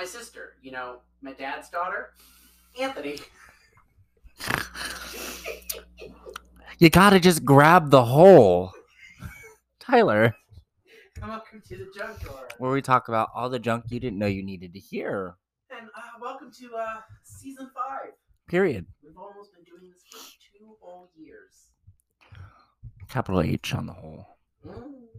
my 0.00 0.06
sister, 0.06 0.54
you 0.62 0.72
know, 0.72 1.00
my 1.20 1.34
dad's 1.34 1.68
daughter, 1.68 2.14
Anthony. 2.80 3.18
You 6.78 6.88
gotta 6.88 7.20
just 7.20 7.44
grab 7.44 7.90
the 7.90 8.02
hole. 8.02 8.72
Tyler, 9.78 10.34
Welcome 11.20 11.62
to 11.68 11.76
the 11.76 11.88
junk 11.94 12.18
drawer. 12.20 12.48
where 12.56 12.70
we 12.70 12.80
talk 12.80 13.08
about 13.08 13.28
all 13.34 13.50
the 13.50 13.58
junk 13.58 13.84
you 13.90 14.00
didn't 14.00 14.18
know 14.18 14.26
you 14.26 14.42
needed 14.42 14.72
to 14.72 14.78
hear. 14.78 15.36
And 15.70 15.88
uh, 15.94 16.00
welcome 16.18 16.50
to 16.60 16.74
uh, 16.74 17.00
season 17.22 17.70
five. 17.74 18.12
Period. 18.48 18.86
We've 19.04 19.18
almost 19.18 19.52
been 19.52 19.64
doing 19.64 19.92
this 19.92 20.02
for 20.10 20.16
two 20.58 20.76
whole 20.80 21.10
years. 21.14 21.66
Capital 23.10 23.42
H 23.42 23.74
on 23.74 23.84
the 23.84 23.92
hole. 23.92 24.26
Mm. 24.66 25.09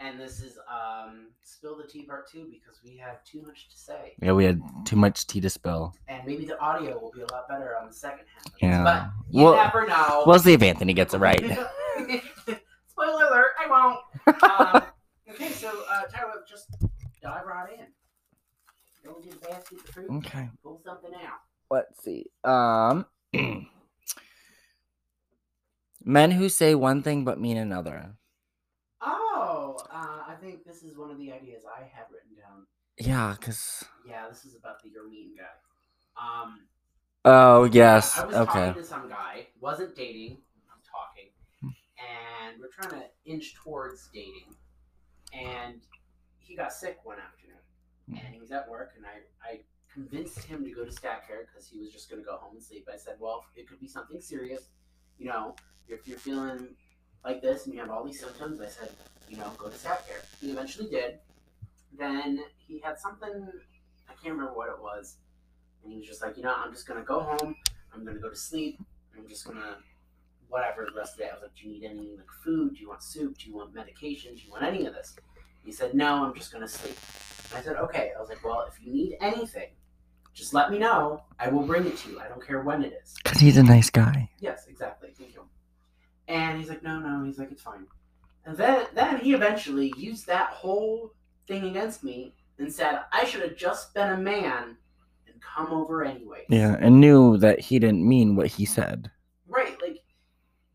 And 0.00 0.18
this 0.20 0.40
is 0.40 0.58
um, 0.72 1.28
Spill 1.42 1.76
the 1.76 1.82
Tea 1.84 2.04
Part 2.04 2.30
2 2.30 2.46
because 2.50 2.78
we 2.84 2.96
have 2.98 3.24
too 3.24 3.42
much 3.42 3.68
to 3.68 3.76
say. 3.76 4.14
Yeah, 4.22 4.32
we 4.32 4.44
had 4.44 4.62
too 4.84 4.94
much 4.94 5.26
tea 5.26 5.40
to 5.40 5.50
spill. 5.50 5.92
And 6.06 6.24
maybe 6.24 6.44
the 6.44 6.58
audio 6.60 6.98
will 7.00 7.10
be 7.10 7.22
a 7.22 7.32
lot 7.32 7.48
better 7.48 7.76
on 7.80 7.88
the 7.88 7.92
second 7.92 8.26
half. 8.32 8.46
of 8.46 8.52
this, 8.52 8.62
Yeah. 8.62 8.84
But 8.84 9.10
you 9.30 9.44
Well- 9.44 9.56
never 9.56 9.86
know. 9.88 10.22
We'll 10.24 10.38
see 10.38 10.52
if 10.52 10.62
Anthony 10.62 10.92
gets 10.94 11.14
it 11.14 11.18
right. 11.18 11.40
Spoiler 12.88 13.24
alert, 13.26 13.52
I 13.58 13.66
won't. 13.68 14.42
Um, 14.76 14.82
okay, 15.30 15.48
so 15.50 15.68
uh, 15.90 16.02
Tyler, 16.04 16.44
just 16.48 16.68
dive 17.20 17.44
right 17.46 17.72
in. 17.72 17.86
Go 19.04 19.20
get 19.20 19.34
a 19.34 19.38
basket 19.48 19.80
fruit, 19.88 20.10
Okay. 20.18 20.48
pull 20.62 20.80
something 20.84 21.12
out. 21.14 21.38
Let's 21.70 22.02
see. 22.04 22.26
Um 22.44 23.04
Men 26.04 26.30
who 26.30 26.48
say 26.48 26.74
one 26.74 27.02
thing 27.02 27.24
but 27.24 27.40
mean 27.40 27.56
another. 27.56 28.14
Think 30.48 30.64
this 30.64 30.82
is 30.82 30.96
one 30.96 31.10
of 31.10 31.18
the 31.18 31.30
ideas 31.30 31.64
I 31.68 31.80
had 31.80 32.06
written 32.10 32.32
down. 32.34 32.64
Yeah, 32.96 33.36
cause 33.38 33.84
Yeah, 34.08 34.28
this 34.30 34.46
is 34.46 34.56
about 34.56 34.82
the 34.82 34.88
your 34.88 35.06
mean 35.06 35.32
guy. 35.36 35.44
Um, 36.16 36.60
Oh 37.26 37.64
yes. 37.64 38.18
I 38.18 38.24
was 38.24 38.34
Okay. 38.34 38.68
talking 38.68 38.82
to 38.82 38.88
some 38.88 39.10
guy, 39.10 39.48
wasn't 39.60 39.94
dating, 39.94 40.38
talking, 40.90 41.28
and 41.62 42.58
we're 42.58 42.70
trying 42.70 42.98
to 42.98 43.06
inch 43.26 43.56
towards 43.56 44.08
dating. 44.14 44.56
And 45.34 45.82
he 46.38 46.56
got 46.56 46.72
sick 46.72 47.00
one 47.04 47.18
afternoon, 47.18 47.60
and 48.08 48.32
he 48.32 48.40
was 48.40 48.50
at 48.50 48.66
work, 48.70 48.92
and 48.96 49.04
I, 49.04 49.20
I 49.46 49.60
convinced 49.92 50.44
him 50.44 50.64
to 50.64 50.70
go 50.70 50.82
to 50.82 50.90
stat 50.90 51.26
care 51.26 51.46
because 51.46 51.68
he 51.68 51.78
was 51.78 51.92
just 51.92 52.08
going 52.08 52.22
to 52.22 52.26
go 52.26 52.38
home 52.38 52.54
and 52.54 52.64
sleep. 52.64 52.88
I 52.90 52.96
said, 52.96 53.16
well, 53.20 53.44
it 53.54 53.68
could 53.68 53.80
be 53.80 53.86
something 53.86 54.18
serious, 54.18 54.70
you 55.18 55.26
know, 55.26 55.56
if 55.88 56.08
you're 56.08 56.16
feeling 56.16 56.74
like 57.24 57.42
this 57.42 57.66
and 57.66 57.74
you 57.74 57.80
have 57.80 57.90
all 57.90 58.04
these 58.04 58.20
symptoms, 58.20 58.60
I 58.60 58.68
said, 58.68 58.90
you 59.28 59.36
know, 59.36 59.50
go 59.58 59.68
to 59.68 59.76
stat 59.76 60.06
care. 60.06 60.22
He 60.40 60.50
eventually 60.50 60.88
did. 60.88 61.18
Then 61.98 62.40
he 62.66 62.80
had 62.80 62.98
something, 62.98 63.48
I 64.08 64.12
can't 64.12 64.34
remember 64.34 64.54
what 64.54 64.68
it 64.68 64.80
was, 64.80 65.16
and 65.82 65.92
he 65.92 65.98
was 65.98 66.06
just 66.06 66.22
like, 66.22 66.36
you 66.36 66.42
know, 66.42 66.54
I'm 66.56 66.72
just 66.72 66.86
gonna 66.86 67.02
go 67.02 67.20
home. 67.20 67.56
I'm 67.92 68.04
gonna 68.04 68.18
go 68.18 68.30
to 68.30 68.36
sleep. 68.36 68.78
I'm 69.16 69.28
just 69.28 69.46
gonna 69.46 69.78
whatever 70.48 70.86
the 70.86 70.98
rest 70.98 71.12
of 71.12 71.18
the 71.18 71.24
day. 71.24 71.30
I 71.30 71.34
was 71.34 71.42
like, 71.42 71.54
do 71.54 71.68
you 71.68 71.74
need 71.74 71.84
any 71.84 72.16
like 72.16 72.30
food? 72.44 72.74
Do 72.74 72.80
you 72.80 72.88
want 72.88 73.02
soup? 73.02 73.38
Do 73.38 73.48
you 73.48 73.56
want 73.56 73.74
medication? 73.74 74.34
Do 74.34 74.42
you 74.42 74.50
want 74.50 74.64
any 74.64 74.86
of 74.86 74.94
this? 74.94 75.14
He 75.64 75.72
said, 75.72 75.94
no, 75.94 76.24
I'm 76.24 76.34
just 76.34 76.52
gonna 76.52 76.68
sleep. 76.68 76.96
And 77.50 77.58
I 77.58 77.62
said, 77.62 77.76
okay. 77.76 78.12
I 78.16 78.20
was 78.20 78.28
like, 78.28 78.44
well, 78.44 78.66
if 78.68 78.84
you 78.84 78.92
need 78.92 79.16
anything, 79.20 79.68
just 80.34 80.54
let 80.54 80.70
me 80.70 80.78
know. 80.78 81.22
I 81.38 81.48
will 81.48 81.62
bring 81.62 81.86
it 81.86 81.96
to 81.98 82.10
you. 82.10 82.20
I 82.20 82.28
don't 82.28 82.44
care 82.44 82.62
when 82.62 82.84
it 82.84 82.98
is. 83.02 83.16
Cause 83.24 83.38
he's 83.38 83.56
a 83.56 83.62
nice 83.62 83.90
guy. 83.90 84.28
Yes, 84.40 84.66
exactly. 84.68 84.97
And 86.28 86.58
he's 86.58 86.68
like, 86.68 86.82
no, 86.82 86.98
no. 87.00 87.24
He's 87.24 87.38
like, 87.38 87.50
it's 87.50 87.62
fine. 87.62 87.86
And 88.44 88.56
then, 88.56 88.86
then 88.94 89.18
he 89.18 89.34
eventually 89.34 89.92
used 89.96 90.26
that 90.26 90.50
whole 90.50 91.14
thing 91.46 91.64
against 91.64 92.04
me 92.04 92.34
and 92.58 92.72
said, 92.72 93.00
I 93.12 93.24
should 93.24 93.42
have 93.42 93.56
just 93.56 93.94
been 93.94 94.12
a 94.12 94.16
man 94.16 94.76
and 95.26 95.42
come 95.42 95.72
over 95.72 96.04
anyway. 96.04 96.44
Yeah, 96.48 96.76
and 96.78 97.00
knew 97.00 97.36
that 97.38 97.60
he 97.60 97.78
didn't 97.78 98.06
mean 98.06 98.36
what 98.36 98.46
he 98.46 98.64
said. 98.64 99.10
Right. 99.46 99.80
Like, 99.80 100.02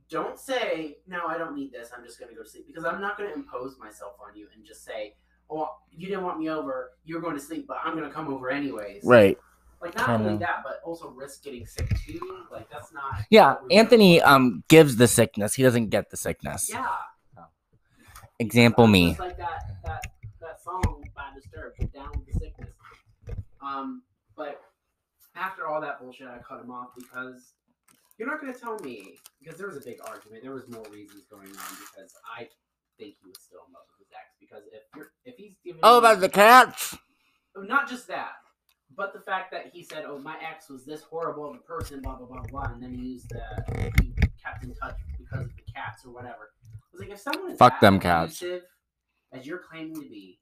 don't 0.09 0.40
say, 0.40 0.97
no, 1.08 1.28
I 1.28 1.38
don't 1.38 1.56
need 1.56 1.72
this. 1.72 1.90
I'm 1.96 2.03
just 2.03 2.20
going 2.20 2.30
to 2.30 2.35
go 2.35 2.44
to 2.44 2.50
sleep. 2.50 2.68
Because 2.68 2.85
I'm 2.85 3.02
not 3.02 3.18
going 3.18 3.30
to 3.30 3.35
impose 3.35 3.78
myself 3.80 4.14
on 4.25 4.35
you 4.35 4.47
and 4.56 4.66
just 4.66 4.84
say, 4.84 5.16
oh, 5.50 5.70
you 5.91 6.08
didn't 6.08 6.24
want 6.24 6.40
me 6.40 6.50
over. 6.50 6.91
You're 7.06 7.22
going 7.22 7.35
to 7.35 7.41
sleep, 7.41 7.66
but 7.68 7.78
I'm 7.84 7.96
going 7.96 8.08
to 8.08 8.14
come 8.14 8.34
over 8.34 8.50
anyways. 8.50 9.03
Right. 9.03 9.38
Like, 9.84 9.96
not 9.98 10.10
only 10.10 10.38
that, 10.38 10.64
but 10.64 10.80
also 10.86 11.10
risk 11.10 11.44
getting 11.44 11.66
sick 11.66 11.90
too. 12.06 12.46
Like, 12.52 12.70
that's 12.72 12.94
not. 12.94 13.22
Yeah, 13.30 13.56
Anthony 13.70 14.22
um 14.22 14.64
gives 14.70 14.96
the 14.96 15.08
sickness. 15.08 15.54
He 15.54 15.64
doesn't 15.64 15.90
get 15.90 16.10
the 16.10 16.18
sickness. 16.18 16.70
Yeah. 16.70 16.88
Example 18.40 18.88
me. 18.88 19.16
Like 19.20 19.38
that 19.38 19.62
that 19.86 20.02
that 20.42 20.62
song 20.64 21.04
by 21.16 21.30
Disturbed, 21.36 21.94
"Down 21.94 22.10
with 22.16 22.26
the 22.34 22.40
Sickness." 22.40 22.70
Um, 23.62 24.04
but 24.36 24.60
after 25.36 25.68
all 25.68 25.80
that 25.82 26.00
bullshit, 26.00 26.28
I 26.28 26.40
cut 26.40 26.62
him 26.62 26.72
off 26.72 26.90
because 26.98 27.54
you're 28.18 28.28
not 28.28 28.42
going 28.42 28.54
to 28.54 28.60
tell 28.60 28.78
me 28.80 29.18
because 29.42 29.58
there 29.58 29.68
was 29.68 29.78
a 29.78 29.82
big 29.82 29.98
argument. 30.06 30.44
There 30.44 30.52
was 30.54 30.68
more 30.68 30.84
reasons 30.92 31.26
going 31.30 31.48
on 31.48 31.76
because 31.80 32.14
I 32.38 32.48
think 32.98 33.16
he 33.22 33.28
was 33.28 33.40
still 33.40 33.60
in 33.68 33.74
love 33.74 33.84
with 33.98 34.08
his 34.08 34.14
ex. 34.14 34.28
Because 34.40 34.64
if 34.74 34.84
you're 34.96 35.12
if 35.26 35.36
he's 35.38 35.56
giving 35.64 35.80
Oh, 35.84 36.00
about 36.00 36.20
the 36.20 36.30
cats. 36.30 36.98
not 37.56 37.88
just 37.90 38.08
that, 38.08 38.34
but 38.96 39.14
the 39.14 39.20
fact 39.22 39.52
that 39.52 39.68
he 39.74 39.84
said, 39.84 40.06
"Oh, 40.08 40.18
my 40.20 40.36
ex 40.42 40.70
was 40.70 40.86
this 40.86 41.02
horrible 41.02 41.50
of 41.50 41.56
a 41.56 41.59
person," 41.59 42.02
blah 42.02 42.16
blah 42.16 42.28
blah 42.28 42.44
blah, 42.44 42.74
and 42.74 42.81
then 42.81 42.94
he 42.94 43.14
used 43.14 43.30
the 43.30 43.92
he 44.02 44.14
kept 44.44 44.64
in 44.64 44.74
touch 44.76 44.98
because 45.18 45.46
of 45.46 45.56
the 45.56 45.62
cats 45.74 46.06
or 46.06 46.12
whatever. 46.12 46.52
I 46.54 46.86
was 46.92 47.02
like, 47.02 47.09
if 47.09 47.20
someone 47.20 47.52
is 47.52 47.58
Fuck 47.58 47.80
them 47.80 48.00
cats. 48.00 48.44
as 49.32 49.46
you're 49.48 49.59
claiming 49.59 49.96
to 49.96 50.02
be, 50.08 50.40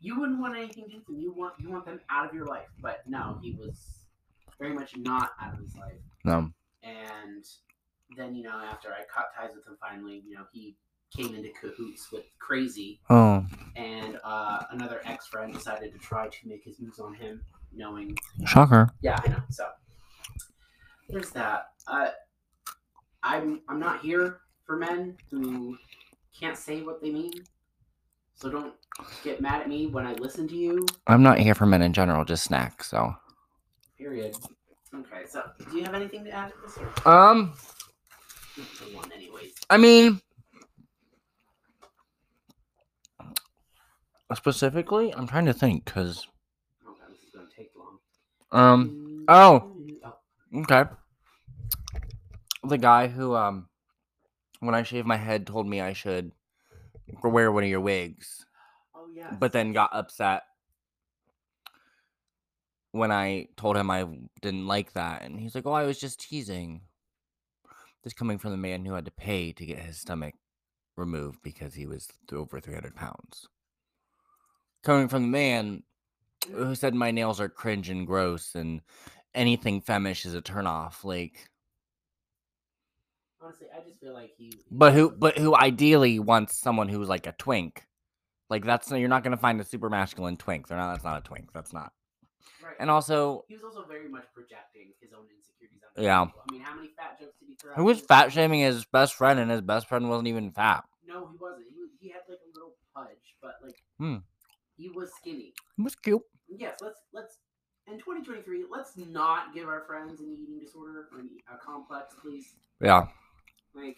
you 0.00 0.18
wouldn't 0.20 0.40
want 0.40 0.56
anything 0.56 0.84
to 0.84 0.90
do 0.90 0.96
with 0.98 1.06
them. 1.06 1.18
You 1.20 1.32
want 1.32 1.54
you 1.58 1.70
want 1.70 1.84
them 1.86 2.00
out 2.10 2.28
of 2.28 2.34
your 2.34 2.46
life. 2.46 2.68
But 2.82 3.02
no, 3.06 3.38
he 3.42 3.52
was 3.52 4.04
very 4.58 4.74
much 4.74 4.96
not 4.96 5.30
out 5.40 5.54
of 5.54 5.60
his 5.60 5.74
life. 5.76 6.00
No. 6.24 6.50
And 6.82 7.44
then 8.16 8.34
you 8.34 8.42
know, 8.42 8.50
after 8.70 8.88
I 8.88 9.04
cut 9.12 9.26
ties 9.36 9.54
with 9.54 9.66
him, 9.66 9.76
finally, 9.80 10.22
you 10.26 10.34
know, 10.34 10.44
he 10.52 10.76
came 11.16 11.34
into 11.34 11.50
cahoots 11.60 12.12
with 12.12 12.22
crazy 12.38 13.00
Oh, 13.10 13.44
and 13.74 14.18
uh, 14.22 14.62
another 14.70 15.00
ex 15.04 15.26
friend 15.26 15.52
decided 15.52 15.92
to 15.92 15.98
try 15.98 16.28
to 16.28 16.48
make 16.48 16.62
his 16.64 16.78
moves 16.80 17.00
on 17.00 17.14
him, 17.14 17.40
knowing. 17.74 18.16
shocker. 18.46 18.90
Yeah, 19.00 19.20
I 19.24 19.28
know. 19.28 19.42
So 19.50 19.66
there's 21.08 21.30
that. 21.30 21.70
Uh, 21.86 22.08
I'm 23.22 23.60
I'm 23.68 23.78
not 23.78 24.00
here 24.00 24.40
for 24.66 24.76
men 24.76 25.16
who 25.30 25.76
can't 26.38 26.56
say 26.56 26.82
what 26.82 27.02
they 27.02 27.10
mean. 27.10 27.32
So 28.34 28.48
don't 28.48 28.72
get 29.22 29.40
mad 29.40 29.60
at 29.60 29.68
me 29.68 29.86
when 29.86 30.06
I 30.06 30.14
listen 30.14 30.48
to 30.48 30.56
you. 30.56 30.86
I'm 31.06 31.22
not 31.22 31.38
here 31.38 31.54
for 31.54 31.66
men 31.66 31.82
in 31.82 31.92
general, 31.92 32.24
just 32.24 32.44
snacks. 32.44 32.88
So, 32.88 33.14
Period. 33.98 34.34
Okay. 34.94 35.26
So 35.28 35.42
do 35.70 35.76
you 35.76 35.84
have 35.84 35.94
anything 35.94 36.24
to 36.24 36.30
add 36.30 36.52
to 36.52 36.54
this? 36.62 36.78
Or 37.04 37.12
um, 37.12 37.52
one, 38.94 39.12
anyways. 39.12 39.52
I 39.68 39.76
mean, 39.76 40.20
specifically, 44.34 45.12
I'm 45.14 45.26
trying 45.26 45.46
to 45.46 45.52
think 45.52 45.84
because, 45.84 46.26
Oh 46.86 46.94
god, 46.98 47.10
this 47.12 47.22
is 47.22 47.30
gonna 47.34 47.46
take 47.54 47.70
long. 47.76 47.98
Um, 48.52 49.24
oh. 49.28 49.76
Okay, 50.52 50.84
the 52.64 52.78
guy 52.78 53.06
who, 53.08 53.34
um, 53.34 53.68
when 54.60 54.74
I 54.74 54.82
shaved 54.82 55.06
my 55.06 55.16
head, 55.16 55.46
told 55.46 55.66
me 55.66 55.80
I 55.80 55.92
should 55.92 56.32
wear 57.22 57.50
one 57.52 57.64
of 57.64 57.70
your 57.70 57.80
wigs. 57.80 58.44
Oh 58.94 59.08
yeah. 59.14 59.32
but 59.38 59.52
then 59.52 59.72
got 59.72 59.90
upset 59.94 60.42
when 62.92 63.12
I 63.12 63.48
told 63.56 63.76
him 63.76 63.90
I 63.90 64.06
didn't 64.40 64.66
like 64.66 64.92
that. 64.94 65.22
And 65.22 65.38
he's 65.38 65.54
like, 65.54 65.66
Oh, 65.66 65.72
I 65.72 65.84
was 65.84 65.98
just 65.98 66.20
teasing. 66.20 66.82
This 68.02 68.12
coming 68.14 68.38
from 68.38 68.50
the 68.50 68.56
man 68.56 68.84
who 68.84 68.94
had 68.94 69.04
to 69.04 69.10
pay 69.10 69.52
to 69.52 69.66
get 69.66 69.78
his 69.78 69.98
stomach 69.98 70.34
removed 70.96 71.40
because 71.42 71.74
he 71.74 71.86
was 71.86 72.08
over 72.32 72.60
300 72.60 72.94
pounds. 72.96 73.46
Coming 74.82 75.08
from 75.08 75.22
the 75.22 75.28
man 75.28 75.82
who 76.48 76.74
said 76.74 76.94
my 76.94 77.10
nails 77.10 77.40
are 77.40 77.48
cringe 77.48 77.88
and 77.90 78.06
gross 78.06 78.54
and 78.54 78.80
anything 79.34 79.80
femish 79.80 80.24
is 80.26 80.34
a 80.34 80.42
turnoff. 80.42 81.04
Like, 81.04 81.50
Honestly, 83.42 83.68
I 83.74 83.80
just 83.80 83.98
feel 84.00 84.12
like 84.12 84.32
he. 84.36 84.52
but 84.70 84.92
who, 84.92 85.10
but 85.10 85.38
who 85.38 85.54
ideally 85.56 86.18
wants 86.18 86.56
someone 86.56 86.88
who's 86.88 87.08
like 87.08 87.26
a 87.26 87.32
twink. 87.32 87.86
Like 88.50 88.64
that's 88.64 88.90
you're 88.90 89.08
not 89.08 89.22
gonna 89.24 89.36
find 89.38 89.60
a 89.60 89.64
super 89.64 89.88
masculine 89.88 90.36
twink. 90.36 90.66
They're 90.68 90.76
not. 90.76 90.92
That's 90.92 91.04
not 91.04 91.18
a 91.18 91.22
twink. 91.22 91.50
That's 91.54 91.72
not. 91.72 91.92
Right. 92.62 92.74
And 92.80 92.90
also, 92.90 93.44
He 93.48 93.54
was 93.54 93.64
also 93.64 93.84
very 93.88 94.08
much 94.08 94.24
projecting 94.34 94.92
his 95.00 95.12
own 95.12 95.24
insecurities 95.34 95.80
on 95.96 96.02
Yeah. 96.04 96.24
people. 96.26 96.42
I 96.48 96.52
mean, 96.52 96.60
how 96.62 96.74
many 96.76 96.88
fat 96.98 97.18
jokes 97.18 97.36
did 97.38 97.48
he 97.48 97.54
throw? 97.54 97.72
Who 97.74 97.84
was 97.84 98.00
fat 98.00 98.32
shaming 98.32 98.60
his 98.60 98.84
best 98.86 99.14
friend, 99.14 99.38
and 99.40 99.50
his 99.50 99.60
best 99.62 99.88
friend 99.88 100.10
wasn't 100.10 100.28
even 100.28 100.50
fat. 100.50 100.84
No, 101.06 101.28
he 101.32 101.38
wasn't. 101.38 101.66
He, 101.70 102.06
he 102.08 102.10
had 102.10 102.22
like 102.28 102.38
a 102.44 102.48
little 102.54 102.74
pudge, 102.94 103.36
but 103.40 103.54
like 103.62 103.76
Hmm. 103.98 104.16
He 104.80 104.88
was 104.90 105.10
skinny. 105.16 105.52
He 105.76 105.82
was 105.82 105.94
cute. 105.94 106.22
Yes, 106.48 106.78
let's 106.80 107.00
let's 107.12 107.38
in 107.86 107.98
2023, 107.98 108.64
let's 108.70 108.96
not 108.96 109.52
give 109.54 109.66
our 109.68 109.82
friends 109.86 110.20
an 110.20 110.36
eating 110.40 110.58
disorder 110.60 111.08
or 111.12 111.20
an, 111.20 111.30
a 111.52 111.56
complex, 111.58 112.14
please. 112.20 112.54
Yeah, 112.80 113.06
Like 113.74 113.96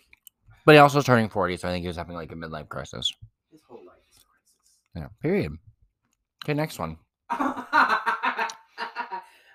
but 0.64 0.74
he 0.74 0.78
also 0.78 0.98
was 0.98 1.04
turning 1.04 1.28
forty, 1.28 1.56
so 1.56 1.68
I 1.68 1.72
think 1.72 1.82
he 1.82 1.88
was 1.88 1.96
having 1.96 2.14
like 2.14 2.32
a 2.32 2.34
midlife 2.34 2.68
crisis. 2.68 3.12
his 3.50 3.60
whole 3.68 3.84
life 3.86 3.98
is 4.10 4.18
a 4.22 4.26
crisis. 4.26 4.76
Yeah. 4.96 5.08
Period. 5.20 5.52
Okay, 6.44 6.54
next 6.54 6.78
one. 6.78 6.96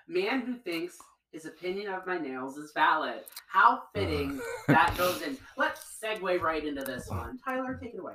Man 0.08 0.40
who 0.40 0.56
thinks 0.56 0.96
his 1.32 1.44
opinion 1.44 1.92
of 1.92 2.06
my 2.06 2.18
nails 2.18 2.56
is 2.56 2.72
valid. 2.72 3.20
How 3.48 3.82
fitting 3.94 4.40
that 4.66 4.94
goes 4.96 5.20
in. 5.22 5.36
Let's 5.58 6.00
segue 6.02 6.40
right 6.40 6.64
into 6.64 6.82
this 6.82 7.08
one. 7.08 7.38
Tyler, 7.44 7.78
take 7.82 7.92
it 7.94 8.00
away. 8.00 8.14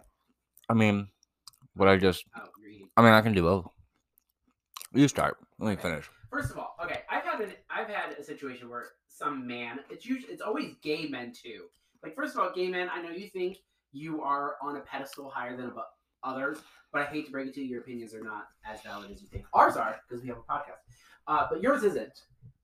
I 0.69 0.73
mean, 0.73 1.07
what 1.75 1.87
I 1.89 1.97
just, 1.97 2.25
I 2.97 3.01
mean, 3.01 3.11
I 3.13 3.21
can 3.21 3.33
do 3.33 3.41
both. 3.41 3.67
You 4.93 5.07
start. 5.07 5.37
Let 5.59 5.67
me 5.67 5.73
Okay. 5.73 5.81
finish. 5.81 6.09
First 6.31 6.51
of 6.51 6.57
all, 6.57 6.75
okay, 6.83 7.01
I've 7.09 7.23
had 7.23 7.41
an 7.41 7.51
I've 7.69 7.87
had 7.87 8.13
a 8.17 8.23
situation 8.23 8.69
where 8.69 8.85
some 9.07 9.45
man, 9.47 9.79
it's 9.89 10.05
usually 10.05 10.33
it's 10.33 10.41
always 10.41 10.75
gay 10.81 11.07
men 11.07 11.31
too. 11.31 11.65
Like 12.03 12.15
first 12.15 12.35
of 12.35 12.41
all, 12.41 12.51
gay 12.53 12.67
men, 12.69 12.89
I 12.91 13.01
know 13.01 13.09
you 13.11 13.29
think 13.29 13.57
you 13.91 14.21
are 14.23 14.55
on 14.61 14.75
a 14.77 14.79
pedestal 14.81 15.29
higher 15.29 15.55
than 15.55 15.69
abo- 15.69 15.83
others, 16.23 16.57
but 16.91 17.01
I 17.01 17.05
hate 17.05 17.25
to 17.27 17.31
break 17.31 17.47
it 17.47 17.53
to 17.55 17.61
you, 17.61 17.67
your 17.67 17.81
opinions 17.81 18.13
are 18.15 18.23
not 18.23 18.47
as 18.65 18.81
valid 18.81 19.11
as 19.11 19.21
you 19.21 19.27
think. 19.27 19.45
Ours 19.53 19.77
are 19.77 19.99
because 20.07 20.23
we 20.23 20.29
have 20.29 20.37
a 20.37 20.41
podcast, 20.41 20.81
uh, 21.27 21.47
but 21.49 21.61
yours 21.61 21.83
isn't. 21.83 22.21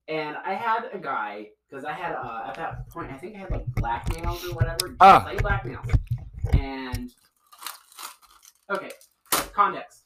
And 0.07 0.35
I 0.43 0.53
had 0.55 0.89
a 0.91 0.97
guy 0.97 1.49
because 1.69 1.85
I 1.85 1.93
had 1.93 2.13
uh, 2.15 2.45
at 2.47 2.55
that 2.55 2.89
point 2.89 3.11
I 3.11 3.17
think 3.17 3.35
I 3.35 3.39
had 3.39 3.51
like 3.51 3.65
black 3.75 4.11
nails 4.15 4.43
or 4.45 4.53
whatever, 4.55 4.95
Ah. 4.99 5.19
plain 5.21 5.37
black 5.37 5.65
nails, 5.65 5.85
and 6.53 7.11
okay, 8.69 8.91
context. 9.53 10.03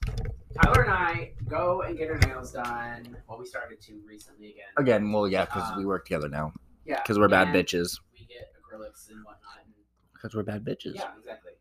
Tyler 0.61 0.83
and 0.83 0.91
I 0.91 1.31
go 1.47 1.81
and 1.81 1.97
get 1.97 2.09
our 2.11 2.17
nails 2.19 2.51
done. 2.51 3.17
Well, 3.27 3.39
we 3.39 3.45
started 3.45 3.81
to 3.81 3.99
recently 4.07 4.51
again. 4.51 4.65
Again, 4.77 5.11
well, 5.11 5.27
yeah, 5.27 5.45
because 5.45 5.71
we 5.75 5.83
Um, 5.83 5.87
work 5.89 6.05
together 6.05 6.29
now. 6.29 6.53
Yeah, 6.85 7.01
Because 7.01 7.17
we're 7.17 7.27
bad 7.27 7.47
bitches. 7.47 7.99
We 8.19 8.25
get 8.25 8.51
acrylics 8.61 9.09
and 9.09 9.23
whatnot. 9.23 9.65
Because 10.13 10.35
we're 10.35 10.43
bad 10.43 10.63
bitches. 10.63 10.95
yeah, 10.95 11.09
exactly. 11.17 11.53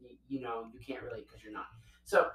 You, 0.00 0.08
you 0.28 0.40
know, 0.40 0.66
you 0.72 0.80
can't 0.80 1.02
relate 1.02 1.26
because 1.26 1.42
you're 1.42 1.52
not. 1.52 1.66
So 2.04 2.28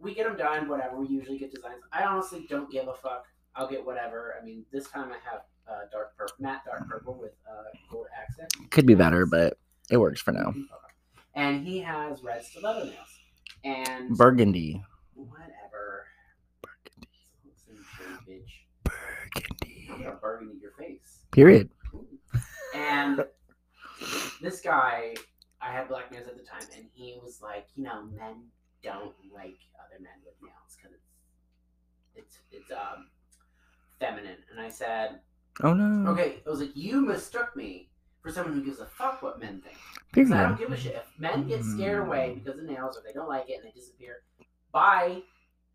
we 0.00 0.14
get 0.14 0.26
them 0.28 0.36
done. 0.36 0.68
Whatever. 0.68 0.96
We 1.00 1.08
usually 1.08 1.38
get 1.38 1.52
designs. 1.52 1.82
I 1.92 2.04
honestly 2.04 2.46
don't 2.48 2.70
give 2.70 2.86
a 2.88 2.94
fuck. 2.94 3.24
I'll 3.56 3.68
get 3.68 3.84
whatever. 3.84 4.34
I 4.40 4.44
mean, 4.44 4.64
this 4.70 4.88
time 4.88 5.10
I 5.10 5.16
have 5.28 5.40
uh, 5.68 5.80
dark 5.90 6.16
purple, 6.16 6.36
matte 6.38 6.62
dark 6.64 6.88
purple 6.88 7.14
with 7.14 7.32
uh, 7.50 7.64
gold 7.90 8.06
accent. 8.16 8.52
Could 8.70 8.86
be 8.86 8.94
better, 8.94 9.26
but 9.26 9.58
it 9.90 9.96
works 9.96 10.20
for 10.20 10.30
now. 10.32 10.54
And 11.34 11.66
he 11.66 11.80
has 11.80 12.22
red 12.22 12.44
stiletto 12.44 12.84
nails. 12.84 13.17
And 13.64 14.16
Burgundy. 14.16 14.82
whatever. 15.14 16.06
Burgundy. 16.62 18.46
Burgundy. 18.84 19.88
Burgundy 20.20 20.58
your 20.60 20.72
face. 20.72 21.20
Period. 21.30 21.68
And 22.74 23.24
this 24.40 24.60
guy, 24.60 25.14
I 25.60 25.72
had 25.72 25.88
black 25.88 26.10
nails 26.12 26.28
at 26.28 26.36
the 26.36 26.42
time, 26.44 26.62
and 26.76 26.86
he 26.94 27.18
was 27.22 27.40
like, 27.42 27.66
you 27.74 27.84
know, 27.84 28.04
men 28.04 28.44
don't 28.82 29.14
like 29.34 29.58
other 29.84 30.00
men 30.00 30.12
with 30.24 30.34
nails 30.42 30.76
because 30.76 30.96
it's 30.96 31.08
it's 32.14 32.38
it's 32.52 32.70
um 32.70 33.08
feminine. 33.98 34.38
And 34.50 34.60
I 34.60 34.68
said, 34.68 35.20
Oh 35.62 35.74
no. 35.74 36.10
okay, 36.12 36.36
I 36.46 36.50
was 36.50 36.60
like, 36.60 36.76
you 36.76 37.00
mistook 37.00 37.56
me 37.56 37.87
for 38.22 38.30
someone 38.30 38.54
who 38.54 38.64
gives 38.64 38.80
a 38.80 38.86
fuck 38.86 39.22
what 39.22 39.40
men 39.40 39.60
think. 39.60 39.76
'Cause 40.12 40.32
I 40.32 40.42
don't 40.42 40.58
give 40.58 40.72
a 40.72 40.76
shit. 40.76 40.94
If 40.94 41.20
men 41.20 41.46
get 41.46 41.60
mm-hmm. 41.60 41.76
scared 41.76 42.06
away 42.06 42.34
because 42.34 42.58
of 42.58 42.64
nails 42.64 42.96
or 42.96 43.02
they 43.02 43.12
don't 43.12 43.28
like 43.28 43.48
it 43.50 43.60
and 43.62 43.64
they 43.64 43.70
disappear, 43.70 44.22
bye. 44.72 45.22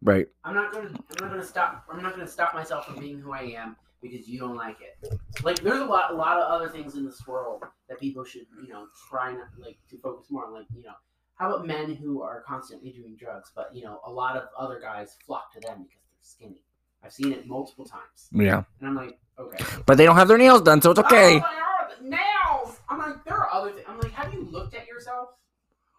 Right. 0.01 0.27
I'm 0.43 0.53
not 0.53 0.73
gonna 0.73 0.89
I'm 0.89 1.17
not 1.21 1.29
gonna 1.29 1.45
stop 1.45 1.85
I'm 1.89 2.01
not 2.01 2.13
gonna 2.13 2.27
stop 2.27 2.53
myself 2.53 2.85
from 2.85 2.99
being 2.99 3.19
who 3.19 3.31
I 3.31 3.43
am 3.43 3.77
because 4.01 4.27
you 4.27 4.39
don't 4.39 4.55
like 4.55 4.77
it. 4.81 5.19
Like 5.43 5.59
there's 5.61 5.79
a 5.79 5.85
lot 5.85 6.11
a 6.11 6.15
lot 6.15 6.37
of 6.37 6.51
other 6.51 6.69
things 6.69 6.95
in 6.95 7.05
this 7.05 7.25
world 7.25 7.63
that 7.87 7.99
people 7.99 8.23
should, 8.23 8.45
you 8.61 8.69
know, 8.69 8.87
try 9.09 9.31
not 9.33 9.47
like 9.57 9.77
to 9.89 9.97
focus 9.99 10.29
more 10.29 10.45
on 10.45 10.53
like, 10.53 10.65
you 10.75 10.83
know, 10.83 10.93
how 11.35 11.53
about 11.53 11.65
men 11.65 11.95
who 11.95 12.21
are 12.21 12.41
constantly 12.41 12.91
doing 12.91 13.15
drugs, 13.15 13.51
but 13.55 13.73
you 13.73 13.83
know, 13.83 14.01
a 14.05 14.11
lot 14.11 14.35
of 14.35 14.43
other 14.57 14.79
guys 14.79 15.15
flock 15.25 15.53
to 15.53 15.59
them 15.61 15.83
because 15.83 16.01
they're 16.09 16.19
skinny. 16.21 16.61
I've 17.03 17.13
seen 17.13 17.31
it 17.31 17.47
multiple 17.47 17.85
times. 17.85 18.29
Yeah. 18.31 18.63
And 18.79 18.89
I'm 18.89 18.95
like, 18.95 19.19
okay. 19.37 19.63
But 19.85 19.97
they 19.97 20.05
don't 20.05 20.15
have 20.15 20.27
their 20.27 20.37
nails 20.37 20.61
done, 20.61 20.81
so 20.81 20.91
it's 20.91 20.99
okay. 20.99 21.41
Oh, 21.43 21.72
nails! 22.01 22.79
I'm 22.89 22.99
like, 22.99 23.23
there 23.25 23.37
are 23.37 23.51
other 23.51 23.71
things. 23.71 23.85
I'm 23.87 23.99
like, 23.99 24.11
have 24.11 24.33
you 24.33 24.47
looked 24.49 24.75
at 24.75 24.87
yourself? 24.87 25.29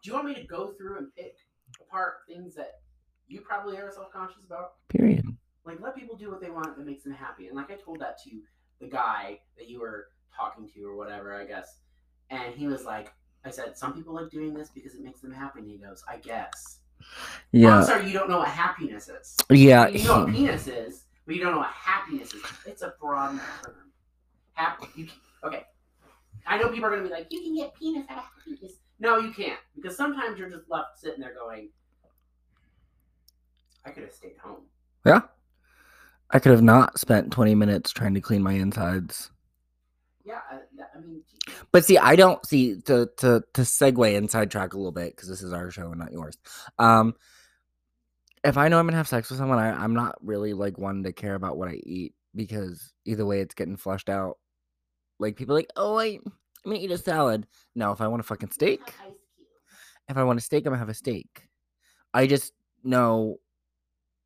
Do 0.03 0.11
you 0.11 0.15
want 0.15 0.27
me 0.27 0.35
to 0.35 0.45
go 0.45 0.73
through 0.73 0.99
and 0.99 1.15
pick 1.15 1.37
apart 1.81 2.15
things 2.29 2.55
that 2.55 2.81
you 3.29 3.41
probably 3.41 3.77
are 3.79 3.91
self 3.93 4.13
conscious 4.13 4.45
about? 4.45 4.75
Period. 4.89 5.25
Like, 5.65 5.81
let 5.81 5.97
people 5.97 6.17
do 6.17 6.31
what 6.31 6.41
they 6.41 6.51
want 6.51 6.77
that 6.77 6.87
makes 6.87 7.05
them 7.05 7.15
happy. 7.15 7.47
And 7.47 7.57
like 7.57 7.71
I 7.71 7.77
told 7.77 8.01
that 8.01 8.19
to 8.25 8.31
the 8.81 8.87
guy 8.87 9.41
that 9.57 9.69
you 9.69 9.81
were 9.81 10.09
talking 10.37 10.69
to 10.75 10.85
or 10.85 10.97
whatever, 10.97 11.35
I 11.35 11.45
guess. 11.47 11.79
And 12.31 12.55
he 12.55 12.67
was 12.67 12.85
like, 12.85 13.13
I 13.45 13.51
said, 13.51 13.77
some 13.77 13.95
people 13.95 14.15
like 14.15 14.31
doing 14.31 14.55
this 14.55 14.71
because 14.71 14.95
it 14.95 15.03
makes 15.03 15.21
them 15.21 15.33
happy. 15.33 15.61
And 15.61 15.71
he 15.71 15.79
goes, 15.79 16.03
I 16.09 16.19
guess. 16.19 16.81
Yeah. 17.53 17.79
I'm 17.79 17.85
sorry, 17.85 18.07
you 18.07 18.13
don't 18.13 18.29
know 18.29 18.39
what 18.39 18.49
happiness 18.49 19.09
is. 19.09 19.37
Yeah. 19.51 19.89
You 19.89 20.05
know 20.05 20.25
what 20.25 20.33
penis 20.33 20.67
is, 20.67 21.05
but 21.27 21.35
you 21.35 21.43
don't 21.43 21.53
know 21.53 21.59
what 21.59 21.69
happiness 21.69 22.33
is. 22.35 22.43
It's 22.67 22.83
a 22.83 22.95
broad 23.01 23.41
term. 23.65 23.93
Happy. 24.55 24.87
You 24.95 25.07
can, 25.07 25.15
okay. 25.45 25.65
I 26.47 26.59
know 26.59 26.69
people 26.69 26.87
are 26.87 26.91
gonna 26.91 27.03
be 27.03 27.11
like, 27.11 27.29
you 27.31 27.41
can 27.41 27.57
get 27.57 27.75
penis 27.75 28.07
out 28.09 28.19
of 28.19 28.25
happiness. 28.37 28.79
No, 28.99 29.19
you 29.19 29.33
can't, 29.33 29.59
because 29.77 29.97
sometimes 29.97 30.39
you're 30.39 30.51
just 30.51 30.71
left 30.71 30.99
sitting 30.99 31.21
there 31.21 31.35
going, 31.35 31.71
I 33.85 33.91
could 33.91 34.05
have 34.05 34.13
stayed 34.13 34.37
home. 34.43 34.63
Yeah. 35.05 35.23
I 36.31 36.39
could 36.39 36.53
have 36.53 36.63
not 36.63 36.99
spent 36.99 37.33
20 37.33 37.55
minutes 37.55 37.93
trying 37.93 38.15
to 38.15 38.21
clean 38.21 38.43
my 38.43 38.53
insides. 38.53 39.31
Yeah, 40.25 40.41
I, 40.51 40.57
I 40.97 41.01
mean, 41.01 41.23
But 41.71 41.85
see, 41.85 41.99
I 41.99 42.17
don't 42.17 42.45
see 42.47 42.81
to 42.83 43.11
to 43.19 43.43
to 43.53 43.61
segue 43.61 44.17
and 44.17 44.31
sidetrack 44.31 44.73
a 44.73 44.77
little 44.77 44.91
bit 44.91 45.15
because 45.15 45.29
this 45.29 45.43
is 45.43 45.53
our 45.53 45.71
show 45.71 45.91
and 45.91 45.99
not 45.99 46.13
yours. 46.13 46.39
Um, 46.79 47.15
if 48.43 48.57
I 48.57 48.69
know 48.69 48.79
I'm 48.79 48.87
gonna 48.87 48.97
have 48.97 49.07
sex 49.07 49.29
with 49.29 49.39
someone, 49.39 49.59
I, 49.59 49.71
I'm 49.71 49.93
not 49.93 50.17
really 50.23 50.55
like 50.55 50.79
one 50.79 51.03
to 51.03 51.13
care 51.13 51.35
about 51.35 51.59
what 51.59 51.69
I 51.69 51.75
eat 51.75 52.15
because 52.35 52.95
either 53.05 53.27
way, 53.27 53.41
it's 53.41 53.55
getting 53.55 53.77
flushed 53.77 54.09
out. 54.09 54.39
Like 55.19 55.37
people 55.37 55.55
are 55.55 55.59
like, 55.59 55.71
oh, 55.77 55.99
I, 55.99 56.05
I'm 56.07 56.33
gonna 56.65 56.79
eat 56.79 56.91
a 56.91 56.99
salad. 56.99 57.47
No, 57.75 57.93
if 57.93 58.01
I 58.01 58.09
want 58.09 58.21
a 58.21 58.25
fucking 58.25 58.51
steak, 58.51 58.81
if 60.09 60.17
I 60.17 60.25
want 60.25 60.39
a 60.39 60.43
steak, 60.43 60.67
I'm 60.67 60.73
gonna 60.73 60.79
have 60.79 60.89
a 60.89 60.95
steak. 60.95 61.49
I 62.15 62.27
just 62.27 62.53
know 62.85 63.39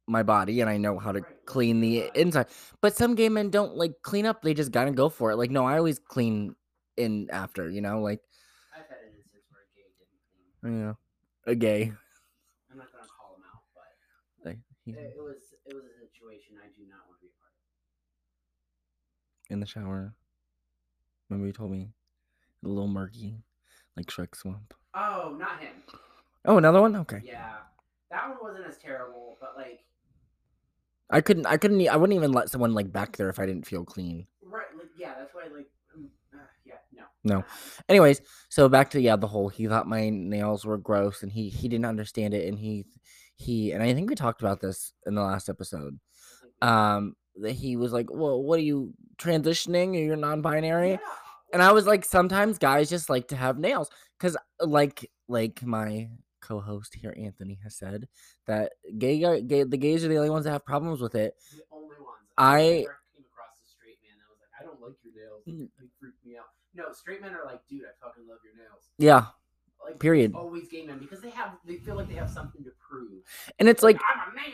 my 0.07 0.23
body 0.23 0.61
and 0.61 0.71
I 0.71 0.77
know 0.79 0.99
how 0.99 1.13
to 1.13 1.23
clean 1.47 1.81
the 1.81 2.11
inside. 2.15 2.47
But 2.81 2.97
some 2.97 3.15
gay 3.15 3.29
men 3.29 3.51
don't 3.51 3.77
like 3.77 3.93
clean 4.03 4.27
up; 4.27 4.43
they 4.43 4.55
just 4.55 4.73
gotta 4.73 4.93
go 4.93 5.09
for 5.09 5.31
it. 5.31 5.37
Like, 5.37 5.51
no, 5.51 5.67
I 5.67 5.79
always 5.79 5.99
clean 5.99 6.55
in 6.97 7.29
after. 7.31 7.71
You 7.71 7.81
know, 7.81 8.01
like 8.01 8.21
I've 8.75 8.83
had 8.89 8.99
an 9.09 9.19
instance 9.19 9.45
where 9.51 9.63
a 9.63 9.71
gay 9.77 9.89
didn't 9.99 10.61
clean. 10.63 10.87
know, 10.87 10.99
a 11.47 11.55
gay. 11.55 11.93
I'm 12.71 12.79
not 12.79 12.93
gonna 12.93 13.09
call 13.09 13.37
him 13.37 13.45
out, 13.53 13.63
but 13.75 14.49
Like, 14.51 14.59
he- 14.85 14.93
it 14.93 15.17
was 15.19 15.55
it 15.67 15.75
was 15.75 15.85
a 15.85 15.95
situation 16.01 16.57
I 16.63 16.69
do 16.77 16.87
not 16.89 17.07
want 17.09 17.21
to 17.21 17.27
be 17.27 17.33
a 17.33 17.37
part 17.41 17.53
of. 17.53 17.59
in 19.51 19.61
the 19.61 19.67
shower. 19.67 20.15
Remember 21.29 21.47
you 21.47 21.53
told 21.53 21.71
me 21.71 21.91
a 22.65 22.69
little 22.69 22.89
murky, 22.89 23.43
like 23.97 24.07
Shrek 24.07 24.35
Swamp. 24.35 24.75
Oh, 24.95 25.37
not 25.39 25.61
him. 25.61 25.73
Oh, 26.45 26.57
another 26.59 26.81
one. 26.81 26.97
Okay, 26.97 27.21
Yeah, 27.25 27.53
that 28.11 28.29
one 28.29 28.39
wasn't 28.43 28.67
as 28.67 28.79
terrible, 28.79 29.37
but 29.41 29.55
like. 29.57 29.81
I 31.11 31.21
couldn't. 31.21 31.47
I 31.47 31.57
couldn't. 31.57 31.87
I 31.89 31.97
wouldn't 31.97 32.17
even 32.17 32.33
let 32.33 32.51
someone 32.51 32.75
like 32.75 32.93
back 32.93 33.17
there 33.17 33.29
if 33.31 33.39
I 33.39 33.47
didn't 33.47 33.67
feel 33.67 33.85
clean. 33.85 34.27
Right, 34.43 34.67
like 34.77 34.89
yeah, 34.99 35.15
that's 35.19 35.35
why 35.35 35.45
like 35.45 35.69
um, 35.95 36.11
uh, 36.35 36.39
yeah, 36.67 36.75
no. 36.95 37.05
No. 37.25 37.45
Anyways, 37.89 38.21
so 38.51 38.69
back 38.69 38.91
to 38.91 39.01
yeah, 39.01 39.17
the 39.17 39.27
whole 39.27 39.49
he 39.49 39.67
thought 39.67 39.87
my 39.87 40.11
nails 40.11 40.65
were 40.67 40.77
gross 40.79 41.23
and 41.23 41.33
he 41.33 41.49
he 41.49 41.69
didn't 41.69 41.87
understand 41.87 42.35
it 42.35 42.47
and 42.47 42.59
he 42.59 42.85
he 43.37 43.73
and 43.73 43.83
I 43.83 43.95
think 43.95 44.11
we 44.11 44.17
talked 44.17 44.43
about 44.43 44.61
this 44.61 44.93
in 45.07 45.15
the 45.15 45.23
last 45.23 45.49
episode. 45.49 45.99
Um 46.61 47.15
that 47.37 47.53
he 47.53 47.77
was 47.77 47.93
like, 47.93 48.09
"Well, 48.11 48.43
what 48.43 48.59
do 48.59 48.63
you 48.63 48.93
transitioning? 49.19 49.91
Or 49.97 49.99
you're 50.05 50.17
non-binary?" 50.17 50.93
Yeah. 50.93 50.99
And 51.53 51.63
I 51.63 51.73
was 51.73 51.87
like, 51.87 52.05
"Sometimes 52.05 52.59
guys 52.59 52.91
just 52.91 53.09
like 53.11 53.29
to 53.29 53.37
have 53.37 53.59
nails 53.59 53.91
cuz 54.19 54.37
like 54.61 55.11
like 55.29 55.63
my 55.63 56.09
co-host 56.41 56.95
here 56.95 57.15
Anthony 57.19 57.59
has 57.63 57.77
said 57.77 58.09
that 58.47 58.73
gay, 58.97 59.19
guy- 59.21 59.41
gay 59.41 59.65
the 59.65 59.77
gays 59.77 60.05
are 60.05 60.09
the 60.09 60.17
only 60.17 60.31
ones 60.31 60.45
that 60.45 60.53
have 60.53 60.65
problems 60.65 61.01
with 61.01 61.15
it. 61.15 61.35
The 61.53 61.63
only 61.73 61.97
ones. 62.01 62.25
I- 62.39 62.61
never 62.87 63.01
came 63.15 63.25
across 63.33 63.59
a 63.65 63.69
straight 63.69 63.99
man 64.07 64.17
that 64.19 64.29
was 64.31 64.39
like, 64.41 64.53
I 64.61 64.65
don't 64.65 64.81
like 64.81 64.97
your 65.05 65.15
nails. 65.15 65.43
Mm. 65.47 65.69
They 65.79 65.89
freak 66.01 66.15
me 66.25 66.37
out. 66.37 66.47
No, 66.75 66.93
straight 66.93 67.21
men 67.21 67.35
are 67.35 67.45
like, 67.45 67.61
dude, 67.69 67.83
I 67.83 67.93
fucking 68.05 68.25
love 68.29 68.39
your 68.45 68.55
nails. 68.57 68.89
Yeah, 68.99 69.27
Like 69.85 69.99
Period. 69.99 70.35
Always 70.35 70.69
gay 70.69 70.87
men 70.87 70.99
because 70.99 71.21
they 71.21 71.31
have 71.31 71.59
they 71.65 71.77
feel 71.77 71.97
like 71.97 72.09
they 72.09 72.15
have 72.15 72.31
something 72.31 72.63
to 72.65 72.71
prove. 72.89 73.23
and 73.59 73.69
it's 73.69 73.83
like 73.83 73.99
I'm 74.15 74.33
a 74.33 74.35
man. 74.35 74.45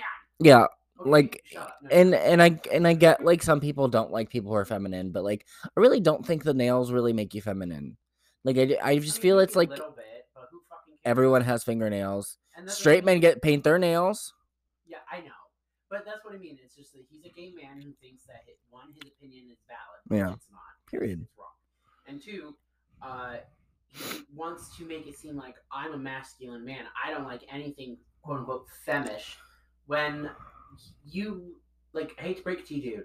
yeah, 0.41 0.67
like 1.05 1.43
shut 1.47 1.63
up. 1.63 1.77
No, 1.83 1.91
and 1.91 2.15
and 2.15 2.43
I 2.43 2.61
and 2.73 2.87
I 2.87 2.95
get 2.95 3.25
like 3.25 3.43
some 3.43 3.61
people 3.61 3.89
don't 3.89 4.11
like 4.11 4.31
people 4.31 4.51
who 4.51 4.57
are 4.57 4.65
feminine, 4.65 5.11
but 5.13 5.25
like 5.25 5.47
I 5.65 5.81
really 5.81 6.01
don't 6.01 6.27
think 6.27 6.45
the 6.45 6.55
nails 6.55 6.93
really 6.93 7.13
make 7.13 7.35
you 7.35 7.43
feminine. 7.43 7.97
Like 8.45 8.59
i, 8.59 8.77
I 8.83 8.99
just 8.99 9.17
mean, 9.17 9.23
feel 9.23 9.39
it's 9.39 9.57
like 9.57 9.71
bit, 9.71 9.79
but 9.79 10.49
who 10.51 10.61
fucking 10.69 10.95
cares? 10.95 11.01
everyone 11.05 11.43
has 11.43 11.65
fingernails. 11.65 12.39
And 12.57 12.69
that's 12.69 12.77
what 12.77 12.81
I 12.81 12.83
Straight 12.83 13.05
men 13.05 13.21
get 13.21 13.43
paint 13.43 13.65
their 13.65 13.79
nails. 13.79 14.35
Yeah, 14.87 14.99
I 15.11 15.21
know. 15.21 15.33
But 15.91 16.05
that's 16.05 16.25
what 16.25 16.35
I 16.35 16.39
mean. 16.39 16.59
It's 16.63 16.77
just 16.77 16.93
that 16.93 17.03
he's 17.11 17.25
a 17.25 17.31
gay 17.31 17.53
man 17.57 17.81
who 17.81 17.93
thinks 18.01 18.25
that 18.27 18.43
his, 18.47 18.57
one, 18.69 18.89
his 18.95 19.11
opinion 19.11 19.45
is 19.51 19.59
valid. 19.67 20.21
Yeah. 20.21 20.35
It's 20.35 20.47
not. 20.51 20.61
Period. 20.91 21.23
It's 21.23 21.31
wrong. 21.39 21.49
And 22.07 22.23
two, 22.23 22.55
uh, 23.03 23.37
he 23.89 24.23
wants 24.35 24.77
to 24.77 24.85
make 24.85 25.07
it 25.07 25.17
seem 25.17 25.37
like 25.37 25.55
I'm 25.73 25.93
a 25.93 25.99
masculine 25.99 26.65
man. 26.65 26.85
I 27.03 27.11
don't 27.11 27.25
like 27.25 27.43
anything 27.51 27.97
quote 28.23 28.41
unquote 28.41 28.67
femish. 28.85 29.39
When 29.87 30.31
you 31.05 31.57
like, 31.93 32.15
I 32.19 32.23
hate 32.23 32.37
to 32.39 32.43
break 32.43 32.61
it 32.61 32.67
to 32.67 32.75
you, 32.75 32.83
dude. 32.83 33.05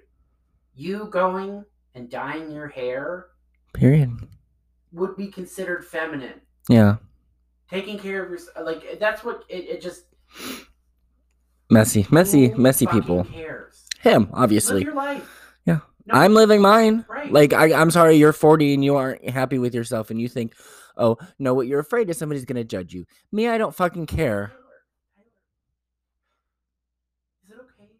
you 0.75 1.05
going 1.11 1.63
and 1.95 2.09
dyeing 2.09 2.51
your 2.51 2.67
hair 2.67 3.27
Period. 3.73 4.11
would 4.91 5.15
be 5.17 5.27
considered 5.27 5.85
feminine. 5.85 6.41
Yeah. 6.69 6.97
Taking 7.69 7.99
care 7.99 8.23
of 8.23 8.31
yourself, 8.31 8.65
like 8.65 8.99
that's 8.99 9.23
what 9.23 9.43
it, 9.49 9.65
it 9.69 9.81
just. 9.81 10.05
Messy, 11.69 12.05
messy, 12.09 12.49
messy 12.55 12.87
people. 12.87 13.25
Cares? 13.25 13.85
Him, 14.01 14.23
Live 14.23 14.29
obviously. 14.33 14.83
your 14.83 14.95
life. 14.95 15.29
Yeah. 15.65 15.79
No, 16.07 16.15
I'm 16.15 16.33
living 16.33 16.61
mine. 16.61 17.05
Right. 17.07 17.31
Like 17.31 17.53
I, 17.53 17.73
I'm 17.79 17.91
sorry, 17.91 18.15
you're 18.15 18.33
40 18.33 18.73
and 18.73 18.83
you 18.83 18.95
aren't 18.95 19.29
happy 19.29 19.59
with 19.59 19.75
yourself, 19.75 20.09
and 20.09 20.19
you 20.19 20.27
think, 20.27 20.55
oh 20.97 21.17
no, 21.37 21.53
what 21.53 21.67
you're 21.67 21.79
afraid 21.79 22.09
is 22.09 22.17
somebody's 22.17 22.45
gonna 22.45 22.63
judge 22.63 22.93
you. 22.93 23.05
Me, 23.31 23.47
I 23.47 23.59
don't 23.59 23.75
fucking 23.75 24.07
care. 24.07 24.47
Taylor, 24.47 24.65
Taylor, 25.15 25.27
Is 27.43 27.51
it 27.51 27.55
okay 27.61 27.91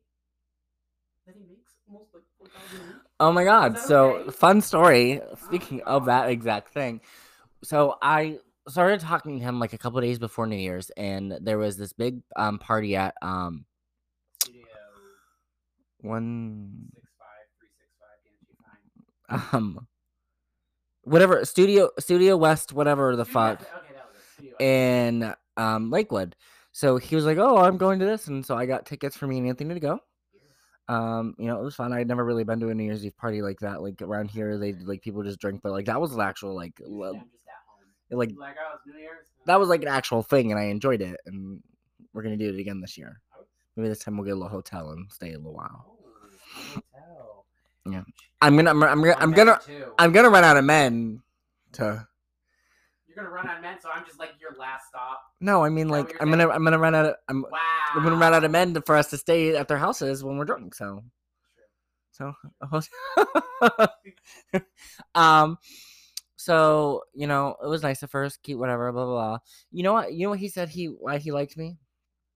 that 1.28 1.36
he 1.36 1.42
makes 1.48 1.74
almost 1.88 2.10
like 2.16 2.24
four 2.40 2.48
thousand 2.48 2.80
a 2.80 2.88
week? 2.94 3.02
Oh 3.20 3.32
my 3.32 3.44
god! 3.44 3.74
that 3.76 3.82
So 3.82 4.12
okay? 4.16 4.32
fun 4.32 4.62
story. 4.62 5.22
Speaking 5.46 5.82
of 5.84 6.06
that 6.06 6.30
exact 6.30 6.70
thing, 6.70 7.02
so 7.64 7.98
I 8.02 8.40
started 8.68 9.00
talking 9.02 9.40
to 9.40 9.44
him 9.44 9.60
like 9.60 9.74
a 9.74 9.78
couple 9.78 10.00
days 10.02 10.20
before 10.20 10.48
New 10.48 10.56
Year's, 10.56 10.90
and 10.92 11.38
there 11.42 11.58
was 11.58 11.78
this 11.78 11.94
big 11.94 12.22
um 12.36 12.60
party 12.60 12.96
at 12.96 13.16
um 13.22 13.66
Studio 14.42 14.66
one 16.02 16.90
six 16.96 17.10
five 17.20 17.48
three 17.60 17.70
six 17.78 17.92
five 19.28 19.40
fine. 19.42 19.50
um 19.54 19.88
whatever 21.04 21.44
studio 21.44 21.90
studio 22.00 22.38
west 22.38 22.72
whatever 22.74 23.16
the 23.16 23.26
fuck 23.26 23.62
Okay, 24.40 24.54
in 24.60 25.34
um 25.58 25.90
Lakewood. 25.92 26.36
So 26.72 26.98
he 26.98 27.16
was 27.16 27.26
like, 27.26 27.38
"Oh, 27.38 27.58
I'm 27.58 27.78
going 27.78 28.00
to 28.00 28.06
this," 28.06 28.28
and 28.28 28.46
so 28.46 28.56
I 28.56 28.66
got 28.66 28.86
tickets 28.86 29.18
for 29.18 29.28
me 29.28 29.40
and 29.40 29.48
Anthony 29.48 29.74
to 29.74 29.80
go. 29.80 30.00
Um, 30.90 31.36
you 31.38 31.46
know, 31.46 31.60
it 31.60 31.64
was 31.64 31.76
fun. 31.76 31.94
I'd 31.94 32.08
never 32.08 32.26
really 32.26 32.44
been 32.44 32.60
to 32.62 32.70
a 32.70 32.74
New 32.74 32.84
Year's 32.84 33.06
Eve 33.06 33.16
party 33.16 33.42
like 33.42 33.60
that. 33.60 33.82
Like 33.82 34.02
around 34.02 34.32
here, 34.32 34.58
they 34.58 34.74
like 34.74 35.02
people 35.02 35.22
just 35.24 35.40
drink, 35.40 35.62
but 35.62 35.72
like 35.72 35.86
that 35.86 36.02
was 36.02 36.14
an 36.16 36.22
actual 36.22 36.56
like 36.56 36.74
He 36.80 36.86
was 36.86 37.14
just 37.14 37.26
at 37.48 37.54
home. 38.12 38.20
like 38.20 38.32
Like, 38.38 38.56
oh, 38.60 38.78
that 39.46 39.60
was 39.60 39.70
like 39.70 39.84
an 39.84 39.88
actual 39.88 40.24
thing, 40.24 40.52
and 40.52 40.60
I 40.60 40.64
enjoyed 40.66 41.02
it. 41.02 41.20
And 41.28 41.62
we're 42.14 42.24
gonna 42.24 42.38
do 42.38 42.50
it 42.50 42.60
again 42.60 42.82
this 42.82 42.98
year. 42.98 43.22
Maybe 43.76 43.88
this 43.88 44.00
time 44.00 44.18
we'll 44.18 44.26
get 44.26 44.32
a 44.32 44.36
little 44.36 44.50
hotel 44.50 44.90
and 44.92 45.10
stay 45.12 45.34
a 45.34 45.38
little 45.38 45.54
while. 45.54 45.96
Oh. 46.96 47.44
Yeah. 47.90 48.02
I'm 48.42 48.56
gonna, 48.56 48.72
I'm, 48.72 48.84
I'm, 48.84 49.02
gonna- 49.04 49.16
I'm 49.20 49.32
gonna. 49.32 49.60
I'm 50.00 50.12
gonna 50.12 50.30
run 50.30 50.44
out 50.44 50.58
of 50.58 50.66
men. 50.66 51.22
To 51.74 52.08
gonna 53.20 53.34
run 53.34 53.48
out 53.48 53.58
of 53.58 53.62
men, 53.62 53.78
so 53.82 53.90
I'm 53.94 54.06
just 54.06 54.20
like 54.20 54.32
your 54.40 54.52
last 54.60 54.88
stop. 54.88 55.22
no, 55.40 55.64
I 55.64 55.70
mean 55.70 55.88
Is 55.88 55.92
like 55.92 56.16
I'm 56.22 56.30
gonna. 56.30 56.50
I'm 56.50 56.64
gonna 56.64 56.80
run 56.80 56.96
out 56.96 57.06
of, 57.06 57.16
I'm, 57.28 57.44
Wow. 57.44 57.58
I'm 57.94 58.04
gonna 58.04 58.16
run 58.16 58.34
out 58.34 58.44
of 58.44 58.52
men 58.52 58.82
for 58.84 58.96
us 58.96 59.10
to 59.12 59.18
stay 59.18 59.56
at 59.56 59.68
their 59.68 59.78
houses 59.78 60.24
when 60.24 60.38
we're 60.38 60.46
drunk. 60.46 60.76
So. 60.76 61.04
So, 62.12 62.34
um, 65.16 65.58
so 66.36 67.04
you 67.14 67.28
know, 67.28 67.56
it 67.64 67.68
was 67.68 67.82
nice 67.82 68.04
at 68.04 68.10
first, 68.10 68.44
cute, 68.44 68.60
whatever, 68.60 68.92
blah 68.92 69.06
blah 69.06 69.14
blah. 69.14 69.38
You 69.72 69.84
know 69.84 69.94
what? 69.94 70.14
You 70.14 70.24
know 70.24 70.32
what 70.32 70.40
he 70.40 70.50
said? 70.50 70.70
He 70.70 70.86
why 70.86 71.18
he 71.18 71.32
liked 71.32 71.56
me 71.56 71.78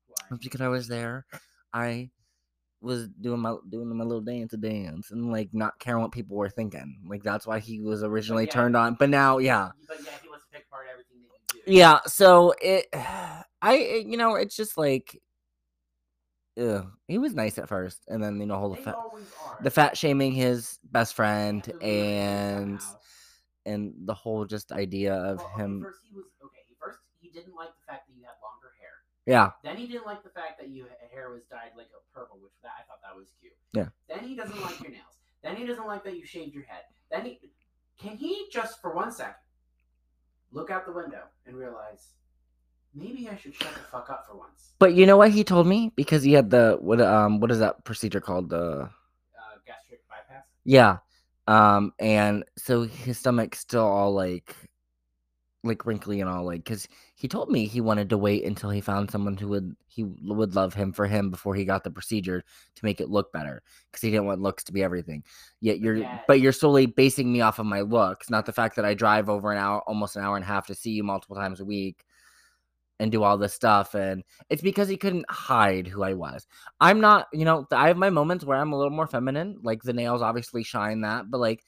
Why? 0.08 0.38
because 0.42 0.62
I 0.62 0.70
was 0.70 0.88
there. 0.88 1.25
I 1.74 2.12
was 2.84 3.08
doing 3.08 3.40
my 3.40 3.56
doing 3.70 3.96
my 3.96 4.04
little 4.04 4.22
dance 4.22 4.54
dance 4.54 5.12
and 5.12 5.32
like 5.32 5.50
not 5.54 5.80
caring 5.80 6.02
what 6.02 6.12
people 6.12 6.36
were 6.36 6.50
thinking. 6.50 7.00
Like 7.08 7.24
that's 7.24 7.48
why 7.48 7.60
he 7.60 7.82
was 7.82 8.04
originally 8.04 8.46
yeah. 8.46 8.52
turned 8.52 8.75
on. 8.75 8.96
But 8.96 9.10
now, 9.10 9.38
yeah, 9.38 9.72
But 9.88 9.98
yeah, 10.04 10.12
he 10.22 10.28
wants 10.28 10.33
to 10.33 10.33
pick 10.53 10.65
apart 10.69 10.86
everything 10.91 11.17
that 11.22 11.55
you 11.55 11.62
do. 11.65 11.72
yeah. 11.77 12.00
So 12.05 12.53
it, 12.62 12.88
I, 13.62 13.74
it- 13.75 14.07
you 14.07 14.17
know, 14.17 14.36
it's 14.36 14.55
just 14.55 14.77
like. 14.77 15.19
Ugh. 16.62 16.86
He 17.07 17.17
was 17.17 17.33
nice 17.33 17.57
at 17.57 17.67
first, 17.67 18.03
and 18.07 18.24
then 18.24 18.39
you 18.39 18.45
know, 18.45 18.60
whole 18.60 18.69
the 18.75 18.81
fat, 18.81 18.95
the 19.63 19.72
fat 19.72 19.98
shaming 19.98 20.31
his 20.33 20.77
best 20.91 21.15
friend, 21.15 21.65
and 21.81 22.79
and 23.65 23.93
the 24.05 24.13
whole 24.13 24.45
just 24.45 24.72
idea 24.72 25.15
of 25.15 25.39
Well, 25.39 25.51
okay, 25.55 25.63
him 25.63 25.81
First, 25.81 26.00
he 26.07 26.13
was 26.13 26.25
okay. 26.45 26.60
First 26.79 27.00
he 27.19 27.29
didn't 27.29 27.55
like 27.55 27.69
the 27.69 27.91
fact 27.91 28.07
that 28.07 28.13
you 28.15 28.22
had 28.24 28.33
longer 28.43 28.69
hair. 28.79 28.91
yeah 29.25 29.50
Then 29.63 29.77
he 29.77 29.88
didn't 29.88 30.05
like 30.05 30.22
the 30.22 30.29
fact 30.29 30.60
that 30.60 30.69
your 30.69 30.86
hair 31.12 31.31
was 31.31 31.41
dyed 31.50 31.72
like 31.75 31.88
a 31.89 32.01
purple, 32.13 32.38
which 32.39 32.53
that 32.62 32.74
I 32.77 32.83
thought 32.86 33.00
that 33.01 33.17
was 33.17 33.29
cute. 33.41 33.53
Yeah. 33.74 33.88
Then 34.07 34.27
he 34.27 34.36
doesn't 34.36 34.62
like 34.62 34.79
your 34.79 34.91
nails. 34.91 35.17
Then 35.41 35.55
he 35.55 35.65
doesn't 35.65 35.88
like 35.88 36.03
that 36.03 36.15
you 36.17 36.24
shaved 36.25 36.53
your 36.53 36.65
head. 36.65 36.83
Then 37.10 37.25
he 37.25 37.39
can 38.00 38.15
he 38.15 38.45
just 38.51 38.79
for 38.79 38.93
one 38.93 39.12
second 39.12 39.41
look 40.53 40.69
out 40.69 40.86
the 40.86 40.91
window 40.91 41.24
and 41.45 41.55
realize 41.55 42.10
maybe 42.95 43.27
I 43.29 43.36
should 43.36 43.55
shut 43.55 43.74
the 43.74 43.79
fuck 43.91 44.10
up 44.10 44.25
for 44.27 44.36
once. 44.38 44.72
but 44.79 44.93
you 44.93 45.05
know 45.05 45.17
what 45.17 45.31
he 45.31 45.43
told 45.43 45.65
me 45.67 45.91
because 45.95 46.22
he 46.24 46.33
had 46.33 46.50
the 46.50 46.77
what 46.79 47.01
um 47.01 47.39
what 47.39 47.51
is 47.51 47.60
that 47.60 47.83
procedure 47.83 48.22
called 48.22 48.50
the 48.50 48.65
Uh, 48.83 49.55
gastric 49.65 50.01
bypass. 50.10 50.45
yeah 50.63 50.98
um 51.48 51.91
and 52.00 52.43
so 52.57 52.83
his 52.83 53.17
stomach's 53.17 53.60
still 53.60 53.83
all 53.86 54.13
like 54.13 54.55
like 55.63 55.86
wrinkly 55.86 56.20
and 56.20 56.29
all 56.29 56.43
like 56.43 56.63
because 56.63 56.88
he 57.15 57.27
told 57.27 57.50
me 57.50 57.65
he 57.65 57.79
wanted 57.79 58.10
to 58.10 58.17
wait 58.17 58.43
until 58.43 58.70
he 58.70 58.82
found 58.82 59.10
someone 59.10 59.38
who 59.38 59.48
would 59.48 59.74
he 59.88 60.03
would 60.03 60.55
love 60.55 60.74
him 60.74 60.91
for 60.91 61.08
him 61.08 61.29
before 61.32 61.55
he 61.55 61.63
got 61.63 61.84
the 61.86 61.91
procedure 61.91 62.43
to 62.75 62.86
make 62.86 63.00
it 63.00 63.10
look 63.10 63.32
better 63.32 63.63
because 63.89 64.01
he 64.01 64.12
didn't 64.12 64.25
want 64.25 64.41
looks 64.41 64.63
to 64.65 64.74
be 64.74 64.84
everything 64.84 65.24
yet 65.62 65.79
you're 65.79 65.96
Yeah. 65.96 66.20
but 66.27 66.41
you're 66.41 66.51
solely 66.51 66.86
basing 66.86 67.32
me 67.32 67.39
off 67.41 67.60
of 67.60 67.65
my 67.65 67.79
looks 67.82 68.29
not 68.29 68.46
the 68.46 68.51
fact 68.51 68.75
that 68.75 68.84
i 68.86 68.93
drive 68.93 69.29
over 69.29 69.51
an 69.53 69.58
hour 69.58 69.82
almost 69.88 70.17
an 70.17 70.24
hour 70.24 70.36
and 70.36 70.43
a 70.43 70.48
half 70.48 70.67
to 70.67 70.75
see 70.75 70.91
you 70.91 71.03
multiple 71.03 71.36
times 71.38 71.62
a 71.62 71.65
week 71.65 72.03
and 73.00 73.12
do 73.12 73.24
all 73.24 73.38
this 73.38 73.53
stuff 73.53 73.96
and 73.96 74.24
it's 74.50 74.62
because 74.62 74.89
he 74.89 74.98
couldn't 74.98 75.25
hide 75.29 75.88
who 75.88 76.03
i 76.03 76.13
was 76.13 76.46
i'm 76.82 77.00
not 77.00 77.27
you 77.32 77.46
know 77.46 77.65
i 77.72 77.88
have 77.88 77.98
my 77.98 78.10
moments 78.10 78.43
where 78.43 78.58
i'm 78.58 78.74
a 78.74 78.77
little 78.77 78.91
more 78.91 79.08
feminine 79.08 79.58
like 79.63 79.82
the 79.82 79.93
nails 79.93 80.22
obviously 80.22 80.62
shine 80.63 81.01
that 81.01 81.32
but 81.32 81.39
like 81.39 81.63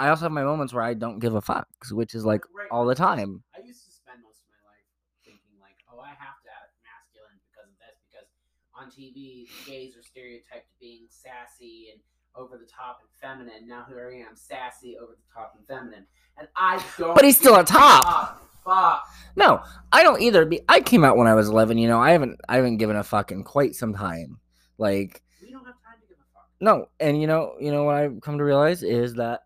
i 0.00 0.08
also 0.08 0.24
have 0.24 0.32
my 0.32 0.42
moments 0.42 0.72
where 0.74 0.82
i 0.82 0.94
don't 0.94 1.20
give 1.20 1.34
a 1.34 1.40
fuck 1.40 1.68
which 1.92 2.14
is 2.14 2.24
like 2.24 2.42
Right, 2.56 2.68
all 2.72 2.84
the 2.86 2.94
time 2.94 3.42
I 3.56 3.60
used 3.64 3.84
to 3.86 3.92
spend 3.92 4.18
most 4.26 4.40
of 4.42 4.48
my 4.50 4.62
life 4.66 4.86
thinking 5.24 5.54
like, 5.60 5.76
oh, 5.92 6.00
I 6.00 6.08
have 6.18 6.38
to 6.42 6.50
act 6.50 6.74
masculine 6.82 7.38
because 7.46 7.68
of 7.70 7.78
this, 7.78 7.96
because 8.08 8.28
on 8.74 8.88
TV 8.90 9.46
gays 9.66 9.94
are 9.96 10.02
stereotyped 10.02 10.66
to 10.72 10.76
being 10.80 11.06
sassy 11.08 11.88
and 11.92 12.00
over 12.36 12.56
the 12.58 12.66
top 12.66 13.00
and 13.02 13.10
feminine. 13.20 13.68
Now 13.68 13.84
here 13.88 14.10
I 14.12 14.20
am, 14.28 14.34
sassy, 14.36 14.96
over 15.00 15.12
the 15.12 15.28
top 15.34 15.54
and 15.56 15.66
feminine, 15.66 16.06
and 16.38 16.48
I 16.56 16.82
don't. 16.98 17.14
But 17.14 17.24
he's 17.24 17.36
still 17.38 17.56
a 17.56 17.64
top. 17.64 18.40
Fuck. 18.64 19.06
no 19.36 19.62
i 19.90 20.02
don't 20.02 20.20
either 20.20 20.44
be 20.44 20.60
i 20.68 20.80
came 20.82 21.02
out 21.02 21.16
when 21.16 21.26
i 21.26 21.32
was 21.34 21.48
11 21.48 21.78
you 21.78 21.88
know 21.88 21.98
i 21.98 22.10
haven't 22.10 22.38
i 22.46 22.56
haven't 22.56 22.76
given 22.76 22.94
a 22.94 23.02
fuck 23.02 23.32
in 23.32 23.42
quite 23.42 23.74
some 23.74 23.94
time 23.94 24.38
like 24.76 25.22
We 25.42 25.50
don't 25.50 25.64
have 25.64 25.74
time 25.82 25.96
to 26.02 26.06
give 26.06 26.18
a 26.18 26.28
fuck. 26.34 26.46
no 26.60 26.86
and 27.00 27.18
you 27.18 27.26
know 27.26 27.54
you 27.58 27.72
know 27.72 27.84
what 27.84 27.94
i've 27.96 28.20
come 28.20 28.36
to 28.36 28.44
realize 28.44 28.82
is 28.82 29.14
that 29.14 29.40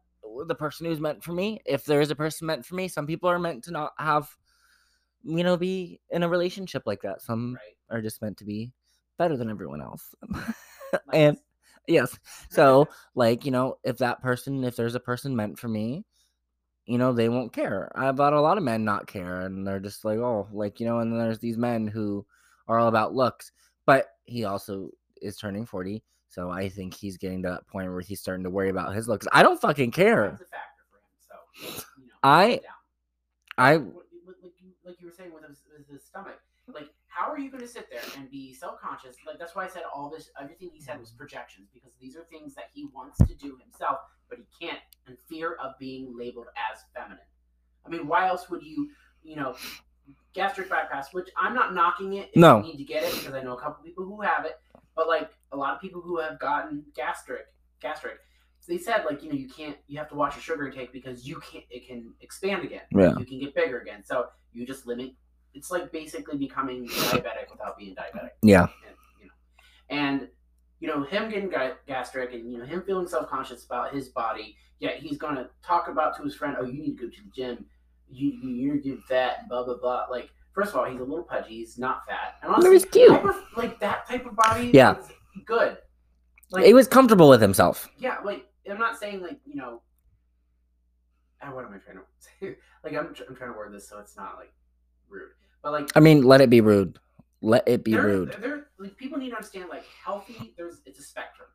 the 0.47 0.55
person 0.55 0.87
who's 0.87 1.01
meant 1.01 1.23
for 1.23 1.33
me 1.33 1.61
if 1.65 1.85
there 1.85 2.01
is 2.01 2.11
a 2.11 2.17
person 2.17 2.47
meant 2.47 2.65
for 2.65 2.75
me 2.75 2.89
some 2.89 3.07
people 3.07 3.29
are 3.29 3.39
meant 3.39 3.65
to 3.65 3.71
not 3.71 3.93
have 3.99 4.29
you 5.23 5.43
know 5.43 5.57
be 5.57 6.01
in 6.11 6.23
a 6.23 6.29
relationship 6.29 6.83
like 6.87 7.03
that. 7.03 7.23
Some 7.23 7.55
Right. 7.55 7.97
are 7.97 8.03
just 8.03 8.21
meant 8.23 8.37
to 8.39 8.45
be 8.45 8.73
better 9.19 9.37
than 9.37 9.51
everyone 9.51 9.81
else. 9.83 10.15
And 11.13 11.37
yes 11.89 12.17
so 12.51 12.89
like 13.15 13.45
you 13.45 13.51
know 13.51 13.79
if 13.85 13.99
that 13.99 14.23
person 14.23 14.63
if 14.65 14.77
there's 14.77 14.95
a 14.95 15.01
person 15.01 15.35
meant 15.35 15.59
for 15.59 15.69
me 15.69 16.05
you 16.87 16.99
know 16.99 17.13
they 17.13 17.29
won't 17.29 17.53
care. 17.53 17.91
I've 17.95 18.19
had 18.19 18.33
a 18.33 18.41
lot 18.41 18.59
of 18.59 18.65
men 18.65 18.85
not 18.85 19.07
care 19.07 19.41
and 19.41 19.67
they're 19.67 19.81
just 19.81 20.05
like 20.05 20.19
oh 20.19 20.47
like 20.53 20.79
you 20.81 20.87
know 20.87 21.01
and 21.01 21.11
then 21.13 21.19
there's 21.19 21.41
these 21.41 21.59
men 21.59 21.87
who 21.87 22.25
are 22.69 22.79
all 22.79 22.89
about 22.89 23.15
looks 23.15 23.51
but 23.87 24.07
he 24.25 24.45
also 24.45 24.91
is 25.21 25.37
turning 25.37 25.67
40 25.67 26.03
so 26.35 26.51
i 26.51 26.69
think 26.69 26.93
he's 26.95 27.17
getting 27.17 27.43
to 27.43 27.49
that 27.49 27.67
point 27.67 27.91
where 27.91 28.01
he's 28.01 28.21
starting 28.21 28.45
to 28.45 28.51
worry 28.51 28.71
about 28.71 28.95
his 28.95 29.09
looks 29.09 29.27
i 29.33 29.43
don't 29.43 29.61
fucking 29.61 29.91
care 29.91 30.31
That's 30.31 30.43
a 30.43 30.45
factor 30.47 30.85
for 30.91 30.99
him. 30.99 31.77
So 31.77 31.85
you 31.99 32.07
know, 32.07 32.15
I- 32.23 32.61
i 33.57 33.75
like 34.45 34.53
you, 34.61 34.71
like 34.85 34.97
you 35.01 35.07
were 35.07 35.13
saying 35.13 35.33
with 35.33 35.49
his, 35.49 35.63
with 35.79 35.89
his 35.89 36.05
stomach. 36.05 36.41
Like, 36.67 36.89
how 37.09 37.31
are 37.31 37.39
you 37.39 37.51
going 37.51 37.61
to 37.61 37.69
sit 37.69 37.89
there 37.91 38.01
and 38.17 38.31
be 38.31 38.55
self-conscious? 38.55 39.17
Like, 39.27 39.39
that's 39.39 39.55
why 39.55 39.65
I 39.65 39.69
said 39.69 39.83
all 39.95 40.09
this, 40.11 40.31
everything 40.41 40.71
he 40.73 40.81
said 40.81 40.99
was 40.99 41.11
mm-hmm. 41.11 41.19
projections 41.19 41.69
because 41.73 41.93
these 42.01 42.17
are 42.17 42.25
things 42.31 42.55
that 42.55 42.71
he 42.73 42.87
wants 42.95 43.19
to 43.19 43.35
do 43.35 43.59
himself, 43.63 43.99
but 44.29 44.39
he 44.39 44.67
can't, 44.67 44.79
in 45.07 45.17
fear 45.29 45.55
of 45.63 45.79
being 45.79 46.15
labeled 46.17 46.47
as 46.73 46.81
feminine. 46.95 47.25
I 47.87 47.91
mean, 47.91 48.07
why 48.07 48.27
else 48.29 48.49
would 48.49 48.63
you, 48.63 48.91
you 49.23 49.37
know, 49.37 49.55
gastric 50.33 50.71
bypass? 50.71 51.13
Which 51.13 51.29
I'm 51.37 51.55
not 51.55 51.75
knocking 51.75 52.15
it. 52.15 52.31
If 52.33 52.37
No. 52.37 52.59
you 52.59 52.73
need 52.73 52.79
to 52.79 52.85
get 52.85 53.05
it 53.05 53.15
because 53.15 53.35
I 53.35 53.43
know 53.43 53.57
a 53.57 53.61
couple 53.61 53.85
people 53.85 54.05
who 54.05 54.23
have 54.23 54.47
it, 54.47 54.59
but 54.97 55.07
like 55.07 55.31
a 55.55 55.57
lot 55.57 55.75
of 55.75 55.81
people 55.81 56.01
who 56.01 56.19
have 56.19 56.39
gotten 56.39 56.85
gastric, 56.95 57.47
gastric, 57.81 58.19
they 58.67 58.79
said 58.79 59.05
like 59.09 59.23
you 59.23 59.29
know 59.29 59.35
you 59.35 59.49
can't 59.49 59.77
you 59.87 59.99
have 59.99 60.09
to 60.09 60.15
watch 60.15 60.35
your 60.35 60.43
sugar 60.43 60.67
intake 60.67 60.93
because 60.93 61.27
you 61.27 61.41
can't 61.41 61.65
it 61.71 61.87
can 61.87 62.13
expand 62.21 62.65
again. 62.65 62.83
Yeah. 62.91 63.15
you 63.19 63.25
can 63.25 63.39
get 63.39 63.55
bigger 63.55 63.81
again. 63.81 64.03
So 64.05 64.27
you 64.53 64.67
just 64.67 64.87
limit 64.87 65.13
it's 65.53 65.71
like 65.71 65.93
basically 65.93 66.37
becoming 66.37 66.87
diabetic 66.89 67.51
without 67.51 67.79
being 67.79 67.95
diabetic. 67.95 68.31
Yeah. 68.43 68.63
And 68.63 68.97
you 69.21 69.27
know 69.27 69.33
and 69.91 70.29
you 70.81 70.89
know 70.89 71.03
him 71.03 71.31
getting 71.31 71.51
ga- 71.51 71.77
gastric 71.87 72.33
and 72.33 72.51
you 72.51 72.59
know 72.59 72.65
him 72.65 72.83
feeling 72.87 73.07
self-conscious 73.07 73.65
about 73.65 73.93
his 73.95 74.09
body 74.09 74.57
yet 74.81 74.97
he's 74.97 75.19
gonna 75.19 75.49
talk 75.65 75.89
about 75.89 76.17
to 76.17 76.23
his 76.23 76.35
friend 76.35 76.57
oh 76.59 76.65
you 76.65 76.81
need 76.83 76.97
to 76.97 77.07
go 77.07 77.11
to 77.11 77.23
the 77.23 77.31
gym. 77.35 77.65
You, 78.11 78.31
you 78.31 78.49
you're 78.51 78.77
getting 78.77 79.03
fat 79.09 79.39
and 79.41 79.49
blah 79.49 79.65
blah 79.65 79.77
blah. 79.77 80.07
Like 80.11 80.31
first 80.55 80.71
of 80.71 80.77
all 80.77 80.87
he's 80.87 81.01
a 81.01 81.05
little 81.05 81.25
pudgy. 81.25 81.57
He's 81.59 81.79
not 81.79 82.07
fat. 82.07 82.37
And 82.43 82.51
honestly 82.53 82.73
he's 82.73 82.85
cute. 82.87 83.23
Like 83.57 83.79
that 83.81 84.09
type 84.09 84.27
of 84.27 84.35
body 84.37 84.71
Yeah. 84.73 84.97
Good 85.45 85.79
like 86.51 86.65
he 86.65 86.75
was 86.75 86.87
comfortable 86.87 87.29
with 87.29 87.41
himself 87.41 87.89
yeah, 87.99 88.19
like 88.25 88.47
I'm 88.71 88.79
not 88.79 88.99
saying 88.99 89.23
like 89.23 89.39
you 89.45 89.57
know. 89.57 89.83
ah, 91.43 91.53
what 91.53 91.65
am 91.65 91.75
I 91.75 91.79
trying 91.79 91.99
to 91.99 92.03
say? 92.19 92.57
like 92.85 92.95
I'm, 92.95 93.15
I'm 93.29 93.37
trying 93.37 93.53
to 93.53 93.57
word 93.57 93.73
this 93.73 93.89
so 93.89 93.99
it's 93.99 94.17
not 94.17 94.37
like 94.37 94.53
rude, 95.09 95.31
but 95.63 95.73
like 95.73 95.91
I 95.95 96.01
mean, 96.01 96.23
let 96.23 96.41
it 96.41 96.51
be 96.51 96.61
rude. 96.61 96.99
Let 97.43 97.69
it 97.69 97.85
be 97.85 97.93
there, 97.93 98.03
rude. 98.03 98.37
There, 98.41 98.69
like 98.79 98.97
people 98.97 99.19
need 99.19 99.31
to 99.31 99.37
understand 99.37 99.69
like 99.69 99.85
healthy. 100.03 100.55
There's 100.57 100.81
it's 100.87 100.99
a 100.99 101.03
spectrum. 101.03 101.49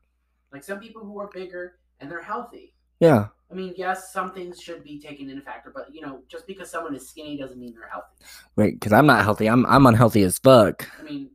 Like 0.51 0.63
some 0.63 0.79
people 0.79 1.03
who 1.03 1.19
are 1.19 1.29
bigger 1.33 1.79
and 1.99 2.11
they're 2.11 2.21
healthy. 2.21 2.75
Yeah. 2.99 3.27
I 3.51 3.55
mean, 3.55 3.73
yes, 3.75 4.13
some 4.13 4.31
things 4.31 4.61
should 4.61 4.83
be 4.83 4.99
taken 4.99 5.29
into 5.29 5.41
factor, 5.41 5.71
but 5.73 5.87
you 5.91 6.01
know, 6.01 6.21
just 6.27 6.45
because 6.45 6.69
someone 6.69 6.93
is 6.93 7.09
skinny 7.09 7.37
doesn't 7.37 7.59
mean 7.59 7.73
they're 7.73 7.89
healthy. 7.89 8.23
Wait, 8.55 8.75
because 8.75 8.93
I'm 8.93 9.07
not 9.07 9.23
healthy. 9.23 9.47
I'm 9.47 9.65
I'm 9.65 9.87
unhealthy 9.87 10.21
as 10.21 10.37
fuck. 10.37 10.87
I 10.99 11.03
mean, 11.03 11.31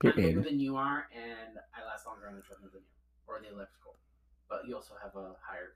Period. 0.00 0.44
than 0.44 0.60
you 0.60 0.76
are, 0.76 1.08
and 1.14 1.58
I 1.74 1.84
last 1.86 2.06
longer 2.06 2.28
on 2.28 2.36
the 2.36 2.42
treadmill 2.42 2.70
than 2.72 2.82
you, 2.82 2.88
or 3.26 3.40
the 3.40 3.48
elliptical. 3.48 3.94
But 4.48 4.66
you 4.68 4.74
also 4.76 4.94
have 5.02 5.14
a 5.16 5.34
higher 5.40 5.74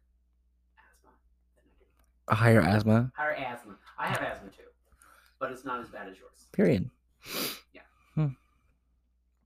asthma 0.77 1.11
than 1.57 1.65
I 1.65 1.73
do. 1.79 1.85
A 2.29 2.35
higher 2.35 2.61
asthma. 2.61 3.12
Higher 3.17 3.35
asthma. 3.35 3.77
I 3.99 4.09
have 4.09 4.21
asthma 4.21 4.50
too, 4.50 4.69
but 5.39 5.50
it's 5.50 5.65
not 5.65 5.81
as 5.81 5.89
bad 5.89 6.09
as 6.09 6.19
yours. 6.19 6.47
Period. 6.53 6.91
Yeah. 7.73 7.81
Hmm. 8.15 8.29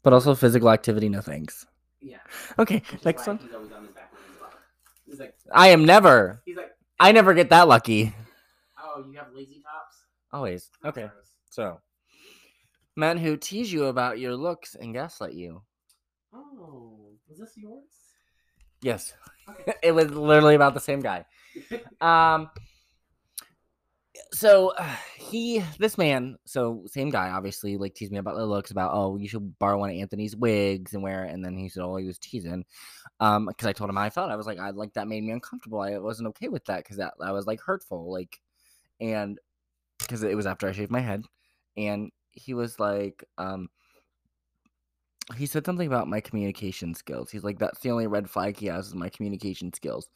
But 0.02 0.12
also 0.12 0.34
physical 0.34 0.70
activity, 0.70 1.08
no 1.08 1.20
thanks. 1.20 1.66
Yeah. 2.00 2.18
Okay, 2.58 2.82
next 3.04 3.26
one. 3.26 3.38
He's 3.38 3.54
always 3.54 3.72
on 3.72 3.82
his 3.84 3.92
back 3.92 4.12
when 4.12 4.22
he's 4.28 4.40
alive. 4.40 4.52
He's 5.06 5.18
like, 5.20 5.34
I 5.52 5.68
am 5.68 5.84
never. 5.84 6.42
he's 6.44 6.56
like, 6.56 6.72
I 7.00 7.12
never 7.12 7.32
get 7.34 7.50
that 7.50 7.68
lucky. 7.68 8.14
oh, 8.82 9.04
you 9.10 9.16
have 9.18 9.32
lazy 9.32 9.62
tops. 9.62 9.96
Always. 10.32 10.70
Okay. 10.84 11.08
So, 11.50 11.80
men 12.96 13.18
who 13.18 13.36
tease 13.36 13.72
you 13.72 13.86
about 13.86 14.18
your 14.18 14.36
looks 14.36 14.74
and 14.74 14.94
gaslight 14.94 15.34
you. 15.34 15.62
Oh, 16.32 17.12
was 17.28 17.38
this 17.38 17.52
yours? 17.56 17.84
Yes. 18.82 19.14
Okay. 19.48 19.74
it 19.82 19.92
was 19.92 20.10
literally 20.10 20.54
about 20.54 20.74
the 20.74 20.80
same 20.80 21.00
guy. 21.00 21.24
Um. 22.00 22.50
So 24.32 24.72
uh, 24.76 24.96
he, 25.16 25.62
this 25.78 25.96
man, 25.96 26.36
so 26.44 26.82
same 26.86 27.10
guy, 27.10 27.30
obviously, 27.30 27.76
like 27.76 27.94
teased 27.94 28.12
me 28.12 28.18
about 28.18 28.36
the 28.36 28.44
looks, 28.44 28.72
about 28.72 28.90
oh, 28.92 29.16
you 29.16 29.28
should 29.28 29.58
borrow 29.58 29.78
one 29.78 29.90
of 29.90 29.96
Anthony's 29.96 30.36
wigs 30.36 30.94
and 30.94 31.02
wear 31.02 31.24
it, 31.24 31.32
and 31.32 31.44
then 31.44 31.56
he 31.56 31.68
said, 31.68 31.82
oh, 31.84 31.96
he 31.96 32.06
was 32.06 32.18
teasing, 32.18 32.64
um, 33.20 33.46
because 33.46 33.68
I 33.68 33.72
told 33.72 33.90
him 33.90 33.98
I 33.98 34.10
felt. 34.10 34.30
I 34.30 34.36
was 34.36 34.46
like, 34.46 34.58
I 34.58 34.70
like 34.70 34.94
that 34.94 35.08
made 35.08 35.22
me 35.22 35.32
uncomfortable. 35.32 35.80
I 35.80 35.98
wasn't 35.98 36.28
okay 36.28 36.48
with 36.48 36.64
that 36.66 36.78
because 36.78 36.96
that 36.96 37.14
I 37.22 37.32
was 37.32 37.46
like 37.46 37.60
hurtful, 37.60 38.12
like, 38.12 38.40
and 39.00 39.38
because 40.00 40.24
it 40.24 40.36
was 40.36 40.46
after 40.46 40.68
I 40.68 40.72
shaved 40.72 40.90
my 40.90 41.00
head, 41.00 41.24
and 41.76 42.10
he 42.34 42.54
was 42.54 42.78
like, 42.78 43.24
um. 43.38 43.68
He 45.36 45.46
said 45.46 45.64
something 45.64 45.86
about 45.86 46.06
my 46.06 46.20
communication 46.20 46.92
skills. 46.92 47.30
He's 47.30 47.44
like, 47.44 47.58
that's 47.58 47.80
the 47.80 47.90
only 47.90 48.06
red 48.06 48.28
flag 48.28 48.58
he 48.58 48.66
has 48.66 48.88
is 48.88 48.94
my 48.94 49.08
communication 49.08 49.72
skills. 49.72 50.10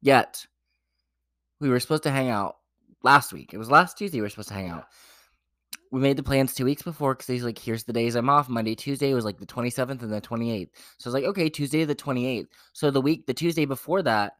Yet, 0.00 0.46
we 1.60 1.68
were 1.68 1.80
supposed 1.80 2.04
to 2.04 2.10
hang 2.10 2.30
out 2.30 2.56
last 3.02 3.32
week. 3.32 3.52
It 3.52 3.58
was 3.58 3.70
last 3.70 3.98
Tuesday 3.98 4.18
we 4.18 4.22
were 4.22 4.30
supposed 4.30 4.48
to 4.48 4.54
hang 4.54 4.70
out. 4.70 4.86
We 5.92 6.00
made 6.00 6.16
the 6.16 6.22
plans 6.22 6.54
two 6.54 6.64
weeks 6.64 6.82
before 6.82 7.14
because 7.14 7.28
he's 7.28 7.44
like, 7.44 7.58
here's 7.58 7.84
the 7.84 7.92
days 7.92 8.16
I'm 8.16 8.28
off. 8.28 8.48
Monday, 8.48 8.74
Tuesday 8.74 9.14
was 9.14 9.24
like 9.24 9.38
the 9.38 9.46
27th 9.46 10.02
and 10.02 10.12
the 10.12 10.20
28th. 10.20 10.70
So 10.98 11.08
I 11.08 11.10
was 11.10 11.14
like, 11.14 11.24
okay, 11.24 11.48
Tuesday 11.48 11.84
the 11.84 11.94
28th. 11.94 12.48
So 12.72 12.90
the 12.90 13.00
week, 13.00 13.26
the 13.26 13.34
Tuesday 13.34 13.64
before 13.64 14.02
that, 14.02 14.32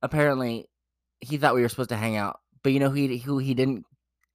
apparently 0.00 0.68
he 1.20 1.36
thought 1.36 1.54
we 1.54 1.62
were 1.62 1.68
supposed 1.68 1.90
to 1.90 1.96
hang 1.96 2.16
out. 2.16 2.40
But 2.62 2.72
you 2.72 2.80
know 2.80 2.88
who 2.88 2.94
he, 2.94 3.18
who 3.18 3.38
he 3.38 3.52
didn't 3.52 3.84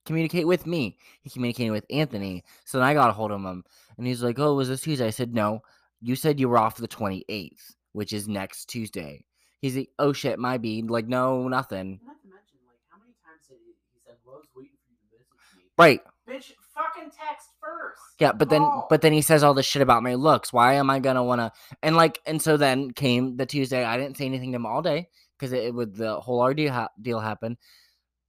communicate 0.06 0.46
with 0.46 0.66
me? 0.66 0.96
He 1.22 1.30
communicated 1.30 1.70
with 1.70 1.86
Anthony. 1.90 2.44
So 2.64 2.78
then 2.78 2.86
I 2.86 2.94
got 2.94 3.10
a 3.10 3.12
hold 3.12 3.30
of 3.30 3.40
him 3.40 3.64
and 3.98 4.06
he's 4.06 4.22
like, 4.22 4.38
oh, 4.38 4.54
was 4.54 4.68
this 4.68 4.82
Tuesday? 4.82 5.06
I 5.06 5.10
said, 5.10 5.34
no, 5.34 5.62
you 6.00 6.16
said 6.16 6.40
you 6.40 6.48
were 6.48 6.58
off 6.58 6.76
the 6.76 6.88
28th, 6.88 7.74
which 7.92 8.12
is 8.12 8.28
next 8.28 8.66
Tuesday. 8.66 9.24
He's 9.60 9.76
like, 9.76 9.90
oh 9.98 10.12
shit, 10.12 10.38
my 10.38 10.58
bead. 10.58 10.90
Like, 10.90 11.06
no, 11.06 11.46
nothing. 11.48 12.00
Not 12.04 12.20
to 12.22 12.28
mention, 12.28 12.58
like, 12.66 12.80
how 12.88 12.98
many 12.98 13.12
times 13.24 13.46
did 13.48 13.58
he, 13.64 13.74
he 13.92 14.00
said, 14.04 14.16
well, 14.24 14.40
waiting 14.56 14.72
for 14.86 14.90
you 14.90 14.98
to 15.10 15.16
message 15.18 15.56
me. 15.56 15.64
Right. 15.76 16.00
Bitch, 16.28 16.54
fucking 16.74 17.10
text 17.10 17.48
first. 17.60 18.00
Yeah, 18.18 18.32
but 18.32 18.48
then 18.48 18.66
but 18.88 19.02
then 19.02 19.12
he 19.12 19.22
says 19.22 19.42
all 19.42 19.54
this 19.54 19.66
shit 19.66 19.82
about 19.82 20.02
my 20.02 20.14
looks. 20.14 20.52
Why 20.52 20.74
am 20.74 20.90
I 20.90 20.98
gonna 20.98 21.24
wanna 21.24 21.52
and 21.82 21.96
like 21.96 22.20
and 22.26 22.40
so 22.40 22.56
then 22.56 22.92
came 22.92 23.36
the 23.36 23.46
Tuesday. 23.46 23.84
I 23.84 23.96
didn't 23.96 24.16
say 24.16 24.26
anything 24.26 24.52
to 24.52 24.56
him 24.56 24.66
all 24.66 24.82
day 24.82 25.08
because 25.38 25.52
it, 25.52 25.64
it 25.64 25.74
would 25.74 25.94
the 25.96 26.20
whole 26.20 26.40
ordeal 26.40 26.72
ha- 26.72 26.88
deal 27.00 27.20
happen, 27.20 27.56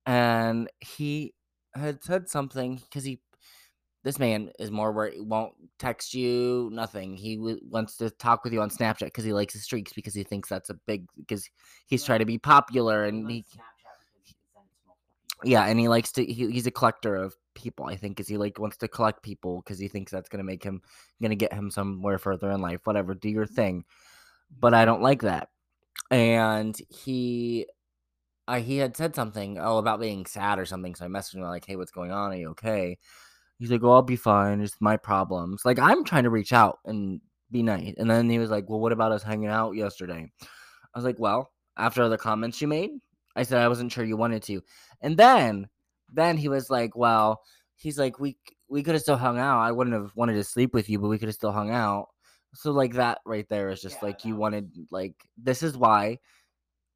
and 0.06 0.70
he 0.80 1.34
had 1.76 2.04
said 2.04 2.30
something 2.30 2.76
because 2.76 3.04
he 3.04 3.20
this 4.04 4.18
man 4.18 4.50
is 4.58 4.72
more 4.72 4.92
where 4.92 5.12
he 5.12 5.20
won't 5.20 5.54
text 5.78 6.14
you 6.14 6.70
nothing. 6.74 7.16
He 7.16 7.36
w- 7.36 7.60
wants 7.70 7.98
to 7.98 8.10
talk 8.10 8.44
with 8.44 8.52
you 8.52 8.62
on 8.62 8.70
Snapchat 8.72 9.06
because 9.06 9.24
he 9.24 9.34
likes 9.34 9.54
his 9.54 9.64
streaks 9.64 9.94
because 9.94 10.16
he 10.16 10.24
thinks 10.24 10.50
that's 10.50 10.72
a 10.72 10.74
big 10.88 11.06
because 11.18 11.48
he's 11.86 12.04
trying 12.04 12.20
to 12.20 12.26
be 12.26 12.40
popular 12.40 13.06
and 13.06 13.30
He 13.30 13.36
he 13.36 13.40
likes 13.42 13.50
Snapchat 13.52 14.00
because 14.00 14.26
he 14.26 14.34
can 14.34 14.40
send 14.54 14.66
it 14.66 14.78
to 14.80 14.86
multiple 14.88 14.98
people. 15.36 15.52
yeah, 15.52 15.66
and 15.66 15.80
he 15.80 15.88
likes 15.88 16.12
to. 16.14 16.26
He, 16.26 16.52
he's 16.52 16.66
a 16.66 16.72
collector 16.72 17.16
of 17.16 17.36
people. 17.54 17.86
I 17.86 17.96
think, 17.96 18.20
is 18.20 18.28
he 18.28 18.38
like 18.38 18.58
wants 18.58 18.78
to 18.78 18.88
collect 18.88 19.22
people 19.22 19.62
because 19.62 19.78
he 19.78 19.88
thinks 19.88 20.12
that's 20.12 20.30
gonna 20.30 20.44
make 20.44 20.64
him 20.64 20.82
gonna 21.22 21.36
get 21.36 21.54
him 21.54 21.70
somewhere 21.70 22.18
further 22.18 22.50
in 22.50 22.62
life. 22.62 22.82
Whatever, 22.86 23.14
do 23.14 23.30
your 23.30 23.46
mm-hmm. 23.46 23.56
thing. 23.56 23.86
But 24.60 24.74
I 24.74 24.86
don't 24.86 25.02
like 25.02 25.22
that. 25.22 25.50
And 26.10 26.76
he, 26.90 27.68
uh, 28.52 28.60
he 28.62 28.78
had 28.78 28.98
said 28.98 29.16
something 29.16 29.58
oh 29.60 29.78
about 29.78 30.00
being 30.02 30.26
sad 30.26 30.60
or 30.60 30.66
something. 30.66 30.96
So 30.96 31.06
I 31.06 31.08
messaged 31.10 31.36
him 31.36 31.42
like, 31.44 31.66
"Hey, 31.66 31.76
what's 31.78 31.92
going 31.92 32.12
on? 32.12 32.32
Are 32.32 32.36
you 32.36 32.50
okay?" 32.52 32.98
He's 33.60 33.72
like, 33.72 33.84
"Oh, 33.84 33.92
I'll 33.92 34.02
be 34.04 34.16
fine. 34.18 34.62
It's 34.62 34.78
my 34.82 34.98
problems." 34.98 35.64
Like 35.66 35.80
I'm 35.80 36.04
trying 36.04 36.24
to 36.24 36.30
reach 36.32 36.54
out 36.54 36.80
and 36.86 37.22
be 37.52 37.64
nice. 37.64 37.94
And 37.98 38.10
then 38.10 38.30
he 38.30 38.40
was 38.40 38.50
like, 38.52 38.70
"Well, 38.70 38.80
what 38.82 38.92
about 38.94 39.12
us 39.14 39.24
hanging 39.24 39.50
out 39.50 39.74
yesterday?" 39.76 40.32
I 40.96 40.98
was 40.98 41.06
like, 41.06 41.20
"Well, 41.20 41.52
after 41.78 42.10
the 42.10 42.18
comments 42.18 42.62
you 42.62 42.68
made, 42.68 42.92
I 43.36 43.44
said 43.44 43.62
I 43.62 43.68
wasn't 43.70 43.92
sure 43.92 44.04
you 44.06 44.18
wanted 44.18 44.44
to." 44.44 44.62
And 45.02 45.18
then 45.18 45.70
then 46.14 46.38
he 46.38 46.50
was 46.50 46.70
like, 46.70 46.96
"Well, 46.98 47.42
he's 47.78 48.00
like 48.00 48.20
we 48.20 48.38
we 48.70 48.84
could 48.84 48.96
have 48.96 49.04
still 49.04 49.18
hung 49.18 49.40
out. 49.40 49.60
I 49.62 49.72
wouldn't 49.72 49.96
have 49.96 50.12
wanted 50.16 50.36
to 50.36 50.44
sleep 50.44 50.74
with 50.74 50.90
you, 50.90 51.00
but 51.00 51.10
we 51.10 51.18
could 51.20 51.30
have 51.30 51.36
still 51.36 51.52
hung 51.54 51.72
out." 51.72 52.08
So 52.56 52.72
like 52.72 52.94
that 52.96 53.20
right 53.26 53.48
there 53.50 53.70
is 53.70 53.82
just 53.82 54.02
Yeah, 54.02 54.10
like 54.10 54.26
you 54.26 54.36
wanted 54.36 54.72
like 54.92 55.16
this 55.38 55.64
is 55.64 55.78
why 55.78 56.20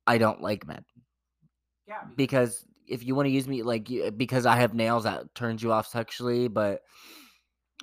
I 0.08 0.18
don't 0.18 0.42
like 0.42 0.68
men 0.68 0.84
Yeah, 1.88 2.02
because 2.16 2.66
if 2.88 3.06
you 3.06 3.16
want 3.16 3.28
to 3.28 3.32
use 3.32 3.48
me 3.48 3.64
like 3.64 3.90
because 4.18 4.46
I 4.46 4.58
have 4.58 4.74
nails 4.74 5.04
that 5.04 5.34
turns 5.36 5.62
you 5.64 5.72
off 5.72 5.88
sexually, 5.88 6.48
but 6.48 6.82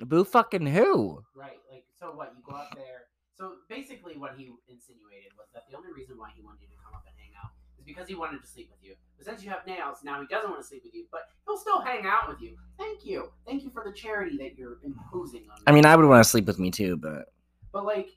boo 0.01 0.25
fucking 0.25 0.67
who? 0.67 1.23
Right. 1.35 1.59
Like, 1.71 1.85
so 1.99 2.07
what? 2.07 2.33
You 2.37 2.43
go 2.49 2.57
out 2.57 2.75
there. 2.75 3.07
So 3.37 3.55
basically, 3.69 4.17
what 4.17 4.35
he 4.37 4.51
insinuated 4.69 5.33
was 5.37 5.49
that 5.55 5.65
the 5.71 5.77
only 5.77 5.93
reason 5.93 6.17
why 6.19 6.31
he 6.35 6.43
wanted 6.43 6.63
you 6.63 6.69
to 6.69 6.83
come 6.85 6.95
up 6.95 7.05
and 7.07 7.15
hang 7.19 7.33
out 7.43 7.51
is 7.79 7.85
because 7.85 8.07
he 8.09 8.15
wanted 8.15 8.41
to 8.41 8.47
sleep 8.47 8.71
with 8.71 8.79
you. 8.83 8.95
But 9.17 9.27
since 9.27 9.43
you 9.43 9.51
have 9.51 9.67
nails, 9.67 9.99
now 10.05 10.21
he 10.21 10.27
doesn't 10.29 10.51
want 10.51 10.63
to 10.63 10.69
sleep 10.69 10.83
with 10.85 10.95
you, 10.95 11.07
but 11.11 11.23
he'll 11.47 11.57
still 11.57 11.81
hang 11.81 12.07
out 12.07 12.29
with 12.29 12.41
you. 12.41 12.57
Thank 12.79 13.05
you. 13.05 13.33
Thank 13.47 13.65
you 13.65 13.71
for 13.71 13.83
the 13.85 13.93
charity 13.93 14.37
that 14.39 14.57
you're 14.57 14.79
imposing 14.85 15.43
on 15.51 15.59
me. 15.59 15.65
I 15.67 15.73
mean, 15.73 15.87
I 15.87 15.97
would 15.97 16.07
want 16.07 16.23
to 16.23 16.29
sleep 16.29 16.47
with 16.47 16.59
me 16.59 16.71
too, 16.71 16.97
but 16.97 17.33
But 17.73 17.85
like, 17.85 18.11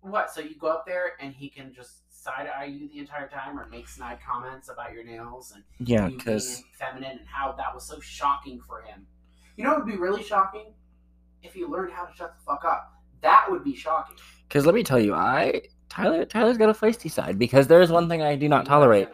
what? 0.00 0.30
So 0.30 0.40
you 0.40 0.56
go 0.56 0.68
up 0.68 0.86
there 0.86 1.12
and 1.20 1.34
he 1.34 1.48
can 1.50 1.74
just 1.74 2.09
side 2.20 2.48
eye 2.54 2.66
you 2.66 2.88
the 2.88 2.98
entire 2.98 3.28
time, 3.28 3.58
or 3.58 3.66
make 3.68 3.88
snide 3.88 4.18
comments 4.26 4.68
about 4.68 4.92
your 4.92 5.04
nails 5.04 5.52
and 5.54 5.64
yeah, 5.86 6.02
you 6.02 6.08
being 6.08 6.18
because 6.18 6.62
feminine 6.78 7.18
and 7.18 7.26
how 7.26 7.52
that 7.52 7.74
was 7.74 7.86
so 7.86 7.98
shocking 8.00 8.60
for 8.66 8.82
him. 8.82 9.06
You 9.56 9.64
know, 9.64 9.72
it 9.72 9.78
would 9.78 9.86
be 9.86 9.96
really 9.96 10.22
shocking 10.22 10.72
if 11.42 11.54
he 11.54 11.64
learned 11.64 11.92
how 11.92 12.04
to 12.04 12.14
shut 12.14 12.34
the 12.36 12.44
fuck 12.44 12.64
up. 12.64 12.92
That 13.22 13.46
would 13.50 13.64
be 13.64 13.74
shocking. 13.74 14.16
because 14.48 14.66
let 14.66 14.74
me 14.74 14.82
tell 14.82 15.00
you, 15.00 15.14
I 15.14 15.62
Tyler 15.88 16.24
Tyler's 16.24 16.58
got 16.58 16.68
a 16.68 16.74
feisty 16.74 17.10
side 17.10 17.38
because 17.38 17.66
there 17.66 17.80
is 17.80 17.90
one 17.90 18.08
thing 18.08 18.22
I 18.22 18.36
do 18.36 18.48
not 18.48 18.66
tolerate. 18.66 19.08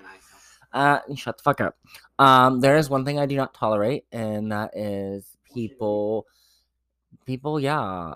Uh, 0.72 0.98
shut 1.14 1.38
the 1.38 1.42
fuck 1.42 1.60
up. 1.60 1.76
Um, 2.18 2.60
there 2.60 2.76
is 2.76 2.90
one 2.90 3.04
thing 3.04 3.18
I 3.18 3.26
do 3.26 3.36
not 3.36 3.54
tolerate, 3.54 4.04
and 4.12 4.52
that 4.52 4.76
is 4.76 5.24
people, 5.54 6.26
people, 7.24 7.58
yeah, 7.58 8.14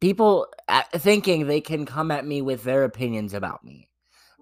people 0.00 0.48
at, 0.68 0.90
thinking 0.92 1.46
they 1.46 1.60
can 1.60 1.86
come 1.86 2.10
at 2.10 2.26
me 2.26 2.42
with 2.42 2.64
their 2.64 2.84
opinions 2.84 3.32
about 3.32 3.64
me. 3.64 3.88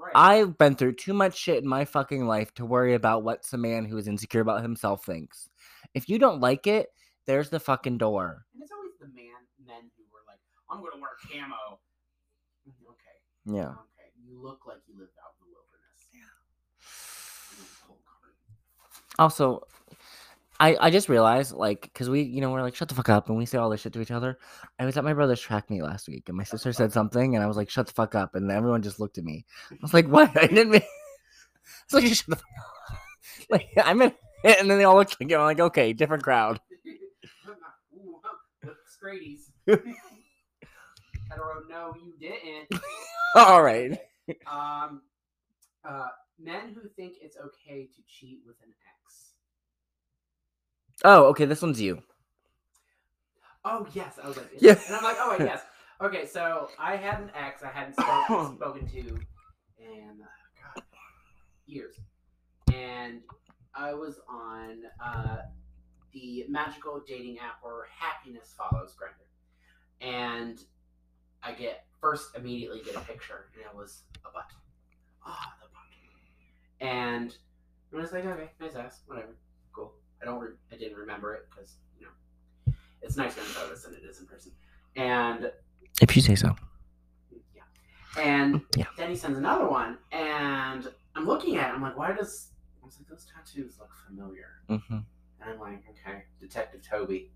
Right. 0.00 0.12
I've 0.14 0.56
been 0.58 0.76
through 0.76 0.94
too 0.94 1.12
much 1.12 1.36
shit 1.36 1.62
in 1.62 1.68
my 1.68 1.84
fucking 1.84 2.26
life 2.26 2.54
to 2.54 2.64
worry 2.64 2.94
about 2.94 3.22
what 3.22 3.44
some 3.44 3.60
man 3.62 3.84
who 3.84 3.98
is 3.98 4.08
insecure 4.08 4.40
about 4.40 4.62
himself 4.62 5.04
thinks. 5.04 5.50
If 5.94 6.08
you 6.08 6.18
don't 6.18 6.40
like 6.40 6.66
it, 6.66 6.88
there's 7.26 7.50
the 7.50 7.60
fucking 7.60 7.98
door. 7.98 8.46
and 8.54 8.62
it's 8.62 8.72
always 8.72 8.92
the 9.00 9.06
man 9.08 9.44
men 9.66 9.90
who 9.96 10.04
were 10.12 10.24
like, 10.26 10.40
"I'm 10.70 10.80
gonna 10.80 11.00
wear 11.00 11.10
camo." 11.30 11.80
Mm, 12.66 12.72
Okay. 12.90 13.56
Yeah. 13.58 13.70
Okay. 13.70 14.10
You 14.26 14.40
look 14.42 14.66
like 14.66 14.80
you 14.88 14.98
lived 14.98 15.12
out 15.22 15.34
in 15.40 15.50
the 15.52 15.56
wilderness. 15.56 16.08
Yeah. 16.14 16.24
Also, 19.18 19.62
I 20.60 20.76
I 20.78 20.90
just 20.90 21.08
realized 21.08 21.52
like 21.52 21.80
because 21.82 22.08
we 22.10 22.22
you 22.22 22.40
know 22.40 22.50
we're 22.52 22.62
like 22.62 22.74
shut 22.76 22.88
the 22.88 22.94
fuck 22.94 23.08
up 23.08 23.28
and 23.28 23.36
we 23.38 23.46
say 23.46 23.58
all 23.58 23.70
this 23.70 23.80
shit 23.80 23.92
to 23.94 24.00
each 24.00 24.10
other. 24.10 24.38
I 24.78 24.84
was 24.84 24.96
at 24.96 25.04
my 25.04 25.14
brother's 25.14 25.40
track 25.40 25.70
meet 25.70 25.82
last 25.82 26.06
week 26.08 26.28
and 26.28 26.36
my 26.36 26.44
sister 26.44 26.72
said 26.72 26.92
something 26.92 27.34
and 27.34 27.42
I 27.42 27.46
was 27.48 27.56
like 27.56 27.70
shut 27.70 27.86
the 27.86 27.92
fuck 27.92 28.14
up 28.14 28.34
and 28.34 28.50
everyone 28.50 28.82
just 28.82 29.00
looked 29.00 29.18
at 29.18 29.24
me. 29.24 29.46
I 29.72 29.76
was 29.82 29.94
like 29.94 30.06
what 30.06 30.36
I 30.40 30.46
didn't 30.46 30.70
mean. 30.70 30.82
It's 31.84 31.94
like 31.94 32.04
shut 32.06 32.26
the 32.28 32.36
fuck 32.36 32.44
up. 32.90 32.98
like 33.50 33.68
I'm 33.82 34.02
in 34.02 34.12
and 34.44 34.70
then 34.70 34.78
they 34.78 34.84
all 34.84 34.96
looked 34.96 35.14
at 35.20 35.20
me. 35.26 35.34
I'm 35.34 35.40
like 35.42 35.60
okay 35.60 35.92
different 35.92 36.22
crowd. 36.22 36.60
Ooh, 37.96 38.20
Scrady's. 38.86 39.50
Hetero, 39.66 41.62
no, 41.68 41.94
you 42.02 42.12
didn't. 42.20 42.80
all 43.36 43.62
right. 43.62 43.98
Um, 44.46 45.02
Uh, 45.84 46.08
men 46.38 46.74
who 46.74 46.88
think 46.96 47.14
it's 47.22 47.36
okay 47.38 47.86
to 47.86 48.02
cheat 48.06 48.40
with 48.46 48.56
an 48.62 48.68
ex. 48.86 48.89
Oh, 51.04 51.24
okay. 51.26 51.44
This 51.44 51.62
one's 51.62 51.80
you. 51.80 52.02
Oh 53.64 53.86
yes, 53.92 54.18
I 54.22 54.26
was 54.26 54.36
like, 54.36 54.50
Yeah. 54.58 54.78
and 54.86 54.96
I'm 54.96 55.02
like, 55.04 55.16
oh 55.18 55.30
wait, 55.38 55.46
yes. 55.46 55.62
Okay, 56.00 56.24
so 56.26 56.68
I 56.78 56.96
had 56.96 57.20
an 57.20 57.30
ex 57.34 57.62
I 57.62 57.68
hadn't 57.68 57.92
spoken, 57.94 58.56
spoken 58.56 58.86
to 58.88 58.98
in 59.78 60.18
uh, 60.22 60.74
God, 60.74 60.82
years, 61.66 61.96
and 62.72 63.20
I 63.74 63.92
was 63.92 64.18
on 64.28 64.78
uh, 65.04 65.36
the 66.14 66.46
magical 66.48 67.02
dating 67.06 67.38
app 67.38 67.56
where 67.62 67.86
happiness 67.94 68.54
follows 68.56 68.96
Grindr, 68.98 69.26
and 70.00 70.58
I 71.42 71.52
get 71.52 71.84
first 72.00 72.34
immediately 72.36 72.80
get 72.82 72.96
a 72.96 73.00
picture, 73.00 73.50
and 73.54 73.62
it 73.66 73.76
was 73.76 74.04
a 74.26 74.32
butt. 74.32 74.50
Ah, 75.26 75.54
the 75.60 75.68
butt. 75.68 76.88
And 76.88 77.36
I 77.92 78.00
was 78.00 78.12
like, 78.12 78.24
okay, 78.24 78.50
nice 78.58 78.74
ass, 78.74 79.00
whatever. 79.06 79.36
I 80.22 80.24
don't, 80.26 80.40
re- 80.40 80.56
I 80.72 80.76
didn't 80.76 80.98
remember 80.98 81.34
it 81.34 81.48
because 81.50 81.76
you 81.98 82.06
know, 82.06 82.72
it's 83.02 83.16
nicer 83.16 83.40
in 83.40 83.46
photos 83.46 83.84
than 83.84 83.94
it 83.94 84.02
is 84.08 84.20
in 84.20 84.26
person. 84.26 84.52
And 84.96 85.50
If 86.02 86.14
you 86.16 86.22
say 86.22 86.34
so. 86.34 86.54
yeah, 87.54 87.62
and 88.22 88.60
Yeah. 88.76 88.84
then 88.96 89.10
he 89.10 89.16
sends 89.16 89.38
another 89.38 89.68
one, 89.68 89.98
and 90.12 90.88
I'm 91.14 91.26
looking 91.26 91.56
at 91.56 91.70
it. 91.70 91.74
I'm 91.74 91.82
like, 91.82 91.96
why 91.96 92.12
does 92.12 92.48
I 92.82 92.86
was 92.86 92.98
like, 92.98 93.08
those 93.08 93.26
tattoos 93.34 93.78
look 93.78 93.90
familiar? 94.06 94.62
Mm-hmm. 94.68 94.94
And 94.94 95.50
I'm 95.50 95.58
like, 95.60 95.82
okay, 95.90 96.24
Detective 96.40 96.82
Toby, 96.86 97.30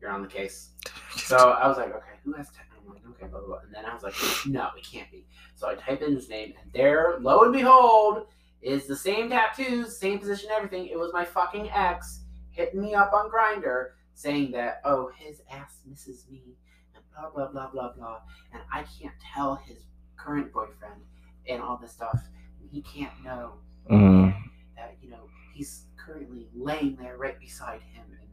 you're 0.00 0.10
on 0.10 0.22
the 0.22 0.28
case. 0.28 0.70
So 1.16 1.36
I 1.36 1.66
was 1.66 1.76
like, 1.76 1.88
okay, 1.92 2.18
who 2.24 2.32
has 2.34 2.48
tattoos? 2.50 2.78
I'm 2.86 2.94
like, 2.94 3.02
okay, 3.10 3.26
blah, 3.26 3.40
blah, 3.40 3.48
blah. 3.48 3.58
And 3.58 3.74
then 3.74 3.84
I 3.84 3.92
was 3.92 4.02
like, 4.04 4.14
no, 4.46 4.68
it 4.78 4.84
can't 4.84 5.10
be. 5.10 5.26
So 5.56 5.68
I 5.68 5.74
type 5.74 6.02
in 6.02 6.14
his 6.14 6.28
name, 6.28 6.54
and 6.62 6.72
there, 6.72 7.16
lo 7.20 7.42
and 7.42 7.52
behold, 7.52 8.26
is 8.62 8.86
the 8.86 8.94
same 8.96 9.28
tattoos, 9.28 9.96
same 9.98 10.18
position, 10.20 10.50
everything. 10.52 10.86
It 10.86 10.96
was 10.98 11.12
my 11.12 11.24
fucking 11.24 11.68
ex 11.70 12.19
hitting 12.52 12.80
me 12.80 12.94
up 12.94 13.12
on 13.12 13.30
Grindr 13.30 13.90
saying 14.14 14.52
that, 14.52 14.80
oh, 14.84 15.10
his 15.16 15.40
ass 15.50 15.78
misses 15.88 16.26
me, 16.30 16.56
and 16.94 17.02
blah, 17.14 17.30
blah, 17.30 17.48
blah, 17.48 17.70
blah, 17.70 17.92
blah. 17.92 18.18
And 18.52 18.62
I 18.72 18.84
can't 19.00 19.14
tell 19.34 19.56
his 19.56 19.78
current 20.16 20.52
boyfriend 20.52 21.00
and 21.48 21.62
all 21.62 21.78
this 21.78 21.92
stuff. 21.92 22.20
And 22.60 22.68
he 22.70 22.82
can't 22.82 23.12
know 23.24 23.54
Mm. 23.90 24.34
that, 24.76 24.96
you 25.02 25.08
know, 25.10 25.28
he's 25.54 25.86
currently 25.96 26.48
laying 26.54 26.96
there 26.96 27.16
right 27.16 27.38
beside 27.40 27.80
him. 27.80 28.04
And 28.20 28.28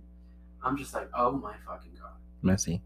I'm 0.61 0.77
just 0.77 0.93
like, 0.93 1.09
oh 1.15 1.31
my 1.31 1.55
fucking 1.65 1.93
God. 1.99 2.11
Messy. 2.41 2.81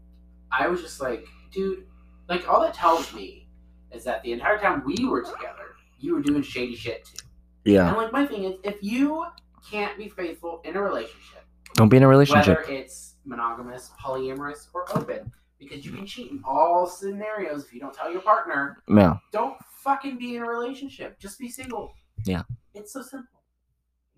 I 0.50 0.68
was 0.68 0.80
just 0.80 1.00
like, 1.00 1.26
dude, 1.50 1.84
like 2.28 2.48
all 2.48 2.60
that 2.60 2.74
tells 2.74 3.12
me 3.12 3.48
is 3.90 4.04
that 4.04 4.22
the 4.22 4.32
entire 4.32 4.58
time 4.58 4.84
we 4.86 5.04
were 5.06 5.22
together, 5.22 5.74
you 5.98 6.14
were 6.14 6.22
doing 6.22 6.42
shady 6.42 6.76
shit 6.76 7.04
too. 7.04 7.26
Yeah. 7.64 7.88
And 7.88 7.96
like 7.96 8.12
my 8.12 8.26
thing 8.26 8.44
is, 8.44 8.54
if 8.64 8.76
you 8.82 9.24
can't 9.70 9.96
be 9.98 10.08
faithful 10.08 10.60
in 10.64 10.76
a 10.76 10.82
relationship, 10.82 11.44
Don't 11.74 11.88
be 11.88 11.96
in 11.96 12.02
a 12.02 12.08
relationship. 12.08 12.58
whether 12.60 12.70
it's 12.72 13.14
monogamous, 13.24 13.90
polyamorous, 14.00 14.68
or 14.74 14.84
open, 14.96 15.30
because 15.58 15.84
you 15.84 15.92
can 15.92 16.04
cheat 16.06 16.30
in 16.32 16.40
all 16.44 16.86
scenarios 16.86 17.64
if 17.64 17.72
you 17.72 17.80
don't 17.80 17.94
tell 17.94 18.10
your 18.10 18.22
partner, 18.22 18.82
Yeah. 18.88 19.16
don't 19.32 19.56
fucking 19.84 20.18
be 20.18 20.36
in 20.36 20.42
a 20.42 20.46
relationship. 20.48 21.18
Just 21.18 21.38
be 21.38 21.48
single. 21.48 21.92
Yeah. 22.24 22.42
It's 22.74 22.92
so 22.92 23.02
simple. 23.02 23.28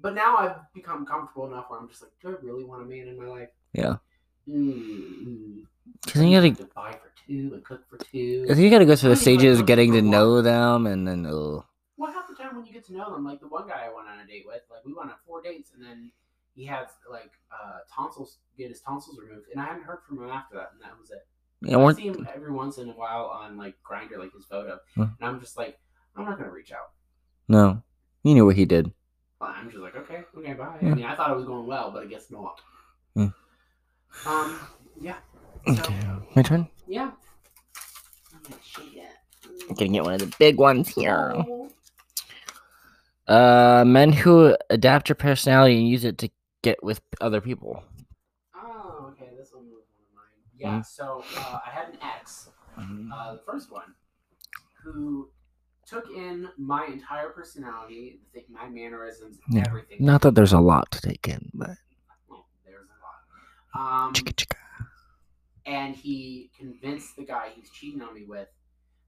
But 0.01 0.15
now 0.15 0.37
I've 0.37 0.57
become 0.75 1.07
comfortable 1.07 1.47
enough 1.47 1.67
where 1.69 1.79
I'm 1.81 1.89
just 1.89 2.03
like, 2.03 2.11
do 2.21 2.29
I 2.29 2.33
really 2.43 2.65
want 2.65 2.83
a 2.83 2.85
man 2.85 3.09
in 3.09 3.17
my 3.19 3.27
life? 3.27 3.49
Yeah. 3.73 3.97
Mm, 4.49 5.65
Because 6.05 6.23
you 6.23 6.31
gotta, 6.39 6.53
to 6.55 6.69
buy 6.75 6.93
for 6.93 7.11
two 7.27 7.51
and 7.55 7.65
cook 7.65 7.83
for 7.89 7.97
two. 7.99 8.45
I 8.51 8.55
think 8.55 8.65
you 8.65 8.71
gotta 8.71 8.85
go 8.85 8.95
through 8.97 9.11
the 9.11 9.15
How 9.17 9.23
do 9.25 9.31
you, 9.31 9.37
like, 9.37 9.41
stages 9.41 9.61
of 9.61 9.67
getting 9.67 9.93
to 9.93 10.03
know 10.03 10.43
them, 10.43 10.87
and 10.87 11.07
then 11.09 11.27
oh, 11.27 11.65
Well, 11.97 12.13
half 12.13 12.29
the 12.29 12.35
time 12.35 12.54
when 12.65 12.73
you 12.73 12.81
get 12.81 12.87
to 12.87 12.95
know 12.95 13.13
them, 13.13 13.25
like 13.25 13.41
the 13.41 13.49
one 13.49 13.69
guy 13.69 13.85
I 13.85 13.95
went 13.95 14.09
on 14.09 14.19
a 14.19 14.27
date 14.27 14.45
with, 14.47 14.63
like 14.71 14.85
we 14.87 14.95
went 14.95 15.11
on 15.11 15.17
four 15.27 15.43
dates, 15.43 15.73
and 15.75 15.85
then 15.85 16.11
he 16.55 16.65
had 16.65 16.87
like 17.11 17.33
uh, 17.53 17.79
tonsils, 17.95 18.39
get 18.57 18.71
his 18.71 18.81
tonsils 18.81 19.19
removed, 19.19 19.49
and 19.53 19.61
I 19.61 19.67
hadn't 19.67 19.83
heard 19.85 19.99
from 20.09 20.19
him 20.23 20.31
after 20.31 20.57
that, 20.57 20.71
and 20.73 20.81
that 20.83 20.99
was 20.99 21.11
it. 21.11 21.27
yeah, 21.61 21.79
I 21.79 21.93
see 21.93 22.09
him 22.09 22.27
every 22.35 22.53
once 22.53 22.79
in 22.79 22.89
a 22.89 22.93
while 22.93 23.27
on 23.27 23.57
like 23.59 23.75
Grindr, 23.89 24.19
like 24.19 24.33
his 24.35 24.47
photo, 24.47 24.79
Huh. 24.97 25.09
and 25.21 25.29
I'm 25.29 25.41
just 25.41 25.59
like, 25.59 25.79
I'm 26.17 26.25
not 26.25 26.39
gonna 26.39 26.51
reach 26.51 26.73
out. 26.73 26.93
no, 27.49 27.83
you 28.23 28.33
knew 28.35 28.47
what 28.47 28.57
he 28.57 28.65
did. 28.65 28.91
Well, 29.41 29.53
I'm 29.55 29.69
just 29.71 29.83
like, 29.83 29.97
okay, 29.97 30.23
okay, 30.39 30.55
bye. 30.55 30.79
Yeah. 30.81 30.91
I 30.93 30.95
mean, 30.95 31.05
I 31.05 31.15
thought 31.17 31.31
it 31.31 31.37
was 31.37 31.45
going 31.45 31.67
well, 31.67 31.91
but 31.91 32.03
I 32.05 32.07
guess 32.07 32.31
not. 32.31 32.61
Hmm. 33.15 33.27
Um, 34.27 34.59
yeah, 35.01 35.17
Okay, 35.69 36.01
my 36.35 36.43
turn. 36.43 36.67
yeah. 36.87 37.11
I'm 38.33 38.55
yeah. 38.95 39.03
I'm 39.69 39.75
gonna 39.75 39.91
get 39.91 40.05
one 40.05 40.15
of 40.15 40.21
the 40.21 40.35
big 40.39 40.57
ones 40.57 40.89
here. 40.89 41.33
Oh. 41.35 41.64
Uh, 43.27 43.85
men 43.87 44.13
who 44.13 44.57
adapt 44.71 45.09
your 45.09 45.17
personality 45.17 45.79
and 45.79 45.89
use 45.89 46.05
it 46.05 46.19
to 46.19 46.29
get 46.63 46.83
with 46.83 47.01
other 47.21 47.41
people. 47.41 47.83
Oh, 48.55 49.13
okay, 49.13 49.31
this 49.37 49.51
one 49.53 49.65
was 49.67 49.85
one 49.95 50.05
of 50.07 50.15
mine. 50.15 50.77
Yeah, 50.77 50.83
so 50.83 51.25
uh, 51.37 51.59
I 51.67 51.71
had 51.71 51.89
an 51.95 51.99
ex, 52.03 52.49
uh, 52.79 53.33
the 53.35 53.41
first 53.47 53.71
one, 53.73 53.95
who 54.83 55.31
took 55.87 56.09
in 56.11 56.49
my 56.59 56.87
entire 56.87 57.31
personality, 57.31 58.21
my 58.51 58.69
mannerisms, 58.69 59.39
Yeah. 59.49 59.65
everything. 59.67 59.99
Not 60.01 60.21
that 60.23 60.35
there's 60.35 60.53
a 60.53 60.61
lot 60.61 60.91
to 60.93 61.01
take 61.01 61.27
in, 61.29 61.51
but 61.55 61.77
Well, 62.29 62.47
there's 62.67 62.89
a 63.75 63.81
lot. 63.81 64.07
Um, 64.07 64.13
chicka 64.13 64.35
chicka. 64.35 64.57
and 65.67 65.97
he 65.97 66.51
convinced 66.59 67.17
the 67.17 67.25
guy 67.25 67.49
he's 67.55 67.71
cheating 67.71 68.03
on 68.03 68.15
me 68.15 68.25
with 68.25 68.49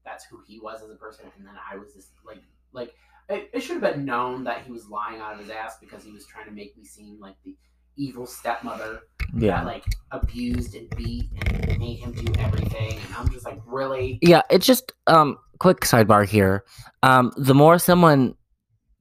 that's 0.03 0.25
who 0.25 0.39
he 0.47 0.59
was 0.59 0.81
as 0.81 0.89
a 0.89 0.95
person 0.95 1.25
and 1.37 1.45
then 1.45 1.53
i 1.71 1.75
was 1.75 1.93
this 1.93 2.07
like 2.25 2.41
like 2.71 2.93
it, 3.29 3.49
it 3.53 3.59
should 3.61 3.81
have 3.81 3.93
been 3.93 4.05
known 4.05 4.43
that 4.45 4.63
he 4.65 4.71
was 4.71 4.87
lying 4.89 5.19
out 5.19 5.33
of 5.33 5.39
his 5.39 5.49
ass 5.49 5.77
because 5.81 6.03
he 6.03 6.11
was 6.11 6.25
trying 6.25 6.45
to 6.45 6.51
make 6.51 6.77
me 6.77 6.85
seem 6.85 7.19
like 7.19 7.35
the 7.43 7.55
evil 7.97 8.25
stepmother 8.25 9.01
Yeah. 9.35 9.57
that 9.57 9.65
like 9.65 9.83
abused 10.11 10.75
and 10.75 10.89
beat 10.95 11.29
and 11.47 11.79
made 11.79 11.95
him 11.99 12.11
do 12.13 12.31
everything 12.39 12.91
and 12.93 13.15
i'm 13.17 13.27
just 13.29 13.43
like 13.45 13.59
really 13.65 14.19
Yeah, 14.21 14.43
it's 14.49 14.65
just 14.67 14.93
um 15.07 15.37
quick 15.59 15.79
sidebar 15.81 16.25
here. 16.27 16.63
Um 17.03 17.31
the 17.37 17.55
more 17.55 17.79
someone 17.79 18.35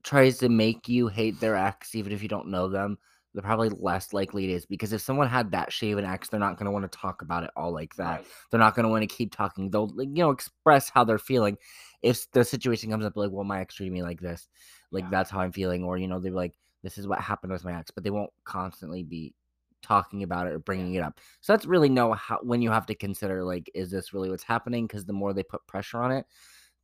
tries 0.03 0.39
to 0.39 0.49
make 0.49 0.89
you 0.89 1.09
hate 1.09 1.39
their 1.41 1.57
ex 1.57 1.95
even 1.95 2.13
if 2.13 2.23
you 2.23 2.29
don't 2.29 2.49
know 2.49 2.69
them, 2.69 2.97
the 3.35 3.43
probably 3.43 3.69
less 3.69 4.13
likely 4.15 4.45
it 4.45 4.51
is 4.51 4.65
because 4.65 4.93
if 4.95 5.03
someone 5.03 5.29
had 5.29 5.51
that 5.53 5.71
shaven 5.73 6.05
ex, 6.07 6.29
they're 6.31 6.41
not 6.41 6.57
going 6.57 6.65
to 6.65 6.71
want 6.71 6.91
to 6.91 6.99
talk 6.99 7.21
about 7.21 7.45
it 7.45 7.51
all 7.55 7.71
like 7.73 7.95
that. 7.97 8.21
right. 8.21 8.27
They're 8.51 8.61
not 8.61 8.75
going 8.75 8.85
to 8.85 8.89
want 8.89 9.03
to 9.03 9.15
keep 9.15 9.35
talking. 9.37 9.69
They'll 9.71 9.89
like, 9.89 10.09
you 10.09 10.23
know 10.23 10.31
express 10.31 10.89
how 10.89 11.05
they're 11.05 11.19
feeling. 11.19 11.59
If 12.03 12.31
the 12.33 12.45
situation 12.45 12.91
comes 12.91 13.05
up 13.05 13.17
like, 13.17 13.31
well, 13.31 13.45
my 13.45 13.61
ex 13.61 13.75
treated 13.75 13.93
me 13.93 14.03
like 14.03 14.21
this, 14.21 14.49
like 14.91 15.05
Yeah. 15.05 15.11
that's 15.11 15.31
how 15.31 15.41
I'm 15.41 15.53
feeling, 15.53 15.85
or 15.85 15.99
you 15.99 16.09
know 16.09 16.19
they're 16.21 16.33
like, 16.33 16.55
this 16.83 16.99
is 16.99 17.07
what 17.07 17.21
happened 17.21 17.53
with 17.53 17.65
my 17.65 17.79
ex, 17.79 17.91
but 17.91 18.05
they 18.05 18.11
won't 18.11 18.33
constantly 18.45 19.03
be 19.03 19.35
talking 19.83 20.23
about 20.23 20.47
it 20.47 20.53
or 20.53 20.59
bringing 20.59 20.95
it 20.95 21.03
up. 21.03 21.21
So 21.41 21.53
that's 21.53 21.67
really 21.67 21.89
know 21.89 22.13
how 22.13 22.39
when 22.43 22.63
you 22.63 22.71
have 22.71 22.87
to 22.87 22.95
consider 22.95 23.45
like, 23.45 23.71
is 23.75 23.91
this 23.91 24.13
really 24.13 24.31
what's 24.31 24.43
happening? 24.43 24.87
Because 24.87 25.05
the 25.05 25.13
more 25.13 25.33
they 25.33 25.43
put 25.43 25.67
pressure 25.67 25.99
on 25.99 26.13
it, 26.13 26.27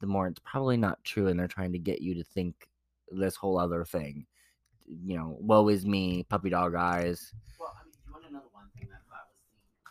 the 0.01 0.07
more 0.07 0.27
it's 0.27 0.41
probably 0.45 0.77
not 0.77 1.03
true, 1.05 1.29
and 1.29 1.39
they're 1.39 1.49
trying 1.49 1.73
to 1.73 1.79
get 1.79 2.03
you 2.03 2.15
to 2.15 2.25
think 2.25 2.69
this 3.11 3.37
whole 3.37 3.59
other 3.59 3.85
thing. 3.85 4.27
You 4.87 5.17
know, 5.17 5.37
woe 5.41 5.69
is 5.69 5.87
me, 5.87 6.25
puppy 6.29 6.51
dog 6.51 6.75
eyes. 6.75 7.33
Well, 7.59 7.75
I 7.81 7.85
mean, 7.85 7.95
you 8.05 8.13
want 8.13 8.27
to 8.27 8.33
know 8.33 8.41
the 8.41 8.53
one 8.53 8.67
thing 8.77 8.89
that 8.91 8.99
I 8.99 9.07
thought 9.09 9.31
was 9.31 9.39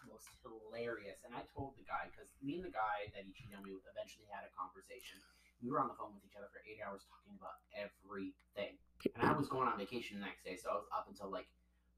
the 0.03 0.11
most 0.11 0.27
hilarious? 0.43 1.17
And 1.25 1.33
I 1.33 1.41
told 1.55 1.73
the 1.77 1.83
guy 1.83 2.11
because 2.11 2.20
me 2.41 2.57
and 2.61 2.65
the 2.65 2.73
guy 2.73 3.09
that 3.13 3.23
he 3.23 3.31
cheated 3.33 3.57
on 3.57 3.63
me 3.63 3.71
with 3.73 3.85
eventually 3.85 4.25
had 4.29 4.45
a 4.45 4.51
conversation. 4.53 5.21
We 5.61 5.69
were 5.69 5.77
on 5.77 5.87
the 5.87 5.97
phone 5.97 6.17
with 6.17 6.25
each 6.25 6.33
other 6.37 6.49
for 6.49 6.61
eight 6.65 6.81
hours 6.81 7.05
talking 7.05 7.37
about 7.37 7.61
everything. 7.77 8.81
And 9.13 9.21
I 9.21 9.33
was 9.37 9.45
going 9.45 9.69
on 9.69 9.77
vacation 9.77 10.17
the 10.17 10.25
next 10.25 10.41
day, 10.41 10.57
so 10.57 10.73
I 10.73 10.75
was 10.81 10.89
up 10.89 11.05
until 11.09 11.29
like 11.29 11.45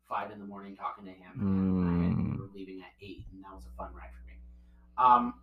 five 0.08 0.32
in 0.32 0.40
the 0.40 0.46
morning 0.46 0.76
talking 0.76 1.08
to 1.08 1.16
him. 1.16 1.32
And 1.40 2.36
we 2.36 2.40
were 2.44 2.52
leaving 2.54 2.84
at 2.84 2.92
eight, 3.00 3.24
and 3.32 3.44
that 3.44 3.56
was 3.56 3.64
a 3.64 3.74
fun 3.80 3.96
ride 3.96 4.12
for 4.12 4.24
me. 4.28 4.36
Um, 5.00 5.40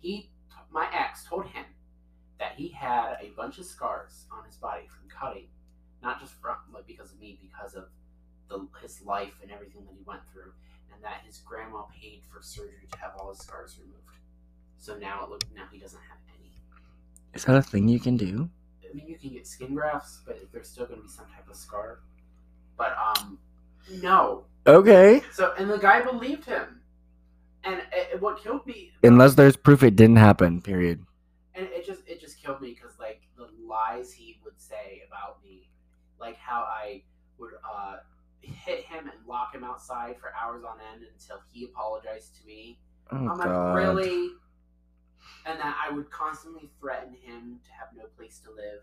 he, 0.00 0.30
my 0.70 0.88
ex, 0.92 1.24
told 1.24 1.46
him 1.48 1.64
that 2.38 2.52
he 2.56 2.68
had 2.68 3.16
a 3.20 3.32
bunch 3.36 3.58
of 3.58 3.64
scars 3.64 4.26
on 4.30 4.44
his 4.44 4.56
body 4.56 4.84
from 4.86 5.08
cutting, 5.08 5.48
not 6.02 6.20
just 6.20 6.34
from 6.40 6.56
like 6.72 6.86
because 6.86 7.12
of 7.12 7.20
me, 7.20 7.40
because 7.40 7.74
of 7.74 7.88
the 8.48 8.68
his 8.82 9.02
life 9.02 9.40
and 9.42 9.50
everything 9.50 9.84
that 9.84 9.94
he 9.96 10.04
went 10.06 10.20
through, 10.32 10.52
and 10.96 11.04
that 11.04 11.20
his 11.26 11.38
grandma 11.38 11.82
paid 12.00 12.22
for 12.32 12.40
surgery 12.42 12.88
to 12.90 12.98
have 12.98 13.12
all 13.18 13.28
his 13.30 13.38
scars 13.38 13.78
removed. 13.78 14.00
So 14.78 14.96
now 14.96 15.24
it 15.24 15.30
looks 15.30 15.46
now 15.54 15.64
he 15.70 15.78
doesn't 15.78 16.00
have 16.08 16.18
any. 16.38 16.50
Is 17.34 17.44
that 17.44 17.56
a 17.56 17.62
thing 17.62 17.86
you 17.88 18.00
can 18.00 18.16
do? 18.16 18.48
I 18.82 18.94
mean, 18.94 19.06
you 19.08 19.18
can 19.18 19.30
get 19.30 19.46
skin 19.46 19.74
grafts, 19.74 20.20
but 20.26 20.38
there's 20.52 20.68
still 20.68 20.86
going 20.86 21.00
to 21.00 21.04
be 21.04 21.10
some 21.12 21.26
type 21.26 21.48
of 21.50 21.56
scar. 21.56 21.98
But 22.78 22.96
um, 22.96 23.38
no. 24.00 24.44
Okay. 24.66 25.22
So 25.32 25.52
and 25.58 25.68
the 25.70 25.78
guy 25.78 26.02
believed 26.02 26.44
him, 26.46 26.80
and 27.64 27.82
it, 27.92 28.20
what 28.20 28.42
killed 28.42 28.66
me 28.66 28.92
Unless 29.02 29.34
there's 29.34 29.56
proof 29.56 29.82
it 29.82 29.96
didn't 29.96 30.16
happen. 30.16 30.60
Period. 30.62 31.04
and 31.54 31.66
it 31.66 31.84
just 31.86 32.02
it 32.06 32.20
just 32.20 32.42
killed 32.42 32.60
me 32.60 32.74
because 32.74 32.98
like 32.98 33.22
the 33.36 33.48
lies 33.66 34.12
he 34.12 34.38
would 34.44 34.58
say 34.60 35.02
about 35.08 35.42
me, 35.44 35.68
like 36.20 36.36
how 36.36 36.60
I 36.60 37.02
would 37.38 37.52
uh 37.64 37.96
hit 38.42 38.84
him 38.84 39.04
and 39.08 39.26
lock 39.26 39.54
him 39.54 39.64
outside 39.64 40.16
for 40.18 40.32
hours 40.40 40.62
on 40.64 40.78
end 40.92 41.04
until 41.12 41.40
he 41.52 41.64
apologized 41.64 42.36
to 42.40 42.46
me. 42.46 42.78
Oh 43.12 43.16
I'm 43.16 43.38
like, 43.38 43.48
god. 43.48 43.74
really? 43.74 44.30
And 45.44 45.58
that 45.60 45.76
I 45.82 45.92
would 45.92 46.10
constantly 46.10 46.70
threaten 46.80 47.14
him 47.14 47.60
to 47.64 47.70
have 47.72 47.88
no 47.96 48.04
place 48.16 48.40
to 48.44 48.50
live. 48.50 48.82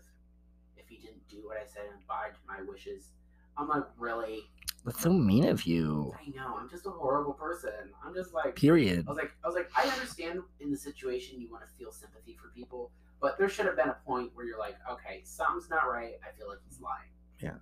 if 0.76 0.88
he 0.88 0.96
didn't 0.96 1.26
do 1.28 1.46
what 1.46 1.56
I 1.56 1.64
said 1.66 1.84
and 1.92 2.02
abide 2.04 2.34
to 2.34 2.40
my 2.46 2.60
wishes. 2.66 3.10
I'm 3.56 3.68
like, 3.68 3.84
really? 3.98 4.40
That's 4.84 5.00
so 5.00 5.12
mean 5.12 5.44
of 5.46 5.64
you. 5.64 6.12
I 6.20 6.28
know. 6.36 6.56
I'm 6.58 6.68
just 6.68 6.86
a 6.86 6.90
horrible 6.90 7.32
person. 7.32 7.70
I'm 8.04 8.14
just 8.14 8.34
like, 8.34 8.56
Period. 8.56 9.04
I 9.06 9.10
was 9.10 9.16
like, 9.18 9.32
I 9.42 9.46
was 9.46 9.54
like, 9.56 9.70
I 9.76 9.88
understand 9.88 10.40
in 10.60 10.70
the 10.70 10.76
situation 10.76 11.40
you 11.40 11.50
want 11.50 11.62
to 11.66 11.74
feel 11.78 11.90
sympathy 11.92 12.36
for 12.40 12.48
people, 12.54 12.90
but 13.20 13.38
there 13.38 13.48
should 13.48 13.64
have 13.66 13.76
been 13.76 13.88
a 13.88 13.96
point 14.04 14.30
where 14.34 14.44
you're 14.44 14.58
like, 14.58 14.76
okay, 14.90 15.22
something's 15.24 15.70
not 15.70 15.88
right. 15.88 16.14
I 16.22 16.36
feel 16.36 16.48
like 16.48 16.58
he's 16.68 16.80
lying. 16.80 17.08
Yeah. 17.40 17.54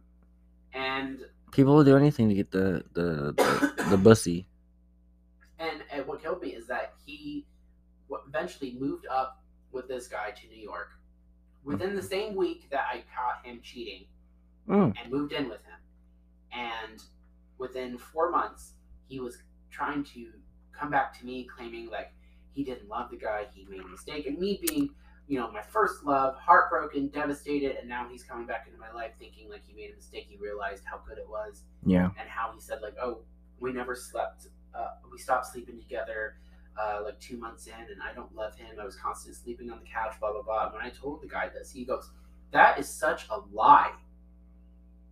And 0.74 1.20
People 1.52 1.76
will 1.76 1.84
do 1.84 1.96
anything 1.96 2.28
to 2.28 2.34
get 2.34 2.50
the 2.50 2.82
the 2.94 3.32
the, 3.36 3.84
the 3.90 3.96
bussy. 3.96 4.46
and 5.58 5.82
and 5.92 6.06
what 6.06 6.20
killed 6.22 6.42
me 6.42 6.48
is 6.50 6.66
that 6.66 6.94
he 7.06 7.46
eventually 8.26 8.76
moved 8.78 9.06
up 9.06 9.42
with 9.70 9.86
this 9.88 10.06
guy 10.06 10.30
to 10.30 10.46
New 10.48 10.60
York. 10.60 10.90
Within 11.64 11.94
the 11.94 12.02
same 12.02 12.34
week 12.34 12.68
that 12.70 12.84
I 12.92 13.04
caught 13.14 13.44
him 13.46 13.60
cheating, 13.62 14.06
Mm. 14.68 14.94
and 14.96 15.12
moved 15.12 15.32
in 15.32 15.48
with 15.48 15.62
him. 15.64 15.78
And 16.52 17.02
within 17.58 17.98
four 17.98 18.30
months, 18.30 18.74
he 19.08 19.18
was 19.18 19.38
trying 19.70 20.04
to 20.14 20.28
come 20.72 20.88
back 20.88 21.18
to 21.18 21.26
me, 21.26 21.44
claiming 21.44 21.90
like 21.90 22.12
he 22.52 22.62
didn't 22.62 22.88
love 22.88 23.10
the 23.10 23.16
guy, 23.16 23.46
he 23.52 23.64
made 23.64 23.80
a 23.80 23.88
mistake, 23.88 24.24
and 24.26 24.38
me 24.38 24.60
being, 24.66 24.90
you 25.28 25.38
know, 25.38 25.50
my 25.50 25.62
first 25.62 26.04
love, 26.04 26.36
heartbroken, 26.36 27.08
devastated, 27.08 27.76
and 27.76 27.88
now 27.88 28.08
he's 28.10 28.22
coming 28.24 28.46
back 28.46 28.66
into 28.66 28.78
my 28.78 28.90
life, 28.92 29.12
thinking 29.18 29.48
like 29.48 29.62
he 29.66 29.72
made 29.74 29.90
a 29.92 29.94
mistake. 29.96 30.26
He 30.28 30.36
realized 30.36 30.82
how 30.84 30.98
good 31.06 31.18
it 31.18 31.28
was, 31.28 31.62
Yeah. 31.84 32.10
and 32.18 32.28
how 32.28 32.52
he 32.52 32.60
said 32.60 32.80
like, 32.82 32.96
"Oh, 33.00 33.22
we 33.60 33.72
never 33.72 33.94
slept. 33.94 34.48
Uh, 34.74 34.88
we 35.10 35.18
stopped 35.18 35.46
sleeping 35.46 35.78
together." 35.78 36.36
Uh, 36.80 37.02
like 37.04 37.20
two 37.20 37.36
months 37.36 37.66
in, 37.66 37.74
and 37.74 38.02
I 38.02 38.14
don't 38.14 38.34
love 38.34 38.54
him. 38.56 38.80
I 38.80 38.84
was 38.84 38.96
constantly 38.96 39.34
sleeping 39.34 39.70
on 39.70 39.78
the 39.80 39.84
couch, 39.86 40.14
blah 40.18 40.32
blah 40.32 40.40
blah. 40.42 40.72
When 40.72 40.80
I 40.80 40.88
told 40.88 41.20
the 41.22 41.28
guy 41.28 41.48
this, 41.50 41.70
he 41.70 41.84
goes, 41.84 42.10
"That 42.50 42.78
is 42.78 42.88
such 42.88 43.26
a 43.30 43.40
lie." 43.52 43.92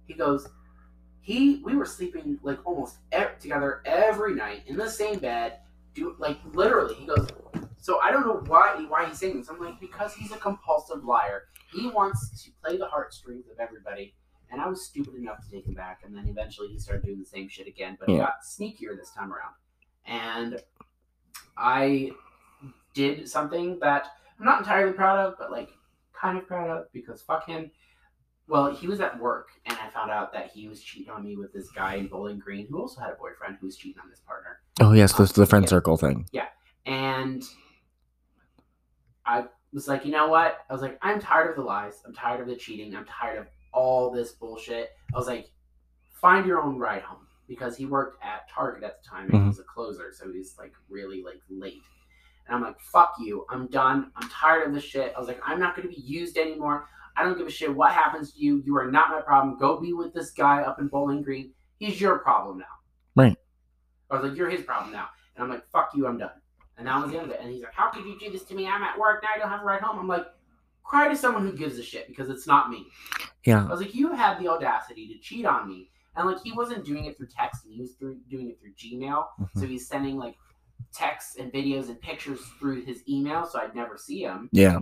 He 0.06 0.14
goes, 0.14 0.48
he 1.20 1.60
we 1.64 1.76
were 1.76 1.84
sleeping 1.84 2.38
like 2.42 2.58
almost 2.66 2.96
e- 3.16 3.24
together 3.38 3.82
every 3.84 4.34
night 4.34 4.62
in 4.66 4.76
the 4.76 4.88
same 4.88 5.18
bed, 5.18 5.58
do 5.94 6.16
like 6.18 6.38
literally. 6.54 6.94
He 6.94 7.06
goes, 7.06 7.28
so 7.80 8.00
I 8.00 8.10
don't 8.10 8.26
know 8.26 8.42
why 8.46 8.84
why 8.88 9.06
he's 9.06 9.18
saying 9.18 9.38
this. 9.38 9.48
I'm 9.48 9.60
like 9.60 9.80
because 9.80 10.14
he's 10.14 10.32
a 10.32 10.36
compulsive 10.36 11.04
liar. 11.04 11.44
He 11.72 11.88
wants 11.88 12.42
to 12.44 12.50
play 12.62 12.76
the 12.76 12.86
heartstrings 12.86 13.46
of 13.50 13.58
everybody. 13.58 14.14
And 14.52 14.60
I 14.60 14.66
was 14.66 14.84
stupid 14.84 15.14
enough 15.14 15.38
to 15.44 15.50
take 15.50 15.64
him 15.66 15.74
back, 15.74 16.00
and 16.04 16.12
then 16.16 16.26
eventually 16.26 16.66
he 16.68 16.78
started 16.80 17.04
doing 17.04 17.20
the 17.20 17.24
same 17.24 17.48
shit 17.48 17.68
again, 17.68 17.96
but 18.00 18.08
he 18.08 18.16
Yeah. 18.16 18.22
got 18.22 18.42
sneakier 18.42 18.96
this 18.96 19.12
time 19.12 19.32
around. 19.32 19.54
And 20.06 20.60
I 21.56 22.10
did 22.94 23.28
something 23.28 23.78
that 23.80 24.08
I'm 24.38 24.44
not 24.44 24.58
entirely 24.60 24.92
proud 24.92 25.18
of, 25.18 25.34
but 25.38 25.50
like 25.50 25.68
kind 26.12 26.36
of 26.36 26.46
proud 26.46 26.68
of 26.70 26.92
because 26.92 27.22
fuck 27.22 27.46
him. 27.46 27.70
Well, 28.48 28.74
he 28.74 28.88
was 28.88 28.98
at 29.00 29.20
work, 29.20 29.50
and 29.66 29.78
I 29.78 29.88
found 29.90 30.10
out 30.10 30.32
that 30.32 30.50
he 30.50 30.66
was 30.66 30.82
cheating 30.82 31.10
on 31.12 31.22
me 31.24 31.36
with 31.36 31.52
this 31.52 31.70
guy 31.70 31.94
in 31.94 32.08
Bowling 32.08 32.40
Green 32.40 32.66
who 32.68 32.80
also 32.80 33.00
had 33.00 33.10
a 33.12 33.14
boyfriend 33.14 33.58
who 33.60 33.66
was 33.66 33.76
cheating 33.76 34.00
on 34.02 34.10
his 34.10 34.18
partner. 34.18 34.58
Oh 34.80 34.92
yes, 34.92 35.12
the, 35.12 35.26
the 35.26 35.46
friend 35.46 35.64
Yeah. 35.64 35.68
circle 35.70 35.96
thing. 35.96 36.26
Yeah, 36.32 36.48
and 36.86 37.44
I 39.30 39.44
was 39.72 39.86
like, 39.86 40.04
you 40.04 40.10
know 40.10 40.26
what? 40.28 40.58
I 40.68 40.72
was 40.72 40.82
like, 40.82 40.98
I'm 41.02 41.20
tired 41.20 41.50
of 41.50 41.56
the 41.56 41.62
lies. 41.62 42.02
I'm 42.04 42.12
tired 42.12 42.40
of 42.40 42.48
the 42.48 42.56
cheating. 42.56 42.94
I'm 42.96 43.04
tired 43.04 43.38
of 43.38 43.46
all 43.72 44.10
this 44.10 44.32
bullshit. 44.32 44.90
I 45.14 45.16
was 45.16 45.28
like, 45.28 45.50
find 46.20 46.44
your 46.44 46.60
own 46.60 46.76
ride 46.78 47.02
home 47.02 47.26
because 47.46 47.76
he 47.76 47.86
worked 47.86 48.22
at 48.24 48.48
Target 48.50 48.82
at 48.82 49.00
the 49.02 49.08
time 49.08 49.26
and 49.26 49.34
he 49.34 49.38
Mhm. 49.38 49.46
was 49.46 49.60
a 49.60 49.64
closer, 49.64 50.12
so 50.12 50.30
he's 50.32 50.58
like 50.58 50.72
really 50.88 51.22
like 51.22 51.40
late. 51.48 51.82
And 52.46 52.56
I'm 52.56 52.62
like, 52.62 52.80
fuck 52.80 53.14
you. 53.20 53.46
I'm 53.50 53.68
done. 53.68 54.10
I'm 54.16 54.28
tired 54.28 54.66
of 54.66 54.74
this 54.74 54.82
shit. 54.82 55.12
I 55.14 55.18
was 55.20 55.28
like, 55.28 55.40
I'm 55.46 55.60
not 55.60 55.76
going 55.76 55.88
to 55.88 55.94
be 55.94 56.00
used 56.00 56.36
anymore. 56.36 56.88
I 57.16 57.22
don't 57.22 57.38
give 57.38 57.46
a 57.46 57.50
shit 57.50 57.72
what 57.74 57.92
happens 57.92 58.32
to 58.32 58.40
you. 58.40 58.62
You 58.66 58.76
are 58.76 58.90
not 58.90 59.10
my 59.10 59.20
problem. 59.20 59.56
Go 59.58 59.78
be 59.80 59.92
with 59.92 60.12
this 60.12 60.32
guy 60.32 60.62
up 60.62 60.80
in 60.80 60.88
Bowling 60.88 61.22
Green. 61.22 61.52
He's 61.78 62.00
your 62.00 62.18
problem 62.18 62.58
now. 62.58 62.74
Right. 63.14 63.36
I 64.10 64.14
was 64.18 64.28
like, 64.28 64.36
you're 64.36 64.50
his 64.50 64.62
problem 64.62 64.92
now. 64.92 65.08
And 65.36 65.44
I'm 65.44 65.50
like, 65.50 65.64
fuck 65.70 65.90
you. 65.94 66.08
I'm 66.08 66.18
done. 66.18 66.30
And 66.80 66.88
that 66.88 67.02
was 67.02 67.12
the 67.12 67.18
end 67.18 67.26
of 67.26 67.32
it. 67.32 67.40
And 67.42 67.52
he's 67.52 67.62
like, 67.62 67.74
how 67.74 67.90
could 67.90 68.06
you 68.06 68.18
do 68.18 68.30
this 68.32 68.42
to 68.44 68.54
me? 68.54 68.66
I'm 68.66 68.82
at 68.82 68.98
work 68.98 69.22
now. 69.22 69.28
I 69.36 69.38
don't 69.38 69.50
have 69.50 69.60
a 69.60 69.64
ride 69.64 69.82
home. 69.82 69.98
I'm 69.98 70.08
like, 70.08 70.24
cry 70.82 71.08
to 71.08 71.14
someone 71.14 71.44
who 71.46 71.52
gives 71.52 71.78
a 71.78 71.82
shit 71.82 72.08
because 72.08 72.30
it's 72.30 72.46
not 72.46 72.70
me. 72.70 72.86
Yeah. 73.44 73.66
I 73.66 73.68
was 73.70 73.80
like, 73.82 73.94
you 73.94 74.14
had 74.14 74.38
the 74.40 74.48
audacity 74.48 75.06
to 75.08 75.18
cheat 75.18 75.44
on 75.44 75.68
me. 75.68 75.90
And 76.16 76.26
like, 76.26 76.42
he 76.42 76.52
wasn't 76.52 76.86
doing 76.86 77.04
it 77.04 77.18
through 77.18 77.26
texting. 77.28 77.74
He 77.74 77.82
was 77.82 77.92
through, 77.92 78.16
doing 78.30 78.48
it 78.48 78.58
through 78.62 78.72
Gmail. 78.72 79.26
So 79.56 79.60
Mhm. 79.66 79.68
he's 79.68 79.86
sending 79.86 80.16
like 80.16 80.36
texts 80.92 81.36
and 81.36 81.52
videos 81.52 81.90
and 81.90 82.00
pictures 82.00 82.40
through 82.58 82.82
his 82.86 83.02
email. 83.06 83.44
So 83.44 83.60
I'd 83.60 83.74
never 83.74 83.98
see 83.98 84.22
him. 84.22 84.48
Yeah. 84.50 84.78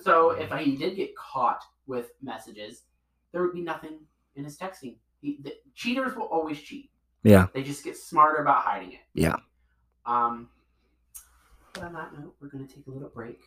So 0.00 0.30
if 0.30 0.52
he 0.52 0.76
did 0.76 0.94
get 0.94 1.14
caught 1.16 1.62
with 1.86 2.12
messages, 2.22 2.84
there 3.32 3.42
would 3.42 3.52
be 3.52 3.62
nothing 3.62 3.98
in 4.36 4.44
his 4.44 4.56
texting. 4.56 4.94
He, 5.20 5.38
the, 5.42 5.54
cheaters 5.74 6.14
will 6.14 6.26
always 6.26 6.60
cheat. 6.60 6.90
Yeah. 7.24 7.48
They 7.52 7.62
just 7.64 7.82
get 7.82 7.96
smarter 7.96 8.40
about 8.42 8.62
hiding 8.62 8.92
it. 8.92 9.00
Yeah. 9.14 9.36
Um. 10.06 10.48
But 11.74 11.82
on 11.84 11.92
that 11.94 12.12
note, 12.18 12.34
we're 12.40 12.48
gonna 12.48 12.66
take 12.66 12.86
a 12.86 12.90
little 12.90 13.08
break. 13.10 13.38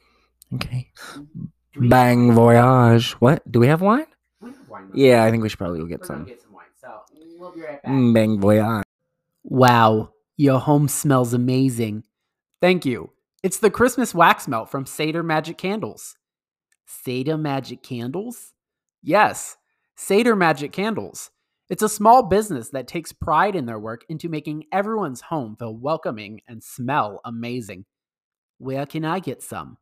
Okay. 0.56 0.92
Do 1.16 1.80
we- 1.82 1.88
Bang 1.90 2.32
voyage. 2.34 3.14
What? 3.14 3.50
Do 3.52 3.60
we 3.60 3.68
have 3.68 3.82
wine? 3.82 4.06
we 4.42 4.50
have 4.52 4.70
wine. 4.70 4.92
Yeah, 4.94 5.24
I 5.24 5.32
think 5.32 5.44
we 5.44 5.50
should 5.50 5.58
probably 5.60 5.80
go 5.80 5.84
we're 5.86 5.90
get 5.90 6.02
gonna 6.02 6.20
some. 6.20 6.26
get 6.26 6.42
some 6.42 6.54
wine. 6.54 6.66
So 6.80 7.02
we'll 7.40 7.52
be 7.54 7.62
right 7.62 7.82
back. 7.82 7.92
Mm, 7.92 8.14
Bang 8.14 8.40
voyage. 8.40 8.84
Wow, 9.44 10.14
your 10.36 10.60
home 10.60 10.88
smells 10.88 11.34
amazing. 11.34 12.04
Thank 12.62 12.86
you. 12.86 13.12
It's 13.44 13.60
the 13.60 13.70
Christmas 13.72 14.14
wax 14.14 14.48
melt 14.48 14.70
from 14.70 14.86
Seidr 14.86 15.24
Magic 15.24 15.58
Candles. 15.58 16.18
Seidr 16.88 17.40
Magic 17.40 17.82
Candles? 17.84 18.54
Yes, 19.04 19.58
Seidr 19.98 20.38
Magic 20.38 20.72
Candles. 20.72 21.32
It's 21.70 21.84
a 21.84 21.90
small 21.90 22.24
business 22.24 22.70
that 22.70 22.88
takes 22.88 23.12
pride 23.12 23.56
in 23.56 23.66
their 23.66 23.80
work 23.80 24.06
into 24.10 24.30
making 24.30 24.66
everyone's 24.72 25.22
home 25.22 25.56
feel 25.58 25.76
welcoming 25.76 26.42
and 26.48 26.64
smell 26.64 27.20
amazing. 27.26 27.86
Where 28.60 28.86
can 28.86 29.06
I 29.06 29.20
get 29.20 29.42
some? 29.44 29.78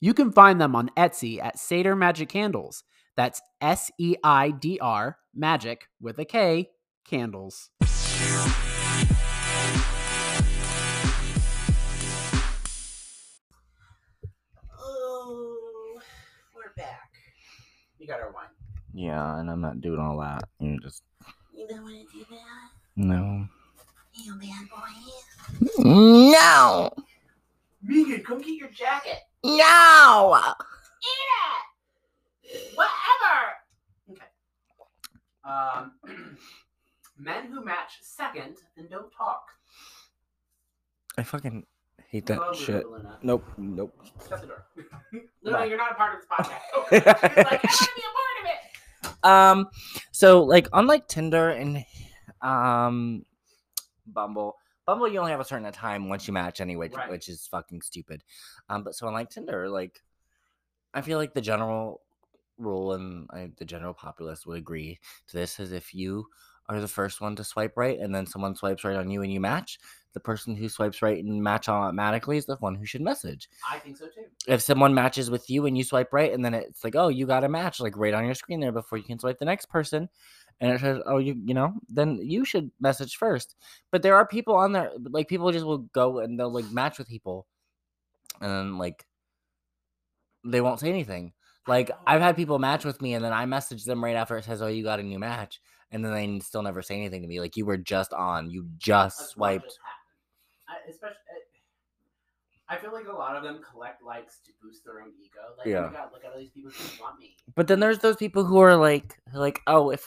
You 0.00 0.14
can 0.14 0.32
find 0.32 0.60
them 0.60 0.74
on 0.76 0.90
Etsy 0.96 1.42
at 1.42 1.56
Seidr 1.56 1.96
Magic 1.96 2.28
Candles. 2.28 2.84
That's 3.16 3.42
S 3.60 3.90
E 3.98 4.14
I 4.24 4.50
D 4.50 4.78
R, 4.80 5.18
magic 5.34 5.88
with 6.00 6.18
a 6.18 6.24
K, 6.24 6.70
candles. 7.04 7.70
Oh, 14.78 16.00
we're 16.54 16.72
back. 16.76 17.10
We 17.98 18.06
got 18.06 18.20
our 18.20 18.32
wine. 18.32 18.44
Yeah, 18.92 19.38
and 19.38 19.50
I'm 19.50 19.60
not 19.60 19.80
doing 19.80 20.00
all 20.00 20.18
that. 20.20 20.44
You 20.58 20.78
just 20.80 21.02
You 21.54 21.66
don't 21.68 21.82
want 21.82 22.08
to 22.10 22.18
do 22.18 22.24
that, 22.30 22.70
no. 22.96 23.46
you 24.14 24.34
bad 24.34 24.68
boy. 24.70 25.84
No. 25.84 26.90
Megan, 27.82 28.22
come 28.22 28.38
get 28.38 28.54
your 28.54 28.68
jacket. 28.70 29.18
No. 29.44 30.38
Eat 31.02 32.50
it. 32.52 32.76
Whatever. 32.76 33.54
Okay. 34.10 34.24
Um, 35.44 35.92
men 37.18 37.46
who 37.46 37.64
match 37.64 37.98
second 38.02 38.56
and 38.76 38.90
don't 38.90 39.10
talk. 39.10 39.44
I 41.16 41.22
fucking 41.22 41.64
hate 42.08 42.26
that 42.26 42.38
Love 42.38 42.56
shit. 42.56 42.86
Luna. 42.86 43.18
Nope. 43.22 43.44
Nope. 43.56 43.94
Shut 44.28 44.40
the 44.42 44.46
door. 44.48 44.66
Luna, 45.42 45.58
Bye. 45.58 45.64
you're 45.66 45.78
not 45.78 45.92
a 45.92 45.94
part 45.94 46.14
of 46.14 46.20
this 46.20 46.28
podcast. 46.28 46.60
She's 46.90 47.04
like, 47.06 47.16
I 47.24 47.46
want 47.46 47.60
to 47.62 47.94
be 47.96 48.02
a 48.02 48.12
part 48.14 48.36
of 48.40 48.46
it. 48.46 49.24
Um, 49.24 49.68
so 50.12 50.42
like 50.44 50.68
unlike 50.72 51.08
Tinder 51.08 51.50
and 51.50 51.84
um 52.42 53.24
Bumble, 54.06 54.56
Bumble 54.90 55.06
you 55.08 55.20
only 55.20 55.30
have 55.30 55.38
a 55.40 55.44
certain 55.44 55.70
time 55.72 56.08
once 56.08 56.26
you 56.26 56.32
match 56.32 56.60
anyway, 56.60 56.88
which- 56.88 56.96
Right. 56.96 57.10
which 57.10 57.28
is 57.28 57.46
fucking 57.46 57.80
stupid. 57.82 58.24
Um, 58.68 58.82
but 58.82 58.96
so 58.96 59.06
unlike 59.06 59.30
Tinder, 59.30 59.68
like 59.68 60.02
I 60.94 61.00
feel 61.00 61.16
like 61.18 61.32
the 61.32 61.40
general 61.40 62.00
rule 62.58 62.94
and 62.94 63.28
I, 63.30 63.50
the 63.56 63.64
general 63.64 63.94
populace 63.94 64.44
would 64.46 64.58
agree 64.58 64.98
to 65.28 65.36
this 65.36 65.60
is 65.60 65.70
if 65.70 65.94
you 65.94 66.26
are 66.68 66.80
the 66.80 66.88
first 66.88 67.20
one 67.20 67.36
to 67.36 67.44
swipe 67.44 67.76
right 67.76 67.98
and 68.00 68.12
then 68.14 68.26
someone 68.26 68.54
swipes 68.56 68.82
right 68.84 68.96
on 68.96 69.10
you 69.10 69.22
and 69.22 69.32
you 69.32 69.38
match, 69.40 69.78
the 70.12 70.20
person 70.20 70.56
who 70.56 70.68
swipes 70.68 71.02
right 71.02 71.22
and 71.22 71.40
match 71.42 71.68
automatically 71.68 72.36
is 72.36 72.46
the 72.46 72.56
one 72.56 72.74
who 72.74 72.84
should 72.84 73.00
message 73.00 73.48
I 73.70 73.78
think 73.78 73.96
so 73.96 74.06
too. 74.06 74.24
if 74.48 74.60
someone 74.60 74.92
matches 74.92 75.30
with 75.30 75.48
you 75.48 75.66
and 75.66 75.78
you 75.78 75.84
swipe 75.84 76.12
right 76.12 76.32
and 76.32 76.44
then 76.44 76.52
it's 76.52 76.82
like 76.82 76.96
oh 76.96 77.06
you 77.08 77.26
got 77.26 77.44
a 77.44 77.48
match 77.48 77.78
like 77.78 77.96
right 77.96 78.12
on 78.14 78.24
your 78.24 78.34
screen 78.34 78.58
there 78.58 78.72
before 78.72 78.98
you 78.98 79.04
can 79.04 79.20
swipe 79.20 79.38
the 79.38 79.44
next 79.44 79.66
person 79.66 80.08
and 80.60 80.72
it 80.72 80.80
says 80.80 81.00
oh 81.06 81.18
you 81.18 81.40
you 81.44 81.54
know 81.54 81.72
then 81.88 82.18
you 82.22 82.44
should 82.44 82.70
message 82.80 83.16
first. 83.16 83.56
But 83.90 84.02
there 84.02 84.16
are 84.16 84.26
people 84.26 84.54
on 84.54 84.72
there 84.72 84.90
like 85.10 85.28
people 85.28 85.50
just 85.52 85.66
will 85.66 85.78
go 85.78 86.18
and 86.18 86.38
they'll 86.38 86.52
like 86.52 86.70
match 86.70 86.98
with 86.98 87.08
people 87.08 87.46
and 88.40 88.50
then 88.50 88.78
like 88.78 89.04
they 90.44 90.60
won't 90.60 90.80
say 90.80 90.88
anything. 90.88 91.32
Like 91.66 91.90
i've 92.06 92.22
had 92.22 92.36
people 92.36 92.58
match 92.58 92.84
with 92.84 93.00
me 93.02 93.14
and 93.14 93.24
then 93.24 93.34
i 93.34 93.44
message 93.46 93.84
them 93.84 94.02
right 94.02 94.16
after 94.16 94.36
it 94.36 94.44
says 94.44 94.62
oh 94.62 94.66
you 94.66 94.82
got 94.82 94.98
a 94.98 95.02
new 95.02 95.18
match 95.18 95.60
and 95.92 96.04
then 96.04 96.12
they 96.12 96.40
still 96.40 96.62
never 96.62 96.82
say 96.82 96.94
anything 96.94 97.22
to 97.22 97.28
me. 97.28 97.40
Like 97.40 97.56
you 97.56 97.66
were 97.66 97.76
just 97.76 98.12
on. 98.12 98.50
You 98.50 98.66
just 98.78 99.18
That's 99.18 99.30
swiped. 99.30 99.78
especially, 100.88 101.16
I 102.70 102.76
feel 102.76 102.92
like 102.92 103.08
a 103.08 103.12
lot 103.12 103.34
of 103.34 103.42
them 103.42 103.58
collect 103.68 104.00
likes 104.00 104.38
to 104.46 104.52
boost 104.62 104.84
their 104.84 105.00
own 105.00 105.08
ego. 105.20 105.40
Like, 105.58 105.66
oh 105.74 105.90
my 105.90 105.92
god, 105.92 106.10
look 106.12 106.24
at 106.24 106.30
all 106.32 106.38
these 106.38 106.50
people 106.50 106.70
who 106.70 107.02
want 107.02 107.18
me. 107.18 107.34
But 107.56 107.66
then 107.66 107.80
there's 107.80 107.98
those 107.98 108.14
people 108.14 108.44
who 108.44 108.60
are 108.60 108.76
like, 108.76 109.18
like, 109.34 109.60
oh, 109.66 109.90
if 109.90 110.06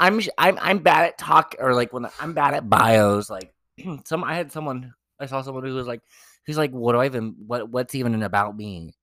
I'm 0.00 0.18
I'm 0.38 0.58
I'm 0.58 0.78
bad 0.78 1.04
at 1.04 1.18
talk 1.18 1.54
or 1.58 1.74
like 1.74 1.92
when 1.92 2.06
I'm 2.18 2.32
bad 2.32 2.54
at 2.54 2.68
bios. 2.70 3.28
Like, 3.28 3.52
some 4.06 4.24
I 4.24 4.34
had 4.36 4.50
someone 4.50 4.94
I 5.20 5.26
saw 5.26 5.42
someone 5.42 5.64
who 5.64 5.74
was 5.74 5.86
like, 5.86 6.00
who's 6.46 6.56
like, 6.56 6.70
what 6.70 6.92
do 6.94 7.00
I 7.00 7.06
even 7.06 7.34
what 7.46 7.68
what's 7.68 7.94
even 7.94 8.14
an 8.14 8.22
about 8.22 8.56
me? 8.56 8.94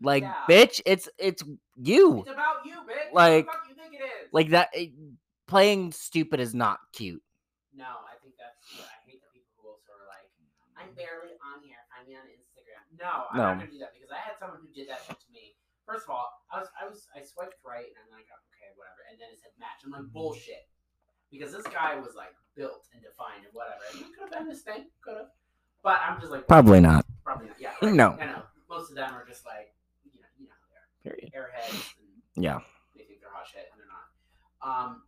Like, 0.00 0.22
Yeah. 0.22 0.34
bitch, 0.48 0.80
it's 0.86 1.08
it's 1.18 1.42
you. 1.74 2.20
It's 2.20 2.30
about 2.30 2.64
you, 2.64 2.76
bitch. 2.88 3.12
Like- 3.12 3.46
what 3.48 3.52
the 3.52 3.58
fuck 3.58 3.68
you 3.68 3.74
think 3.74 3.94
it 4.00 4.04
is? 4.04 4.28
Like 4.32 4.50
that. 4.50 4.68
It, 4.72 4.92
playing 5.48 5.90
stupid 5.90 6.38
is 6.38 6.54
not 6.54 6.78
cute. 6.92 7.22
No, 7.74 7.84
I 7.84 8.14
think 8.22 8.34
that's. 8.38 8.78
What, 8.78 8.86
I 8.86 8.96
hate 9.10 9.20
the 9.20 9.28
people 9.34 9.58
who 9.58 9.68
also 9.74 9.90
are 9.92 10.06
like, 10.06 10.30
I'm 10.78 10.94
barely 10.94 11.34
on 11.42 11.60
here. 11.66 11.74
Me 12.04 12.12
on 12.20 12.28
Instagram. 12.28 12.43
No, 13.00 13.26
I'm 13.30 13.36
No. 13.36 13.44
not 13.54 13.58
gonna 13.58 13.70
do 13.70 13.78
that 13.82 13.92
because 13.94 14.10
I 14.10 14.18
had 14.22 14.38
someone 14.38 14.60
who 14.62 14.70
did 14.72 14.88
that 14.88 15.02
shit 15.06 15.18
to 15.18 15.30
me. 15.32 15.56
First 15.86 16.04
of 16.08 16.10
all, 16.14 16.30
I 16.52 16.60
was 16.60 16.68
I 16.80 16.84
was 16.88 17.08
I 17.14 17.20
swiped 17.22 17.58
right 17.64 17.84
and 17.90 17.96
I'm 18.00 18.10
like, 18.14 18.26
okay, 18.30 18.70
whatever, 18.78 19.02
and 19.10 19.18
then 19.20 19.28
it 19.34 19.38
said 19.42 19.52
match. 19.58 19.82
I'm 19.84 19.90
like, 19.92 20.08
bullshit, 20.12 20.68
because 21.30 21.52
this 21.52 21.66
guy 21.68 21.98
was 21.98 22.14
like 22.14 22.32
built 22.54 22.86
and 22.94 23.02
defined 23.02 23.44
and 23.44 23.52
whatever. 23.52 23.82
And 23.92 24.06
could 24.14 24.28
have 24.28 24.32
been 24.32 24.48
this 24.48 24.62
thing, 24.62 24.88
could 25.02 25.16
have, 25.18 25.30
but 25.82 26.00
I'm 26.00 26.20
just 26.20 26.30
like, 26.32 26.46
Probably 26.48 26.80
not. 26.80 27.04
probably 27.24 27.48
not. 27.52 27.58
Yeah, 27.60 27.74
No. 27.82 28.16
I 28.20 28.26
know. 28.26 28.42
Most 28.70 28.90
of 28.90 28.96
them 28.96 29.12
are 29.12 29.26
just 29.26 29.44
like, 29.44 29.74
you 30.08 30.20
know, 30.22 30.28
you 30.40 30.46
know, 30.48 30.56
they 31.04 31.10
are 31.10 31.14
Period. 31.14 31.32
airheads 31.36 31.94
and 32.00 32.08
Yeah. 32.42 32.60
they 32.96 33.04
think 33.04 33.20
they're 33.20 33.30
hot 33.32 33.46
shit 33.46 33.68
and 33.70 33.76
they're 33.78 33.90
not. 33.92 34.08
Um, 34.64 35.02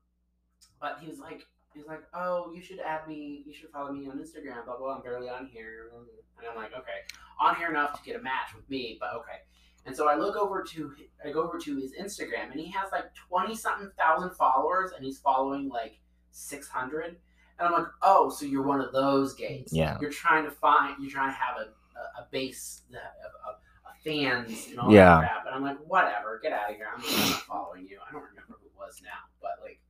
but 0.80 0.98
he 1.00 1.08
was 1.08 1.18
like, 1.18 1.46
he 1.76 1.82
was 1.82 1.88
like, 1.88 2.02
oh, 2.14 2.50
you 2.54 2.62
should 2.62 2.80
add 2.80 3.06
me, 3.06 3.42
you 3.46 3.52
should 3.52 3.70
follow 3.70 3.92
me 3.92 4.08
on 4.08 4.18
Instagram, 4.18 4.64
blah 4.64 4.78
blah. 4.78 4.96
I'm 4.96 5.02
barely 5.02 5.28
on 5.28 5.46
here, 5.52 5.90
and 6.38 6.48
I'm 6.50 6.56
like, 6.56 6.72
okay, 6.72 7.00
on 7.40 7.54
here 7.56 7.68
enough 7.68 7.92
to 7.98 8.04
get 8.04 8.18
a 8.18 8.22
match 8.22 8.54
with 8.54 8.68
me, 8.70 8.96
but 8.98 9.12
okay. 9.14 9.38
And 9.84 9.94
so 9.94 10.08
I 10.08 10.16
look 10.16 10.36
over 10.36 10.64
to, 10.64 10.92
I 11.24 11.30
go 11.30 11.42
over 11.42 11.58
to 11.58 11.76
his 11.76 11.92
Instagram, 11.92 12.50
and 12.50 12.58
he 12.58 12.70
has 12.72 12.90
like 12.90 13.04
twenty 13.14 13.54
something 13.54 13.90
thousand 13.98 14.30
followers, 14.30 14.92
and 14.96 15.04
he's 15.04 15.18
following 15.18 15.68
like 15.68 16.00
six 16.30 16.66
hundred. 16.66 17.16
And 17.58 17.68
I'm 17.68 17.72
like, 17.72 17.86
oh, 18.02 18.28
so 18.30 18.44
you're 18.46 18.62
one 18.66 18.80
of 18.80 18.92
those 18.92 19.34
gays. 19.34 19.68
Yeah. 19.72 19.96
You're 20.00 20.10
trying 20.10 20.44
to 20.44 20.50
find, 20.50 20.94
you're 21.00 21.10
trying 21.10 21.30
to 21.30 21.38
have 21.38 21.56
a, 21.56 21.60
a, 21.98 22.22
a 22.22 22.28
base 22.30 22.82
of, 22.90 22.96
of, 22.96 23.54
of 23.54 24.02
fans 24.04 24.66
and 24.68 24.78
all 24.78 24.92
Yeah. 24.92 25.20
that 25.20 25.20
crap. 25.20 25.46
And 25.46 25.54
I'm 25.54 25.62
like, 25.62 25.78
whatever, 25.86 26.38
get 26.42 26.52
out 26.52 26.68
of 26.68 26.76
here. 26.76 26.86
I'm 26.94 27.00
not, 27.00 27.10
I'm 27.10 27.30
not 27.30 27.40
following 27.42 27.86
you. 27.88 27.98
I 28.06 28.12
don't 28.12 28.20
remember 28.24 28.58
who 28.60 28.66
it 28.66 28.72
was 28.76 29.00
now, 29.02 29.24
but 29.40 29.52
like, 29.62 29.80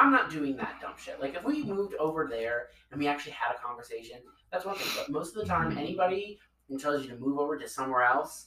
I'm 0.00 0.10
not 0.10 0.30
doing 0.30 0.56
that 0.56 0.80
dumb 0.80 0.94
shit. 0.98 1.20
Like, 1.20 1.34
if 1.34 1.44
we 1.44 1.62
moved 1.62 1.94
over 2.00 2.26
there 2.30 2.68
and 2.90 2.98
we 2.98 3.06
actually 3.06 3.32
had 3.32 3.54
a 3.54 3.58
conversation, 3.58 4.18
that's 4.50 4.64
one 4.64 4.76
thing. 4.76 4.88
But 4.96 5.10
most 5.10 5.36
of 5.36 5.42
the 5.42 5.46
time, 5.48 5.76
anybody 5.76 6.38
who 6.68 6.78
tells 6.78 7.04
you 7.04 7.10
to 7.10 7.16
move 7.16 7.38
over 7.38 7.58
to 7.58 7.68
somewhere 7.68 8.02
else, 8.02 8.46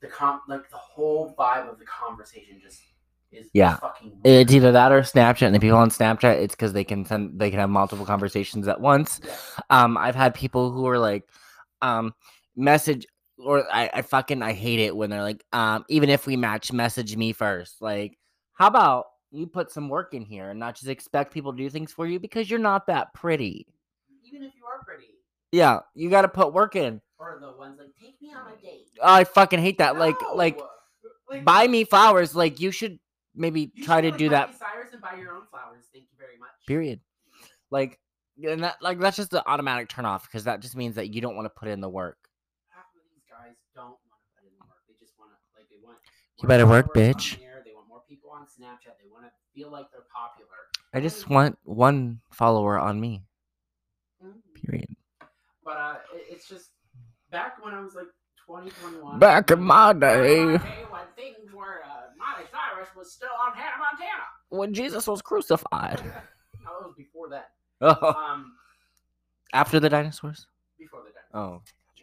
the 0.00 0.06
com 0.06 0.40
like 0.48 0.70
the 0.70 0.76
whole 0.76 1.34
vibe 1.38 1.68
of 1.70 1.78
the 1.78 1.84
conversation 1.86 2.60
just 2.62 2.80
is 3.32 3.48
Yeah. 3.52 3.76
fucking. 3.76 4.20
It's 4.24 4.52
either 4.52 4.72
that 4.72 4.92
or 4.92 5.00
Snapchat, 5.00 5.46
and 5.46 5.54
the 5.54 5.60
people 5.60 5.78
on 5.78 5.90
Snapchat, 5.90 6.36
it's 6.40 6.54
because 6.54 6.72
they 6.72 6.84
can 6.84 7.04
send, 7.04 7.38
they 7.38 7.50
can 7.50 7.58
have 7.58 7.70
multiple 7.70 8.06
conversations 8.06 8.68
at 8.68 8.80
once. 8.80 9.20
Yeah. 9.24 9.36
Um, 9.70 9.96
I've 9.96 10.14
had 10.14 10.34
people 10.34 10.70
who 10.70 10.86
are 10.86 10.98
like, 10.98 11.24
um, 11.82 12.14
message 12.54 13.06
or 13.38 13.64
I, 13.72 13.90
I 13.92 14.02
fucking 14.02 14.42
I 14.42 14.52
hate 14.52 14.78
it 14.78 14.96
when 14.96 15.10
they're 15.10 15.22
like, 15.22 15.44
um, 15.52 15.84
even 15.88 16.08
if 16.08 16.26
we 16.26 16.36
match, 16.36 16.72
message 16.72 17.16
me 17.16 17.32
first. 17.32 17.82
Like, 17.82 18.16
how 18.54 18.68
about 18.68 19.06
you 19.36 19.46
put 19.46 19.70
some 19.70 19.88
work 19.88 20.14
in 20.14 20.24
here 20.24 20.50
and 20.50 20.58
not 20.60 20.74
just 20.76 20.88
expect 20.88 21.32
people 21.32 21.52
to 21.52 21.58
do 21.58 21.68
things 21.70 21.92
for 21.92 22.06
you 22.06 22.18
because 22.18 22.48
you're 22.50 22.58
not 22.58 22.86
that 22.86 23.12
pretty. 23.14 23.66
Even 24.24 24.42
if 24.42 24.52
you 24.56 24.64
are 24.64 24.82
pretty, 24.84 25.06
Yeah, 25.52 25.80
you 25.94 26.10
got 26.10 26.22
to 26.22 26.28
put 26.28 26.52
work 26.52 26.74
in. 26.76 27.00
or 27.18 27.38
the 27.40 27.52
ones 27.52 27.78
like, 27.78 27.90
take 28.00 28.20
me 28.20 28.32
on 28.34 28.52
a 28.52 28.60
date. 28.62 28.88
I 29.02 29.24
fucking 29.24 29.60
hate 29.60 29.78
that. 29.78 29.96
Like, 29.96 30.16
like 30.34 30.60
Like, 31.30 31.44
buy 31.44 31.66
me 31.66 31.84
flowers. 31.84 32.34
Like, 32.34 32.60
you 32.60 32.70
should 32.70 32.98
maybe 33.34 33.70
you 33.74 33.84
try 33.84 33.98
should 33.98 34.02
to 34.02 34.10
go 34.10 34.16
to 34.16 34.24
do 34.24 34.28
that. 34.30 34.58
Cyrus 34.58 34.92
and 34.92 35.00
buy 35.02 35.14
your 35.20 35.32
own 35.34 35.42
flowers. 35.50 35.84
Thank 35.92 36.04
you 36.10 36.16
very 36.18 36.38
much. 36.38 36.50
Period. 36.66 37.00
Like, 37.70 37.98
and 38.44 38.62
that 38.64 38.76
like 38.82 38.98
that's 39.00 39.16
just 39.16 39.30
the 39.30 39.42
automatic 39.48 39.88
turn 39.88 40.04
off 40.04 40.24
because 40.28 40.44
that 40.44 40.60
just 40.60 40.76
means 40.76 40.94
that 40.96 41.12
you 41.12 41.20
don't 41.20 41.34
want 41.36 41.46
to 41.46 41.50
put 41.50 41.68
in 41.68 41.80
the 41.80 41.88
work. 41.88 42.18
half 42.70 42.84
of 42.94 43.00
these 43.10 43.24
guys 43.28 43.54
don't 43.74 43.96
want 44.06 44.20
to 44.20 44.28
put 44.38 44.46
in 44.46 44.52
the 44.58 44.64
work. 44.68 44.78
They 44.86 44.94
just 45.00 45.18
want 45.18 45.30
to 45.32 45.38
like 45.56 45.68
they 45.70 45.76
want. 45.82 45.98
You 46.42 46.46
better 46.48 46.66
work, 46.66 46.92
followers 46.94 47.14
on 47.14 47.20
bitch. 47.20 47.38
there, 47.40 47.62
They 47.64 47.72
want 47.74 47.88
more 47.88 48.02
people 48.08 48.30
on 48.30 48.45
Snapchat. 48.60 48.96
They 49.02 49.08
want 49.12 49.24
to 49.24 49.30
feel 49.54 49.70
like 49.70 49.90
they're 49.92 50.06
popular. 50.14 50.50
I 50.94 51.00
just 51.00 51.28
want 51.28 51.58
one 51.64 52.20
follower 52.30 52.78
on 52.78 53.00
me. 53.00 53.22
Mhm. 54.24 54.32
Period. 54.54 54.88
But 55.64 55.76
uh, 55.76 55.94
it, 56.14 56.24
it's 56.30 56.48
just 56.48 56.70
back 57.30 57.62
when 57.64 57.74
I 57.74 57.80
was 57.80 57.94
like 57.94 58.06
20, 58.46 58.70
21. 58.70 59.18
Back 59.18 59.50
in 59.50 59.60
my 59.60 59.92
back 59.92 60.18
in 60.18 60.22
day. 60.24 60.44
my 60.44 60.56
day 60.58 60.84
when 60.90 61.02
things 61.16 61.52
were 61.52 61.82
uh, 61.84 62.12
Miley 62.16 62.48
Cyrus 62.50 62.88
was 62.96 63.12
still 63.12 63.28
on 63.44 63.52
Hannah 63.56 63.78
Montana. 63.78 64.22
When 64.48 64.72
Jesus 64.72 65.06
was 65.06 65.20
crucified. 65.20 66.00
no, 66.64 66.70
it 66.80 66.86
was 66.86 66.94
before 66.96 67.28
that. 67.30 67.50
Oh, 67.80 68.12
Um, 68.14 68.52
after 69.52 69.78
the 69.80 69.88
dinosaurs. 69.88 70.46
before 70.78 71.00
the 71.00 71.10
dinosaurs. 71.10 71.62
Oh, 71.68 72.02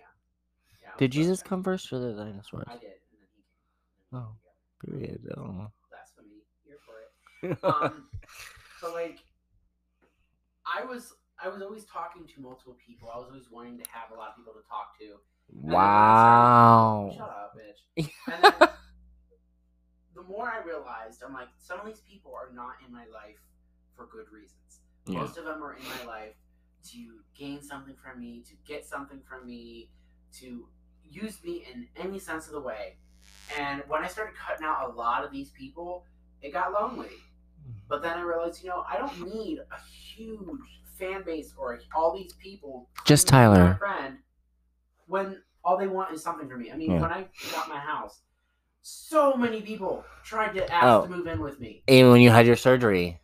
Yeah, 0.82 0.90
did 0.98 1.12
Jesus 1.12 1.42
come 1.42 1.64
first 1.64 1.92
or 1.94 2.00
the 2.00 2.14
dinosaurs? 2.14 2.66
I 2.68 2.74
did, 2.74 2.84
and 2.84 3.18
then 3.20 3.28
he 3.34 3.42
came. 4.12 4.22
Oh. 4.22 4.36
Period. 4.86 5.22
Oh. 5.38 5.72
Blasphemy. 5.90 6.44
Here 6.66 6.78
for 6.86 7.00
it. 7.00 7.10
Um, 7.64 8.08
but 8.82 8.94
like, 8.94 9.20
I 10.66 10.86
was 10.86 11.14
I 11.44 11.50
was 11.50 11.62
always 11.62 11.86
talking 11.86 12.26
to 12.26 12.42
multiple 12.42 12.78
people. 12.86 13.10
I 13.14 13.18
was 13.18 13.28
always 13.30 13.52
wanting 13.52 13.78
to 13.80 13.86
have 13.92 14.12
a 14.12 14.18
lot 14.18 14.30
of 14.30 14.36
people 14.38 14.54
to 14.54 14.68
talk 14.68 14.98
to. 15.00 15.06
And 15.52 15.72
started- 15.72 17.12
Shut 17.12 17.20
wow. 17.20 17.26
up, 17.28 17.58
bitch. 17.58 18.10
And 18.32 18.44
then 18.44 18.70
the 20.16 20.24
more 20.24 20.50
I 20.50 20.64
realized, 20.66 21.22
I'm 21.26 21.34
like, 21.34 21.50
some 21.58 21.80
of 21.80 21.86
these 21.86 22.02
people 22.10 22.34
are 22.34 22.54
not 22.54 22.76
in 22.86 22.94
my 22.94 23.06
life 23.14 23.42
for 23.96 24.08
good 24.12 24.26
reasons. 24.32 24.80
Yeah. 25.06 25.20
Most 25.20 25.38
of 25.38 25.46
them 25.46 25.62
are 25.64 25.74
in 25.74 25.84
my 25.84 26.06
life 26.12 26.36
to 26.92 26.98
gain 27.38 27.62
something 27.62 27.96
from 27.96 28.20
me, 28.20 28.44
to 28.48 28.54
get 28.66 28.86
something 28.86 29.22
from 29.28 29.46
me, 29.46 29.90
to 30.40 30.68
use 31.04 31.44
me 31.44 31.66
in 31.72 31.88
any 31.98 32.20
sense 32.20 32.48
of 32.48 32.54
the 32.54 32.62
way. 32.62 32.98
And 33.60 33.84
when 33.88 34.04
I 34.04 34.08
started 34.08 34.36
cutting 34.36 34.66
out 34.66 34.90
a 34.90 34.94
lot 34.94 35.24
of 35.24 35.32
these 35.32 35.50
people, 35.52 36.06
it 36.42 36.54
got 36.54 36.72
lonely. 36.74 37.12
But 37.90 38.02
then 38.02 38.18
I 38.18 38.22
realized, 38.22 38.64
you 38.64 38.70
know, 38.70 38.84
I 38.90 38.98
don't 38.98 39.34
need 39.34 39.60
a 39.60 39.82
huge 40.16 40.82
fan 40.98 41.24
base 41.24 41.54
or 41.58 41.80
all 41.96 42.16
these 42.16 42.34
people. 42.34 42.90
Just 43.06 43.28
claiming 43.28 43.52
to 43.52 43.56
be 43.56 43.60
my 43.62 43.66
Tyler. 43.74 43.78
friend 43.78 44.18
when 45.08 45.42
all 45.64 45.78
they 45.78 45.88
want 45.88 46.14
is 46.14 46.24
something 46.24 46.48
from 46.50 46.62
me. 46.62 46.72
I 46.72 46.76
mean, 46.76 46.92
Yeah. 46.92 47.02
when 47.02 47.12
I 47.12 47.28
got 47.52 47.70
my 47.70 47.80
house, 47.80 48.22
so 48.82 49.36
many 49.36 49.62
people 49.62 50.04
tried 50.24 50.54
to 50.56 50.72
ask 50.74 50.86
Oh. 50.86 51.04
to 51.04 51.10
move 51.10 51.28
in 51.28 51.40
with 51.42 51.60
me. 51.60 51.84
Even 51.88 52.12
when 52.12 52.22
you 52.22 52.30
had 52.32 52.46
your 52.46 52.56
surgery. 52.56 53.20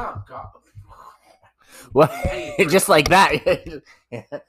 Oh 0.00 0.22
God. 0.28 0.48
What? 1.92 2.10
Hey, 2.10 2.66
Just 2.68 2.88
like 2.88 3.08
that. 3.08 3.82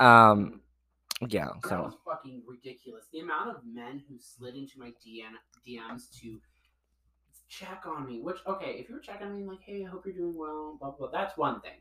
um. 0.00 0.60
Yeah. 1.28 1.48
That 1.62 1.68
So. 1.68 1.82
was 1.82 1.94
fucking 2.04 2.42
ridiculous. 2.46 3.04
The 3.12 3.20
amount 3.20 3.50
of 3.50 3.56
men 3.64 4.02
who 4.08 4.16
slid 4.20 4.54
into 4.56 4.78
my 4.78 4.92
DM, 5.04 5.32
DMs 5.66 6.10
to 6.20 6.40
check 7.58 7.82
on 7.86 8.06
me. 8.06 8.20
Which, 8.20 8.38
okay, 8.46 8.76
if 8.78 8.88
you 8.88 8.94
were 8.96 9.00
checking 9.00 9.26
on 9.26 9.36
me, 9.36 9.44
like, 9.44 9.60
hey, 9.64 9.84
I 9.86 9.90
hope 9.90 10.04
you're 10.06 10.14
doing 10.14 10.36
well, 10.36 10.76
blah, 10.80 10.90
blah, 10.90 11.08
blah, 11.08 11.20
that's 11.20 11.36
one 11.36 11.60
thing. 11.60 11.80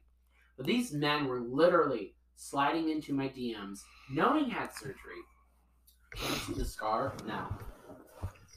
But 0.58 0.66
these 0.66 0.94
men 0.94 1.26
were 1.26 1.40
literally 1.42 2.16
sliding 2.36 2.90
into 2.90 3.14
my 3.14 3.28
DMs, 3.28 3.80
knowing 4.12 4.46
I 4.46 4.50
had 4.50 4.74
surgery. 4.76 5.22
Can 6.16 6.30
you 6.32 6.40
see 6.40 6.54
the 6.54 6.66
scar? 6.66 7.14
No. 7.26 7.48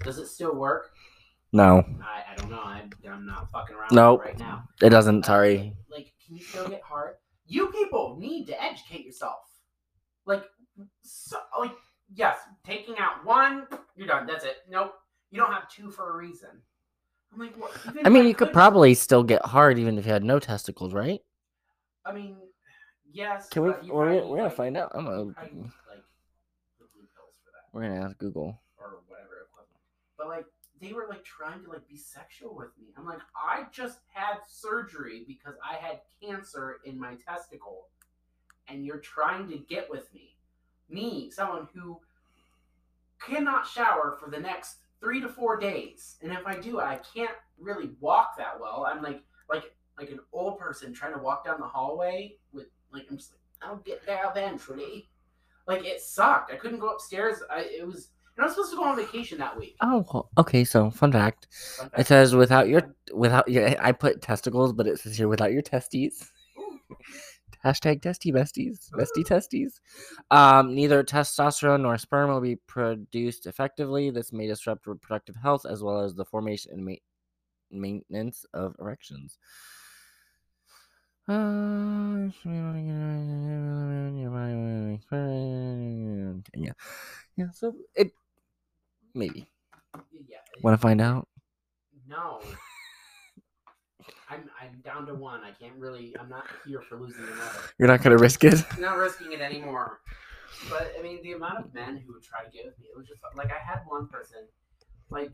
Does 0.03 0.19
it 0.19 0.27
still 0.27 0.55
work? 0.55 0.91
No, 1.53 1.83
I, 2.03 2.33
I 2.33 2.37
don't 2.37 2.51
know. 2.51 2.59
I, 2.59 2.83
I'm 3.09 3.25
not 3.25 3.51
fucking 3.51 3.75
around 3.75 3.93
Nope. 3.93 4.25
right 4.25 4.39
now. 4.39 4.65
it 4.83 4.91
doesn't. 4.91 5.25
Sorry. 5.25 5.73
Like, 5.91 6.13
can 6.27 6.37
you 6.37 6.43
still 6.45 6.69
get 6.69 6.83
hard? 6.83 7.15
You 7.47 7.69
people 7.69 8.17
need 8.19 8.47
to 8.49 8.63
educate 8.63 9.07
yourself. 9.07 9.39
Like, 10.27 10.45
so, 11.03 11.39
like, 11.59 11.73
yes, 12.13 12.37
taking 12.65 12.97
out 12.99 13.25
one, 13.25 13.67
you're 13.95 14.09
done. 14.09 14.27
That's 14.27 14.45
it. 14.45 14.57
Nope. 14.69 14.93
You 15.31 15.41
don't 15.41 15.53
have 15.53 15.71
two 15.71 15.91
for 15.91 16.13
a 16.13 16.17
reason. 16.17 16.51
I'm 17.37 17.41
like, 17.43 17.57
what? 17.61 17.73
I 18.05 18.09
mean, 18.09 18.27
you 18.27 18.35
could 18.35 18.49
could- 18.49 18.55
probably 18.55 18.95
still 18.95 19.23
get 19.23 19.45
hard 19.45 19.79
even 19.79 19.99
if 19.99 20.07
you 20.07 20.13
had 20.13 20.25
no 20.25 20.39
testicles, 20.39 20.93
right? 20.95 21.21
I 22.05 22.13
mean, 22.13 22.37
yes. 23.13 23.49
Can 23.51 23.63
we? 23.63 23.69
We're, 23.91 24.15
gonna- 24.15 24.27
we're 24.27 24.37
gonna 24.39 24.51
find 24.51 24.77
out. 24.77 24.93
I'm 24.95 25.05
gonna. 25.05 25.23
like 25.25 25.37
the 25.37 26.87
blue 26.95 27.07
pills 27.15 27.35
for 27.45 27.51
that 27.53 27.65
We're 27.73 27.83
gonna 27.83 28.05
ask 28.07 28.17
Google. 28.19 28.59
or 28.79 29.01
whatever. 29.09 29.49
But 30.17 30.29
like, 30.29 30.47
they 30.81 30.93
were 30.93 31.07
like 31.11 31.25
trying 31.25 31.63
to 31.65 31.71
like 31.71 31.87
be 31.89 31.97
sexual 31.99 32.55
with 32.55 32.71
me. 32.81 32.87
I'm 32.97 33.05
like, 33.07 33.21
I 33.37 33.65
just 33.71 33.99
had 34.15 34.39
surgery 34.49 35.25
because 35.29 35.55
I 35.63 35.75
had 35.75 36.01
cancer 36.23 36.79
in 36.87 36.99
my 36.99 37.17
testicle, 37.29 37.89
and 38.69 38.85
you're 38.85 38.99
trying 39.01 39.49
to 39.51 39.59
get 39.59 39.91
with 39.91 40.13
me. 40.15 40.37
Me, 40.89 41.31
someone 41.31 41.69
who 41.75 41.99
cannot 43.21 43.67
shower 43.67 44.17
for 44.23 44.31
the 44.31 44.39
next 44.39 44.77
three 45.01 45.21
to 45.21 45.29
four 45.29 45.59
days, 45.59 46.17
and 46.23 46.33
if 46.33 46.47
I 46.47 46.59
do, 46.59 46.81
I 46.81 47.01
can't 47.15 47.37
really 47.59 47.91
walk 48.01 48.37
that 48.39 48.59
well. 48.61 48.87
I'm 48.89 49.03
like, 49.03 49.23
like, 49.49 49.75
like 49.99 50.11
an 50.11 50.21
old 50.33 50.59
person 50.59 50.93
trying 50.93 51.15
to 51.15 51.21
walk 51.21 51.45
down 51.45 51.61
the 51.61 51.67
hallway 51.67 52.37
with 52.53 52.67
like, 52.93 53.07
I'm 53.11 53.17
just 53.17 53.33
like, 53.33 53.41
I'll 53.63 53.77
get 53.79 54.05
there 54.07 54.25
eventually. 54.31 55.09
Like 55.67 55.85
it 55.85 56.01
sucked. 56.01 56.53
I 56.53 56.57
couldn't 56.57 56.79
go 56.79 56.89
upstairs. 56.89 57.39
I 57.51 57.61
it 57.61 57.87
was. 57.87 58.11
And 58.37 58.45
I 58.45 58.47
was 58.47 58.55
supposed 58.55 58.71
to 58.73 58.77
go 58.77 58.85
on 58.85 58.97
vacation 58.97 59.39
that 59.39 59.59
week. 59.59 59.77
Oh, 59.81 60.29
okay. 60.37 60.63
So, 60.63 60.91
fun 60.91 61.11
fact: 61.11 61.49
Fun 61.79 61.91
it 61.97 62.07
says 62.07 62.35
without 62.35 62.69
your 62.69 62.95
without 63.13 63.49
yeah, 63.49 63.75
I 63.81 63.93
put 63.93 64.21
testicles, 64.21 64.73
but 64.75 64.87
it 64.87 65.01
says 65.01 65.17
here 65.17 65.29
without 65.29 65.53
your 65.53 65.63
testes. 65.63 66.31
Hashtag 67.67 68.01
testy 68.01 68.31
besties, 68.31 68.89
bestie 68.93 69.25
testes. 69.27 69.81
Um, 70.31 70.73
neither 70.73 71.03
testosterone 71.03 71.81
nor 71.83 71.99
sperm 71.99 72.31
will 72.31 72.41
be 72.41 72.55
produced 72.55 73.47
effectively. 73.47 74.11
This 74.11 74.33
may 74.33 74.47
disrupt 74.47 74.87
reproductive 74.87 75.35
health 75.35 75.67
as 75.69 75.83
well 75.83 75.99
as 76.01 76.15
the 76.15 76.25
formation 76.25 76.71
and 76.75 76.85
ma- 76.85 76.93
maintenance 77.73 78.47
of 78.55 78.77
erections. 78.79 79.39
Uh, 81.29 81.33
yeah, 86.55 86.73
yeah. 87.37 87.51
So 87.53 87.75
it 87.97 88.13
maybe 89.13 89.49
Yeah. 90.29 90.39
want 90.63 90.75
to 90.75 90.79
find 90.81 91.01
out. 91.01 91.27
No. 92.09 92.41
I'm 94.29 94.49
I'm 94.61 94.81
down 94.85 95.07
to 95.07 95.15
one. 95.15 95.41
I 95.45 95.51
can't 95.53 95.75
really. 95.79 96.15
I'm 96.19 96.29
not 96.29 96.47
here 96.67 96.81
for 96.81 96.97
losing 96.97 97.25
another. 97.25 97.61
You're 97.79 97.89
not 97.89 98.03
gonna 98.03 98.19
risk 98.19 98.43
it. 98.45 98.59
I'm 98.73 98.81
not 98.81 98.97
risking 98.99 99.33
it 99.33 99.41
anymore. 99.41 100.01
But 100.71 100.93
I 100.99 101.03
mean, 101.03 101.23
the 101.23 101.33
amount 101.33 101.59
of 101.59 101.73
men 101.75 101.97
who 102.05 102.15
would 102.15 102.23
try 102.23 102.45
to 102.45 102.51
get 102.51 102.65
with 102.65 102.79
me, 102.79 102.87
it 102.93 102.97
was 102.97 103.07
just 103.07 103.21
like 103.37 103.51
I 103.53 103.59
had 103.59 103.81
one 103.87 104.09
person, 104.09 104.39
like 105.11 105.31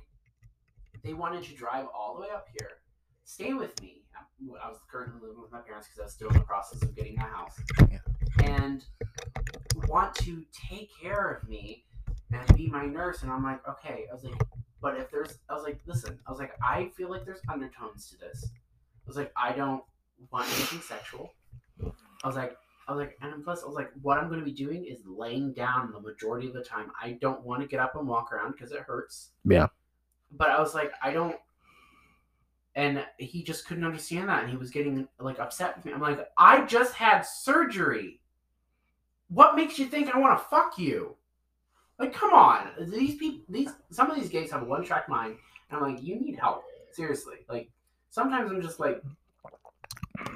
they 1.05 1.15
wanted 1.15 1.45
to 1.45 1.55
drive 1.55 1.87
all 1.97 2.15
the 2.15 2.21
way 2.23 2.29
up 2.35 2.47
here, 2.59 2.69
stay 3.25 3.55
with 3.55 3.81
me. 3.83 3.99
I 4.63 4.69
was 4.69 4.79
currently 4.91 5.21
living 5.21 5.41
with 5.41 5.53
my 5.53 5.61
parents 5.61 5.87
because 5.89 6.01
I 6.01 6.05
was 6.05 6.13
still 6.13 6.29
in 6.29 6.35
the 6.35 6.41
process 6.41 6.83
of 6.83 6.95
getting 6.97 7.15
my 7.17 7.23
house, 7.23 7.59
Yeah. 7.91 7.99
and 8.43 8.85
want 9.89 10.15
to 10.17 10.45
take 10.69 10.91
care 11.01 11.31
of 11.31 11.49
me 11.49 11.85
and 12.33 12.57
be 12.57 12.67
my 12.69 12.85
nurse. 12.87 13.23
And 13.23 13.31
I'm 13.31 13.43
like, 13.45 13.67
okay. 13.69 14.07
I 14.11 14.15
was 14.15 14.25
like, 14.25 14.35
but 14.81 14.97
if 14.97 15.11
there's, 15.11 15.39
I 15.49 15.55
was 15.55 15.63
like, 15.63 15.81
listen. 15.87 16.19
I 16.27 16.31
was 16.31 16.41
like, 16.41 16.53
I 16.63 16.91
feel 16.97 17.09
like 17.11 17.25
there's 17.25 17.41
undertones 17.49 18.09
to 18.11 18.17
this. 18.19 18.49
I 19.05 19.09
was 19.09 19.17
like, 19.17 19.33
I 19.37 19.53
don't 19.53 19.83
want 20.31 20.47
anything 20.47 20.81
sexual. 20.81 21.33
I 22.23 22.27
was 22.27 22.37
like, 22.37 22.57
I 22.87 22.93
was 22.93 23.01
like, 23.01 23.17
and 23.21 23.45
plus, 23.45 23.63
I 23.63 23.67
was 23.67 23.77
like, 23.77 23.91
what 24.03 24.19
I'm 24.19 24.29
going 24.29 24.41
to 24.41 24.45
be 24.45 24.53
doing 24.53 24.85
is 24.85 25.01
laying 25.07 25.53
down 25.53 25.93
the 25.93 26.01
majority 26.01 26.49
of 26.49 26.55
the 26.55 26.63
time. 26.63 26.91
I 27.01 27.19
don't 27.21 27.43
want 27.43 27.63
to 27.63 27.69
get 27.69 27.81
up 27.81 27.95
and 27.97 28.07
walk 28.07 28.33
around 28.33 28.53
because 28.53 28.73
it 28.73 28.81
hurts. 28.81 29.31
Yeah. 29.45 29.69
But 30.33 30.51
I 30.51 30.61
was 30.61 30.75
like, 30.75 30.93
I 31.03 31.13
don't. 31.13 31.37
And 32.75 33.05
he 33.19 33.43
just 33.43 33.67
couldn't 33.67 33.85
understand 33.85 34.29
that, 34.29 34.43
and 34.43 34.51
he 34.51 34.57
was 34.57 34.71
getting 34.71 35.07
like 35.21 35.39
upset 35.39 35.77
with 35.77 35.85
me. 35.85 35.93
I'm 35.93 36.01
like, 36.01 36.27
I 36.39 36.65
just 36.65 36.95
had 36.95 37.21
surgery. 37.23 38.21
What 39.29 39.57
makes 39.57 39.79
you 39.79 39.87
think 39.87 40.09
I 40.09 40.19
want 40.19 40.39
to 40.39 40.45
fuck 40.47 40.79
you? 40.79 41.17
Like, 41.99 42.15
come 42.15 42.33
on. 42.33 42.69
These 42.89 43.17
people, 43.17 43.45
these 43.49 43.71
some 43.91 44.11
of 44.11 44.19
these 44.19 44.31
gays 44.31 44.51
have 44.51 44.63
a 44.63 44.65
one 44.65 44.85
track 44.85 45.09
mind, 45.09 45.37
and 45.71 45.79
I'm 45.79 45.93
like, 45.93 46.03
you 46.03 46.19
need 46.19 46.39
help. 46.39 46.65
Seriously. 46.93 47.37
Like, 47.49 47.71
sometimes 48.13 48.51
I'm 48.53 48.61
just 48.63 48.79
like, 48.79 49.03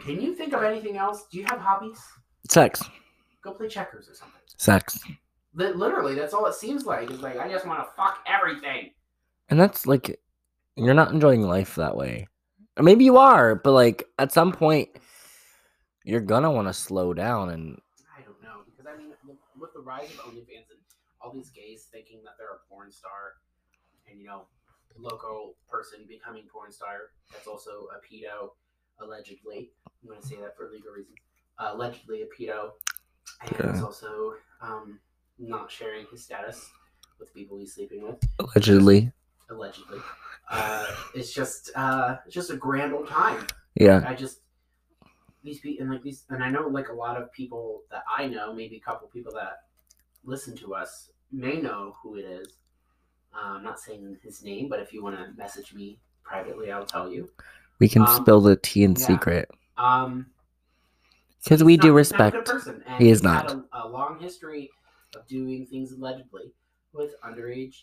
can 0.02 0.20
you 0.20 0.34
think 0.34 0.52
of 0.54 0.62
anything 0.62 0.96
else? 0.96 1.26
Do 1.30 1.38
you 1.38 1.44
have 1.44 1.60
hobbies? 1.60 2.00
Sex, 2.50 2.82
Go 3.42 3.52
play 3.52 3.68
checkers 3.68 4.08
or 4.08 4.14
something. 4.14 4.40
sex, 4.56 4.98
Li- 5.54 5.72
Literally, 5.72 6.14
that's 6.14 6.34
all 6.34 6.46
it 6.46 6.54
seems 6.54 6.84
like. 6.86 7.10
Is 7.10 7.20
like 7.20 7.38
I 7.38 7.48
just 7.50 7.66
want 7.66 7.78
to 7.80 7.86
fuck 7.96 8.18
everything. 8.26 8.90
and 9.50 9.60
that's 9.60 9.86
like 9.86 10.18
you're 10.76 10.94
not 10.94 11.12
enjoying 11.12 11.42
life 11.42 11.76
that 11.76 11.96
way. 11.96 12.26
Or 12.76 12.82
maybe 12.82 13.04
you 13.04 13.16
are, 13.18 13.54
but 13.54 13.72
like 13.72 14.04
at 14.18 14.32
some 14.32 14.52
point, 14.52 14.88
you're 16.04 16.20
gonna 16.20 16.50
want 16.50 16.68
to 16.68 16.72
slow 16.74 17.12
down 17.14 17.50
and 17.50 17.78
I 18.16 18.22
don't 18.22 18.40
know 18.42 18.62
because 18.66 18.86
I 18.86 18.96
mean, 18.98 19.10
with- 19.26 19.36
with 19.58 19.72
the 19.74 19.80
rise 19.80 20.10
of 20.10 20.16
OnlyFans 20.26 20.70
and 20.70 20.78
all 21.20 21.32
these 21.32 21.50
gays 21.50 21.88
thinking 21.90 22.22
that 22.24 22.34
they're 22.38 22.54
a 22.54 22.68
porn 22.68 22.90
star, 22.92 23.34
and 24.10 24.20
you 24.20 24.26
know, 24.26 24.46
local 24.98 25.54
person 25.68 26.00
becoming 26.08 26.44
porn 26.52 26.72
star 26.72 27.10
that's 27.32 27.46
also 27.46 27.88
a 27.94 27.98
pedo, 28.04 28.50
allegedly. 29.00 29.70
I'm 30.02 30.08
going 30.08 30.20
to 30.20 30.26
say 30.26 30.36
that 30.36 30.56
for 30.56 30.68
legal 30.70 30.92
reasons. 30.92 31.16
Uh, 31.58 31.70
allegedly 31.74 32.22
a 32.22 32.26
pedo, 32.26 32.70
and 33.42 33.50
is 33.52 33.80
Yeah. 33.80 33.84
also 33.84 34.34
um, 34.60 34.98
not 35.38 35.70
sharing 35.70 36.06
his 36.10 36.22
status 36.24 36.70
with 37.18 37.32
people 37.34 37.58
he's 37.58 37.74
sleeping 37.74 38.02
with. 38.02 38.16
allegedly, 38.38 39.12
Allegedly, 39.50 39.98
uh, 40.50 40.86
it's 41.14 41.32
just 41.32 41.70
uh, 41.76 42.16
it's 42.26 42.34
just 42.34 42.50
a 42.50 42.56
grand 42.56 42.92
old 42.92 43.08
time. 43.08 43.46
yeah, 43.76 44.02
I 44.06 44.14
just 44.14 44.40
these 45.44 45.60
people 45.60 45.82
and 45.84 45.92
like 45.92 46.02
these 46.02 46.24
and 46.30 46.42
I 46.42 46.50
know 46.50 46.66
like 46.66 46.88
a 46.88 46.92
lot 46.92 47.20
of 47.20 47.32
people 47.32 47.82
that 47.90 48.02
I 48.18 48.26
know, 48.26 48.52
maybe 48.52 48.76
a 48.76 48.80
couple 48.80 49.06
people 49.08 49.32
that 49.34 49.58
listen 50.24 50.56
to 50.58 50.74
us 50.74 51.10
may 51.30 51.60
know 51.60 51.94
who 52.02 52.16
it 52.16 52.24
is. 52.24 52.58
Uh, 53.36 53.48
I'm 53.56 53.62
not 53.64 53.78
saying 53.78 54.16
his 54.22 54.42
name, 54.42 54.68
but 54.68 54.80
if 54.80 54.92
you 54.92 55.02
want 55.02 55.16
to 55.16 55.32
message 55.36 55.74
me 55.74 55.98
privately, 56.22 56.72
I'll 56.72 56.86
tell 56.86 57.10
you. 57.10 57.30
we 57.78 57.88
can 57.88 58.02
Um, 58.02 58.08
spill 58.08 58.40
the 58.40 58.56
tea 58.56 58.84
in 58.84 58.92
yeah. 58.92 59.06
secret 59.06 59.50
Um, 59.76 60.26
because 61.44 61.62
we 61.62 61.76
do 61.76 61.94
he's 61.96 62.10
not 62.12 62.28
a 62.28 62.30
good 62.30 62.48
respect. 62.48 62.88
He 62.98 63.10
is 63.10 63.22
not. 63.22 63.52
a, 63.52 63.64
a 63.72 63.86
long 63.88 64.18
history 64.18 64.70
of 65.14 65.26
doing 65.26 65.66
things 65.66 65.92
allegedly 65.92 66.52
with 66.92 67.14
underage 67.22 67.82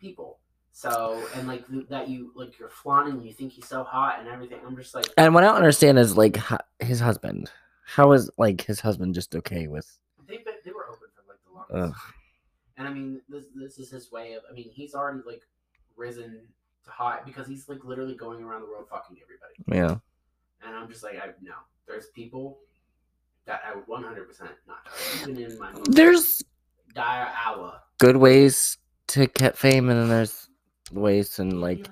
people. 0.00 0.38
So 0.72 1.22
and 1.34 1.46
like 1.46 1.64
that 1.90 2.08
you 2.08 2.32
like 2.34 2.58
you're 2.58 2.70
flaunting, 2.70 3.20
you 3.20 3.32
think 3.34 3.52
he's 3.52 3.68
so 3.68 3.84
hot 3.84 4.18
and 4.20 4.28
everything. 4.28 4.58
I'm 4.66 4.74
just 4.76 4.94
like 4.94 5.04
And 5.18 5.34
what 5.34 5.44
I 5.44 5.48
don't 5.48 5.56
understand 5.56 5.98
is 5.98 6.16
like 6.16 6.38
his 6.80 6.98
husband. 6.98 7.50
How 7.84 8.12
is 8.12 8.30
like 8.38 8.62
his 8.62 8.80
husband 8.80 9.14
just 9.14 9.36
okay 9.36 9.68
with? 9.68 9.86
They've 10.26 10.42
they 10.64 10.70
were 10.72 10.86
open 10.88 11.08
for 11.14 11.22
like 11.28 11.38
the 11.44 11.52
longest. 11.52 11.94
Ugh. 11.94 12.02
And 12.76 12.88
I 12.88 12.92
mean, 12.92 13.20
this 13.28 13.44
this 13.54 13.78
is 13.78 13.90
his 13.90 14.10
way 14.10 14.34
of. 14.34 14.42
I 14.50 14.52
mean, 14.54 14.70
he's 14.72 14.94
already 14.94 15.20
like 15.26 15.42
risen 15.96 16.40
to 16.84 16.90
high 16.90 17.20
because 17.24 17.46
he's 17.46 17.68
like 17.68 17.84
literally 17.84 18.14
going 18.14 18.42
around 18.42 18.62
the 18.62 18.66
world 18.68 18.86
fucking 18.90 19.16
everybody. 19.22 19.54
Yeah, 19.68 19.98
And 20.66 20.76
I'm 20.76 20.88
just 20.88 21.02
like, 21.02 21.16
I 21.16 21.28
no. 21.42 21.54
There's 21.86 22.06
people 22.14 22.58
that 23.44 23.60
I 23.68 23.74
would 23.74 23.86
100 23.86 24.26
percent 24.28 24.50
not 24.66 24.78
even 25.22 25.36
in 25.36 25.58
my 25.58 25.72
there's 25.90 26.42
dire 26.94 27.28
hour. 27.44 27.80
good 27.98 28.16
ways 28.16 28.78
to 29.08 29.26
get 29.26 29.56
fame, 29.58 29.90
and 29.90 30.00
then 30.00 30.08
there's 30.08 30.48
ways 30.92 31.38
and 31.38 31.60
like 31.60 31.88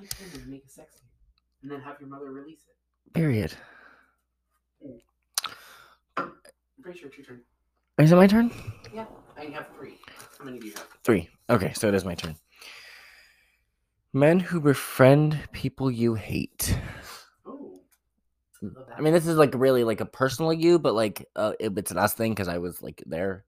make 0.46 0.64
and 1.62 1.70
then 1.70 1.80
have 1.80 2.00
your 2.00 2.08
mother 2.08 2.30
release 2.32 2.60
it. 2.68 3.12
period. 3.14 3.52
I'm 6.16 6.32
pretty 6.82 6.98
sure 6.98 7.08
it's 7.08 7.18
your 7.18 7.26
turn. 7.26 7.40
Is 8.00 8.12
it 8.12 8.16
my 8.16 8.26
turn? 8.26 8.50
Yeah, 8.94 9.04
I 9.36 9.44
have 9.46 9.68
three. 9.76 9.98
How 10.38 10.44
many 10.44 10.58
do 10.58 10.66
you 10.66 10.72
have? 10.72 10.86
Three. 11.04 11.28
Okay, 11.50 11.72
so 11.74 11.88
it 11.88 11.94
is 11.94 12.04
my 12.04 12.14
turn. 12.14 12.34
Men 14.14 14.40
who 14.40 14.58
befriend 14.60 15.38
people 15.52 15.90
you 15.90 16.14
hate. 16.14 16.76
Oh, 17.46 17.80
I 18.96 19.00
mean, 19.02 19.12
this 19.12 19.26
is 19.26 19.36
like 19.36 19.54
really 19.54 19.84
like 19.84 20.00
a 20.00 20.06
personal 20.06 20.52
you, 20.52 20.78
but 20.78 20.94
like 20.94 21.26
uh, 21.36 21.52
it, 21.60 21.76
it's 21.76 21.90
an 21.90 21.98
us 21.98 22.14
thing 22.14 22.32
because 22.32 22.48
I 22.48 22.58
was 22.58 22.82
like 22.82 23.02
there. 23.06 23.44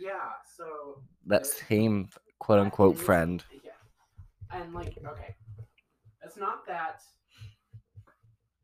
yeah. 0.00 0.30
So 0.56 1.02
That 1.26 1.46
same 1.46 2.08
quote 2.38 2.58
unquote 2.58 2.98
friend. 2.98 3.44
Yeah. 3.62 3.70
And 4.50 4.72
like, 4.72 4.96
okay, 5.06 5.34
it's 6.24 6.38
not 6.38 6.66
that 6.66 7.02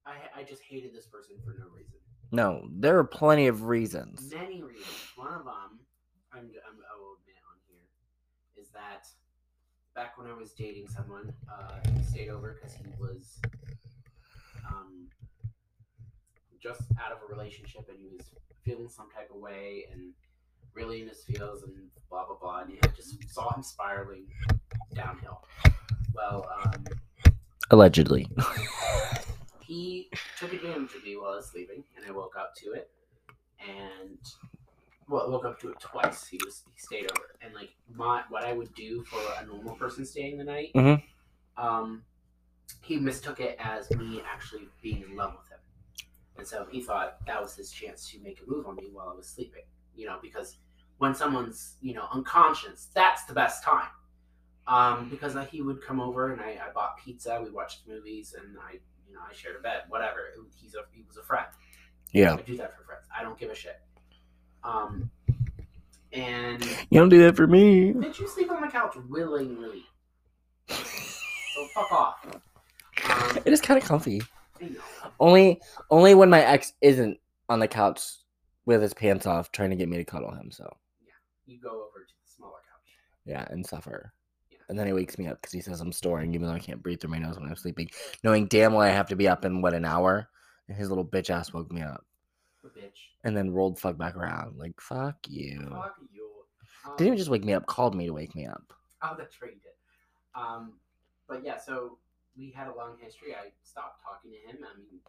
I 0.06 0.14
I 0.34 0.42
just 0.44 0.62
hated 0.62 0.94
this 0.94 1.06
person 1.06 1.36
for 1.44 1.50
no 1.58 1.66
reason. 1.74 1.98
No, 2.36 2.68
there 2.70 2.98
are 2.98 3.04
plenty 3.04 3.46
of 3.46 3.62
reasons. 3.62 4.30
Many 4.30 4.62
reasons. 4.62 4.86
One 5.16 5.28
of 5.28 5.44
them, 5.46 5.80
I'm 6.34 6.40
I'm 6.40 6.44
I 6.44 6.94
will 7.00 7.16
admit 7.22 7.40
on 7.48 7.56
here, 7.66 8.60
is 8.62 8.68
that 8.72 9.06
back 9.94 10.18
when 10.18 10.26
I 10.26 10.34
was 10.34 10.52
dating 10.52 10.86
someone, 10.88 11.32
uh, 11.50 11.78
he 11.96 12.04
stayed 12.04 12.28
over 12.28 12.58
because 12.60 12.76
he 12.76 12.84
was 13.00 13.40
um 14.68 15.08
just 16.62 16.82
out 17.02 17.10
of 17.10 17.18
a 17.26 17.34
relationship 17.34 17.88
and 17.88 17.98
he 17.98 18.06
was 18.06 18.26
feeling 18.66 18.90
some 18.90 19.08
type 19.10 19.30
of 19.34 19.40
way 19.40 19.86
and 19.90 20.12
really 20.74 21.00
in 21.00 21.08
his 21.08 21.24
feels 21.24 21.62
and 21.62 21.72
blah 22.10 22.26
blah 22.26 22.36
blah 22.38 22.60
and 22.60 22.72
I 22.84 22.88
just 22.88 23.32
saw 23.32 23.50
him 23.54 23.62
spiraling 23.62 24.26
downhill. 24.94 25.40
Well, 26.14 26.46
um, 26.62 26.84
Allegedly. 27.70 28.28
he 29.66 30.08
took 30.38 30.52
advantage 30.52 30.94
of 30.94 31.04
me 31.04 31.16
while 31.16 31.32
I 31.32 31.36
was 31.36 31.46
sleeping, 31.46 31.82
and 31.96 32.06
I 32.06 32.12
woke 32.12 32.36
up 32.38 32.54
to 32.56 32.72
it. 32.72 32.90
And 33.60 34.18
well, 35.08 35.26
I 35.26 35.28
woke 35.28 35.44
up 35.44 35.60
to 35.60 35.70
it 35.70 35.80
twice. 35.80 36.26
He 36.26 36.38
was 36.44 36.62
he 36.72 36.78
stayed 36.78 37.10
over, 37.10 37.34
and 37.42 37.54
like 37.54 37.70
my 37.94 38.22
what 38.28 38.44
I 38.44 38.52
would 38.52 38.72
do 38.74 39.02
for 39.04 39.20
a 39.40 39.46
normal 39.46 39.74
person 39.74 40.04
staying 40.04 40.38
the 40.38 40.44
night, 40.44 40.72
Mhm. 40.74 41.02
um, 41.56 42.04
he 42.82 42.96
mistook 42.98 43.40
it 43.40 43.56
as 43.58 43.90
me 43.90 44.22
actually 44.22 44.68
being 44.82 45.02
in 45.02 45.16
love 45.16 45.34
with 45.36 45.48
him, 45.48 45.60
and 46.36 46.46
so 46.46 46.66
he 46.70 46.80
thought 46.82 47.24
that 47.26 47.40
was 47.42 47.56
his 47.56 47.70
chance 47.72 48.08
to 48.10 48.20
make 48.20 48.40
a 48.40 48.48
move 48.48 48.66
on 48.66 48.76
me 48.76 48.88
while 48.92 49.08
I 49.08 49.14
was 49.14 49.28
sleeping. 49.28 49.64
You 49.96 50.06
know, 50.06 50.18
because 50.22 50.58
when 50.98 51.14
someone's 51.14 51.76
you 51.80 51.94
know 51.94 52.06
unconscious, 52.12 52.88
that's 52.94 53.24
the 53.24 53.34
best 53.34 53.64
time. 53.64 53.90
Um, 54.68 55.08
because 55.08 55.36
uh, 55.36 55.44
he 55.44 55.62
would 55.62 55.80
come 55.80 56.00
over 56.00 56.32
and 56.32 56.40
I, 56.40 56.58
I 56.66 56.72
bought 56.74 56.98
pizza, 56.98 57.40
we 57.40 57.50
watched 57.50 57.86
movies, 57.86 58.34
and 58.36 58.58
I 58.58 58.80
you 59.08 59.14
know 59.14 59.20
I 59.28 59.32
shared 59.34 59.56
a 59.56 59.60
bed, 59.60 59.82
whatever. 59.88 60.18
He's 60.60 60.74
a 60.74 60.80
he 60.92 61.02
was 61.06 61.16
a 61.16 61.22
friend. 61.22 61.46
Yeah. 62.12 62.34
I 62.34 62.42
do 62.42 62.56
that 62.58 62.76
for 62.76 62.84
friends. 62.84 63.06
I 63.16 63.22
don't 63.22 63.38
give 63.38 63.50
a 63.50 63.54
shit. 63.54 63.80
Um, 64.64 65.10
And 66.12 66.64
You 66.90 67.00
don't 67.00 67.08
do 67.08 67.22
that 67.24 67.36
for 67.36 67.46
me. 67.46 67.92
did 67.92 68.18
you 68.18 68.28
sleep 68.28 68.50
on 68.50 68.60
the 68.62 68.68
couch 68.68 68.94
willingly? 69.08 69.84
So 70.68 71.66
fuck 71.74 71.92
off. 71.92 72.26
Um, 72.26 73.38
It 73.44 73.52
is 73.52 73.60
kind 73.60 73.80
of 73.80 73.86
comfy. 73.88 74.22
Only, 75.20 75.60
only 75.90 76.14
when 76.14 76.30
my 76.30 76.40
ex 76.42 76.72
isn't 76.80 77.18
on 77.48 77.58
the 77.60 77.68
couch 77.68 78.00
with 78.64 78.80
his 78.82 78.94
pants 78.94 79.26
off, 79.26 79.52
trying 79.52 79.70
to 79.70 79.76
get 79.76 79.88
me 79.88 79.96
to 79.98 80.04
cuddle 80.04 80.32
him. 80.32 80.50
So 80.50 80.64
yeah, 81.06 81.12
You 81.46 81.60
go 81.60 81.70
over 81.70 82.04
to 82.06 82.14
the 82.24 82.30
smaller 82.36 82.60
couch. 82.70 82.90
yeah, 83.24 83.46
and 83.50 83.64
suffer. 83.66 84.12
And 84.68 84.78
then 84.78 84.86
he 84.86 84.92
wakes 84.92 85.18
me 85.18 85.28
up 85.28 85.40
because 85.40 85.52
he 85.52 85.60
says 85.60 85.80
I'm 85.80 85.92
snoring, 85.92 86.34
even 86.34 86.48
though 86.48 86.54
I 86.54 86.58
can't 86.58 86.82
breathe 86.82 87.00
through 87.00 87.10
my 87.10 87.18
nose 87.18 87.38
when 87.38 87.48
I'm 87.48 87.56
sleeping, 87.56 87.88
knowing 88.24 88.46
damn 88.46 88.72
well 88.72 88.82
I 88.82 88.90
have 88.90 89.08
to 89.08 89.16
be 89.16 89.28
up 89.28 89.44
in 89.44 89.62
what 89.62 89.74
an 89.74 89.84
hour. 89.84 90.28
And 90.68 90.76
his 90.76 90.88
little 90.88 91.04
bitch 91.04 91.30
ass 91.30 91.52
woke 91.52 91.70
me 91.70 91.82
up 91.82 92.04
bitch. 92.76 92.98
and 93.24 93.36
then 93.36 93.50
rolled 93.50 93.78
fuck 93.78 93.96
back 93.96 94.16
around. 94.16 94.58
Like 94.58 94.80
fuck 94.80 95.16
you. 95.28 95.68
Fuck 95.70 95.96
you. 96.12 96.28
Um, 96.84 96.92
Didn't 96.96 97.08
even 97.08 97.18
just 97.18 97.30
wake 97.30 97.44
me 97.44 97.52
up, 97.52 97.66
called 97.66 97.94
me 97.94 98.06
to 98.06 98.12
wake 98.12 98.34
me 98.34 98.46
up. 98.46 98.72
Oh, 99.02 99.14
that's 99.18 99.40
right, 99.40 99.52
you 99.52 99.60
did. 99.60 100.40
Um, 100.40 100.74
but 101.28 101.44
yeah, 101.44 101.58
so 101.58 101.98
we 102.36 102.50
had 102.50 102.68
a 102.68 102.74
long 102.74 102.96
history. 103.00 103.34
I 103.34 103.50
stopped 103.62 104.02
talking 104.02 104.30
to 104.30 104.36
him. 104.48 104.64
I 104.64 104.76
mean, 104.76 105.00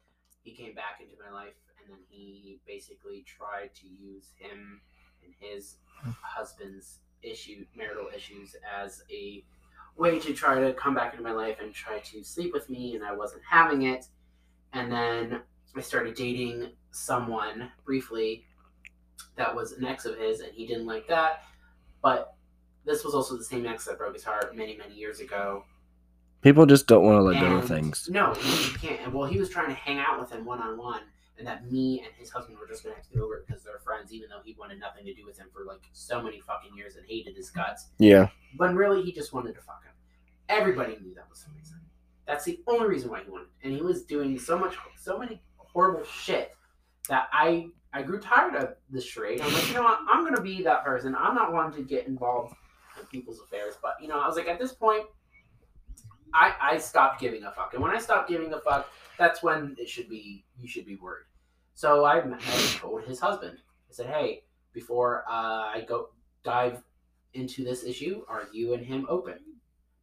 he 0.44 0.52
came 0.52 0.74
back 0.74 1.02
into 1.02 1.16
my 1.24 1.34
life, 1.34 1.56
and 1.82 1.94
then 1.94 2.00
he 2.10 2.60
basically 2.66 3.24
tried 3.28 3.74
to 3.76 3.88
use 3.88 4.32
him 4.38 4.82
and 5.24 5.34
his 5.40 5.78
husband's 6.22 7.00
issue, 7.22 7.66
marital 7.76 8.08
issues, 8.16 8.56
as 8.80 9.04
a 9.12 9.44
way 9.96 10.20
to 10.20 10.34
try 10.34 10.60
to 10.60 10.74
come 10.74 10.94
back 10.94 11.14
into 11.14 11.24
my 11.24 11.32
life 11.32 11.58
and 11.62 11.74
try 11.74 12.00
to 12.00 12.24
sleep 12.24 12.54
with 12.54 12.70
me, 12.70 12.96
and 12.96 13.04
I 13.04 13.14
wasn't 13.14 13.42
having 13.50 13.84
it. 13.84 14.06
And 14.74 14.92
then 14.92 15.42
I 15.76 15.82
started 15.82 16.16
dating 16.16 16.72
someone 16.92 17.72
briefly 17.86 18.46
that 19.36 19.56
was 19.56 19.72
an 19.74 19.86
ex 19.86 20.06
of 20.06 20.18
his, 20.18 20.42
and 20.42 20.52
he 20.54 20.68
didn't 20.68 20.86
like 20.86 21.08
that. 21.08 21.44
But 22.02 22.36
this 22.86 23.04
was 23.04 23.14
also 23.14 23.38
the 23.38 23.44
same 23.44 23.66
ex 23.66 23.86
that 23.86 23.98
broke 23.98 24.14
his 24.14 24.24
heart 24.24 24.56
many, 24.56 24.78
many 24.78 24.96
years 24.96 25.20
ago. 25.20 25.64
People 26.42 26.66
just 26.66 26.88
don't 26.88 27.04
want 27.04 27.18
to 27.18 27.22
let 27.22 27.40
go 27.40 27.58
of 27.58 27.68
things. 27.68 28.08
No, 28.12 28.36
you 28.36 28.78
can't. 28.80 29.12
Well, 29.12 29.28
he 29.28 29.40
was 29.40 29.50
trying 29.50 29.68
to 29.68 29.74
hang 29.74 29.98
out 29.98 30.20
with 30.20 30.32
him 30.32 30.46
one 30.46 30.62
on 30.62 30.78
one, 30.78 31.02
and 31.38 31.48
that 31.48 31.72
me 31.72 32.00
and 32.00 32.10
his 32.18 32.30
husband 32.30 32.58
were 32.60 32.68
just 32.68 32.84
going 32.84 32.94
to 32.94 32.98
have 32.98 33.08
to 33.08 33.14
get 33.14 33.22
over 33.22 33.38
it 33.38 33.48
because 33.48 33.64
they're 33.64 33.80
friends, 33.80 34.12
even 34.12 34.30
though 34.30 34.42
he 34.44 34.56
wanted 34.58 34.80
nothing 34.80 35.06
to 35.06 35.14
do 35.14 35.26
with 35.26 35.38
him 35.38 35.48
for 35.54 35.66
like 35.66 35.82
so 35.94 36.22
many 36.22 36.40
fucking 36.40 36.76
years 36.76 36.96
and 36.96 37.06
hated 37.08 37.36
his 37.36 37.50
guts. 37.50 37.88
Yeah. 38.00 38.30
When 38.58 38.76
really 38.76 39.04
he 39.04 39.12
just 39.12 39.34
wanted 39.34 39.56
to 39.56 39.62
fuck 39.62 39.84
him. 39.84 39.94
Everybody 40.50 40.98
knew 41.02 41.14
that 41.16 41.30
was 41.30 41.44
the 41.44 41.52
reason. 41.58 41.80
That's 42.26 42.44
the 42.44 42.60
only 42.68 42.88
reason 42.88 43.10
why 43.10 43.24
he 43.24 43.30
wanted. 43.30 43.48
And 43.64 43.74
he 43.74 43.82
was 43.82 44.04
doing 44.04 44.38
so 44.40 44.58
much, 44.58 44.76
so 44.98 45.18
many 45.18 45.42
horrible 45.58 46.04
shit 46.06 46.56
that 47.08 47.28
I 47.32 47.68
I 47.94 48.02
grew 48.02 48.20
tired 48.20 48.56
of 48.56 48.76
the 48.90 49.00
charade. 49.00 49.42
I'm 49.42 49.54
like, 49.54 49.68
you 49.68 49.74
know 49.74 49.84
what? 49.84 50.00
I'm 50.10 50.24
gonna 50.24 50.42
be 50.42 50.62
that 50.64 50.84
person. 50.84 51.16
I'm 51.18 51.36
not 51.36 51.54
one 51.54 51.72
to 51.74 51.82
get 51.82 52.08
involved 52.08 52.54
in 53.00 53.06
people's 53.08 53.40
affairs. 53.40 53.76
But 53.82 53.94
you 54.02 54.08
know, 54.08 54.20
I 54.20 54.28
was 54.28 54.36
like, 54.36 54.48
at 54.48 54.60
this 54.60 54.74
point, 54.74 55.04
I 56.34 56.54
I 56.60 56.78
stopped 56.78 57.22
giving 57.22 57.44
a 57.44 57.52
fuck. 57.52 57.74
And 57.74 57.82
when 57.82 57.92
I 57.92 58.00
stopped 58.00 58.30
giving 58.30 58.54
a 58.54 58.60
fuck, 58.60 58.90
that's 59.18 59.42
when 59.42 59.76
it 59.80 59.88
should 59.88 60.10
be 60.10 60.44
you 60.60 60.68
should 60.68 60.86
be 60.86 60.96
worried. 60.96 61.27
So 61.78 62.06
I, 62.06 62.18
I 62.18 62.78
told 62.80 63.04
his 63.04 63.20
husband. 63.20 63.60
I 63.60 63.94
said, 63.94 64.08
hey, 64.08 64.42
before 64.74 65.24
uh, 65.30 65.70
I 65.76 65.86
go 65.88 66.10
dive 66.44 66.82
into 67.36 67.64
this 67.64 67.84
issue, 67.84 68.24
are 68.28 68.48
you 68.52 68.74
and 68.74 68.84
him 68.84 69.06
open? 69.08 69.38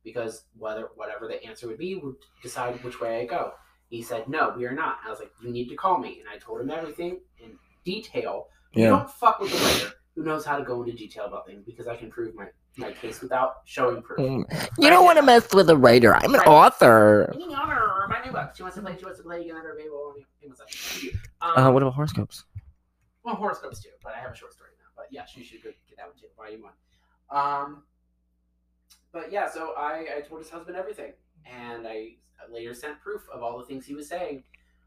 Because 0.04 0.44
whether 0.56 0.90
whatever 0.94 1.26
the 1.26 1.44
answer 1.44 1.66
would 1.66 1.78
be 1.78 1.96
would 1.96 2.14
decide 2.44 2.80
which 2.84 3.00
way 3.00 3.20
I 3.20 3.26
go. 3.26 3.54
He 3.88 4.02
said, 4.02 4.28
no, 4.28 4.54
we 4.56 4.66
are 4.66 4.72
not. 4.72 4.98
I 5.04 5.10
was 5.10 5.18
like, 5.18 5.32
you 5.42 5.50
need 5.50 5.68
to 5.68 5.74
call 5.74 5.98
me, 5.98 6.20
and 6.20 6.28
I 6.28 6.38
told 6.38 6.60
him 6.60 6.70
everything 6.70 7.18
in 7.40 7.58
detail. 7.84 8.46
You 8.72 8.86
don't 8.86 9.10
fuck 9.10 9.40
with 9.40 9.52
a 9.52 9.56
writer 9.56 9.94
who 10.14 10.22
knows 10.22 10.44
how 10.44 10.58
to 10.58 10.64
go 10.64 10.82
into 10.82 10.92
detail 10.96 11.24
about 11.26 11.46
things 11.46 11.64
because 11.64 11.86
I 11.86 11.96
can 11.96 12.10
prove 12.10 12.34
my, 12.34 12.46
my 12.76 12.92
case 12.92 13.20
without 13.20 13.56
showing 13.64 14.02
proof. 14.02 14.20
Mm. 14.20 14.68
You 14.78 14.90
don't 14.90 15.04
want 15.04 15.18
to 15.18 15.22
mess 15.22 15.52
with 15.52 15.68
a 15.70 15.76
writer. 15.76 16.14
I'm 16.14 16.34
an 16.34 16.40
author. 16.42 17.32
Any 17.34 17.54
honor 17.54 17.84
my 18.08 18.24
new 18.24 18.32
book. 18.32 18.52
She 18.56 18.62
wants 18.62 18.76
to 18.76 18.82
play. 18.82 18.96
She 18.98 19.04
wants 19.04 19.18
to 19.18 19.24
play. 19.24 19.48
Available 19.48 20.14
on 20.16 20.24
Amazon. 20.44 20.66
Um, 21.40 21.66
Uh, 21.66 21.70
what 21.72 21.82
about 21.82 21.94
horoscopes? 21.94 22.44
well, 23.24 23.34
horoscopes 23.34 23.82
too, 23.82 23.90
but 24.02 24.14
I 24.14 24.20
have 24.20 24.32
a 24.32 24.36
short 24.36 24.52
story 24.52 24.70
now. 24.78 24.90
But 24.96 25.06
yeah, 25.10 25.24
she 25.24 25.42
should 25.42 25.62
go 25.62 25.70
get 25.88 25.96
that 25.96 26.06
one 26.06 26.16
too, 26.16 26.26
volume 26.36 26.62
one. 26.62 26.72
Um, 27.30 27.82
but 29.12 29.32
yeah, 29.32 29.48
so 29.50 29.72
I, 29.76 30.06
I 30.18 30.20
told 30.20 30.40
his 30.40 30.50
husband 30.50 30.76
everything, 30.76 31.12
and 31.46 31.86
I 31.86 32.16
later 32.50 32.74
sent 32.74 33.00
proof 33.00 33.22
of 33.32 33.42
all 33.42 33.58
the 33.58 33.64
things 33.64 33.86
he 33.86 33.94
was 33.94 34.08
saying. 34.08 34.44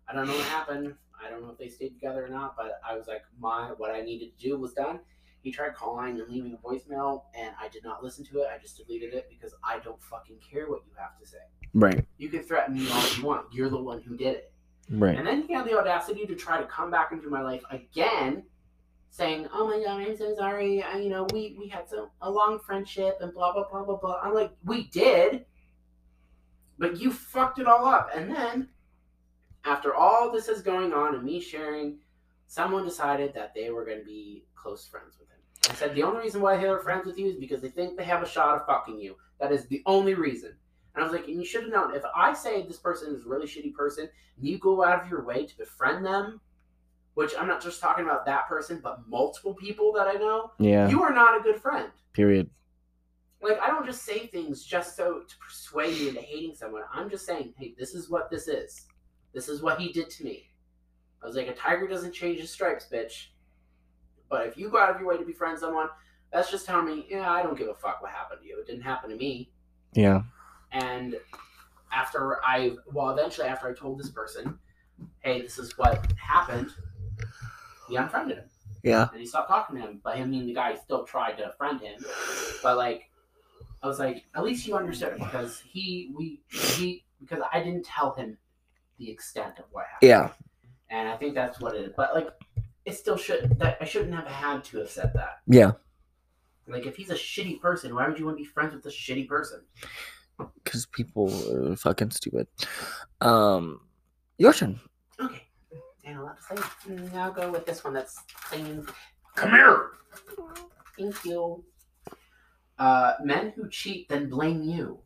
I 0.07 0.13
don't 0.13 0.27
know 0.27 0.35
what 0.35 0.45
happened. 0.45 0.93
I 1.23 1.29
don't 1.29 1.41
know 1.41 1.49
if 1.49 1.57
they 1.57 1.67
stayed 1.69 1.89
together 1.89 2.25
or 2.25 2.29
not, 2.29 2.55
but 2.55 2.79
I 2.87 2.95
was 2.95 3.07
like, 3.07 3.23
my 3.39 3.71
what 3.77 3.89
I 3.89 4.01
needed 4.01 4.37
to 4.37 4.49
do 4.49 4.57
was 4.59 4.73
done. 4.73 4.99
He 5.47 5.53
tried 5.53 5.75
calling 5.75 6.19
and 6.19 6.29
leaving 6.29 6.53
a 6.53 6.57
voicemail, 6.57 7.23
and 7.33 7.51
I 7.57 7.69
did 7.69 7.81
not 7.81 8.03
listen 8.03 8.25
to 8.25 8.39
it. 8.39 8.47
I 8.53 8.57
just 8.57 8.75
deleted 8.75 9.13
it 9.13 9.29
because 9.29 9.55
I 9.63 9.79
don't 9.79 10.03
fucking 10.03 10.39
care 10.39 10.69
what 10.69 10.81
you 10.85 10.91
have 10.97 11.17
to 11.21 11.25
say. 11.25 11.37
Right. 11.73 12.05
You 12.17 12.27
can 12.27 12.43
threaten 12.43 12.75
me 12.75 12.85
all 12.91 13.15
you 13.15 13.23
want. 13.23 13.53
You're 13.53 13.69
the 13.69 13.81
one 13.81 14.01
who 14.01 14.17
did 14.17 14.35
it. 14.35 14.53
Right. 14.89 15.17
And 15.17 15.25
then 15.25 15.43
he 15.43 15.53
had 15.53 15.65
the 15.65 15.79
audacity 15.79 16.25
to 16.25 16.35
try 16.35 16.59
to 16.59 16.67
come 16.67 16.91
back 16.91 17.13
into 17.13 17.29
my 17.29 17.41
life 17.41 17.63
again, 17.71 18.43
saying, 19.09 19.47
"Oh 19.53 19.67
my 19.67 19.81
god, 19.81 20.01
I'm 20.01 20.17
so 20.17 20.35
sorry. 20.35 20.83
I, 20.83 20.97
you 20.97 21.07
know, 21.07 21.25
we 21.31 21.55
we 21.57 21.69
had 21.69 21.87
some 21.87 22.09
a 22.21 22.29
long 22.29 22.59
friendship 22.59 23.19
and 23.21 23.33
blah 23.33 23.53
blah 23.53 23.69
blah 23.71 23.85
blah 23.85 23.95
blah." 23.95 24.19
I'm 24.21 24.33
like, 24.33 24.51
"We 24.65 24.89
did, 24.89 25.45
but 26.77 26.99
you 26.99 27.13
fucked 27.13 27.59
it 27.59 27.67
all 27.67 27.85
up." 27.85 28.09
And 28.13 28.29
then, 28.29 28.67
after 29.63 29.95
all 29.95 30.29
this 30.29 30.49
is 30.49 30.61
going 30.61 30.91
on 30.91 31.15
and 31.15 31.23
me 31.23 31.39
sharing, 31.39 31.99
someone 32.47 32.83
decided 32.83 33.33
that 33.35 33.53
they 33.55 33.69
were 33.69 33.85
going 33.85 33.99
to 33.99 34.05
be 34.05 34.43
close 34.55 34.85
friends 34.85 35.15
with 35.17 35.29
him. 35.29 35.36
I 35.69 35.73
said, 35.73 35.95
"The 35.95 36.03
only 36.03 36.21
reason 36.21 36.41
why 36.41 36.57
they 36.57 36.65
are 36.67 36.79
friends 36.79 37.05
with 37.05 37.17
you 37.17 37.27
is 37.27 37.35
because 37.35 37.61
they 37.61 37.69
think 37.69 37.97
they 37.97 38.03
have 38.03 38.23
a 38.23 38.27
shot 38.27 38.55
of 38.55 38.65
fucking 38.65 38.99
you. 38.99 39.17
That 39.39 39.51
is 39.51 39.65
the 39.67 39.83
only 39.85 40.13
reason." 40.13 40.55
And 40.95 41.03
I 41.03 41.07
was 41.07 41.11
like, 41.15 41.27
and 41.27 41.37
you 41.37 41.45
should 41.45 41.63
have 41.63 41.71
known. 41.71 41.95
If 41.95 42.03
I 42.15 42.33
say 42.33 42.63
this 42.63 42.79
person 42.79 43.13
is 43.13 43.25
a 43.25 43.29
really 43.29 43.45
shitty 43.45 43.73
person, 43.73 44.09
and 44.37 44.47
you 44.47 44.57
go 44.57 44.83
out 44.83 45.03
of 45.03 45.09
your 45.09 45.23
way 45.23 45.45
to 45.45 45.57
befriend 45.57 46.05
them, 46.05 46.41
which 47.13 47.33
I'm 47.37 47.47
not 47.47 47.61
just 47.61 47.79
talking 47.79 48.05
about 48.05 48.25
that 48.25 48.47
person, 48.47 48.79
but 48.81 49.07
multiple 49.07 49.53
people 49.53 49.91
that 49.93 50.07
I 50.07 50.13
know, 50.13 50.51
Yeah. 50.57 50.87
you 50.89 51.03
are 51.03 51.13
not 51.13 51.39
a 51.39 51.43
good 51.43 51.61
friend. 51.61 51.91
Period. 52.13 52.49
Like, 53.41 53.59
I 53.61 53.67
don't 53.67 53.85
just 53.85 54.03
say 54.03 54.25
things 54.25 54.63
just 54.63 54.95
so 54.95 55.21
to 55.21 55.37
persuade 55.37 55.95
you 55.97 56.09
into 56.09 56.21
hating 56.21 56.55
someone. 56.55 56.83
I'm 56.91 57.09
just 57.09 57.25
saying, 57.27 57.53
hey, 57.57 57.75
this 57.77 57.93
is 57.93 58.09
what 58.09 58.31
this 58.31 58.47
is. 58.47 58.87
This 59.33 59.47
is 59.49 59.61
what 59.61 59.79
he 59.79 59.91
did 59.93 60.09
to 60.09 60.23
me. 60.23 60.49
I 61.21 61.27
was 61.27 61.35
like, 61.35 61.47
a 61.47 61.53
tiger 61.53 61.87
doesn't 61.87 62.13
change 62.13 62.39
his 62.39 62.49
stripes, 62.49 62.87
bitch. 62.91 63.27
But 64.29 64.47
if 64.47 64.57
you 64.57 64.69
go 64.69 64.79
out 64.79 64.89
of 64.89 64.99
your 64.99 65.09
way 65.09 65.17
to 65.17 65.25
befriend 65.25 65.59
someone, 65.59 65.89
that's 66.31 66.51
just 66.51 66.65
telling 66.65 66.85
me, 66.85 67.05
yeah, 67.09 67.31
I 67.31 67.41
don't 67.41 67.57
give 67.57 67.69
a 67.69 67.73
fuck 67.73 68.01
what 68.01 68.11
happened 68.11 68.41
to 68.41 68.47
you. 68.47 68.59
It 68.59 68.67
didn't 68.67 68.81
happen 68.81 69.09
to 69.09 69.15
me. 69.15 69.49
Yeah. 69.93 70.23
And 70.71 71.15
after 71.91 72.43
I, 72.45 72.75
well, 72.91 73.09
eventually 73.11 73.47
after 73.47 73.69
I 73.69 73.73
told 73.73 73.99
this 73.99 74.09
person, 74.09 74.59
hey, 75.19 75.41
this 75.41 75.57
is 75.57 75.77
what 75.77 76.11
happened, 76.17 76.71
he 77.87 77.95
unfriended 77.95 78.37
him. 78.39 78.49
Yeah. 78.83 79.07
And 79.11 79.19
he 79.19 79.25
stopped 79.25 79.49
talking 79.49 79.77
to 79.77 79.81
him. 79.81 80.01
But 80.03 80.17
him 80.17 80.31
being 80.31 80.45
the 80.45 80.53
guy 80.53 80.75
still 80.75 81.03
tried 81.05 81.37
to 81.37 81.53
friend 81.57 81.79
him. 81.79 82.03
But 82.61 82.77
like, 82.77 83.09
I 83.81 83.87
was 83.87 83.99
like, 83.99 84.25
at 84.35 84.43
least 84.43 84.67
you 84.67 84.75
understood 84.75 85.13
it 85.13 85.19
because 85.19 85.61
he, 85.65 86.11
we, 86.15 86.41
he, 86.49 87.05
because 87.21 87.43
I 87.53 87.63
didn't 87.63 87.85
tell 87.85 88.13
him 88.13 88.37
the 88.97 89.09
extent 89.09 89.59
of 89.59 89.65
what 89.71 89.85
happened. 89.85 90.09
Yeah. 90.09 90.29
And 90.89 91.07
I 91.07 91.15
think 91.17 91.35
that's 91.35 91.59
what 91.59 91.75
it 91.75 91.81
is. 91.81 91.93
But 91.95 92.13
like, 92.13 92.29
it 92.87 92.95
still 92.95 93.17
should, 93.17 93.59
that 93.59 93.77
I 93.81 93.85
shouldn't 93.85 94.15
have 94.15 94.27
had 94.27 94.63
to 94.65 94.77
have 94.77 94.89
said 94.89 95.11
that. 95.13 95.39
Yeah. 95.45 95.73
Like, 96.69 96.85
if 96.85 96.95
he's 96.95 97.09
a 97.09 97.15
shitty 97.15 97.59
person, 97.59 97.93
why 97.93 98.07
would 98.07 98.17
you 98.17 98.25
want 98.25 98.37
to 98.37 98.43
be 98.43 98.49
friends 98.49 98.73
with 98.73 98.85
a 98.85 98.89
shitty 98.89 99.27
person? 99.27 99.61
Because 100.63 100.85
people 100.85 101.27
are 101.53 101.75
fucking 101.75 102.11
stupid. 102.11 102.47
Um, 103.19 103.81
your 104.37 104.53
turn. 104.53 104.79
Okay. 105.19 105.43
And 106.05 106.23
let's 106.23 106.47
say 106.47 106.55
now 107.13 107.29
go 107.29 107.51
with 107.51 107.65
this 107.65 107.83
one 107.83 107.93
that's 107.93 108.17
saying, 108.49 108.87
"Come 109.35 109.51
here." 109.51 109.89
Thank 110.97 111.25
you. 111.25 111.65
Uh, 112.79 113.13
men 113.21 113.51
who 113.55 113.67
cheat 113.69 114.07
then 114.07 114.29
blame 114.29 114.63
you. 114.63 114.99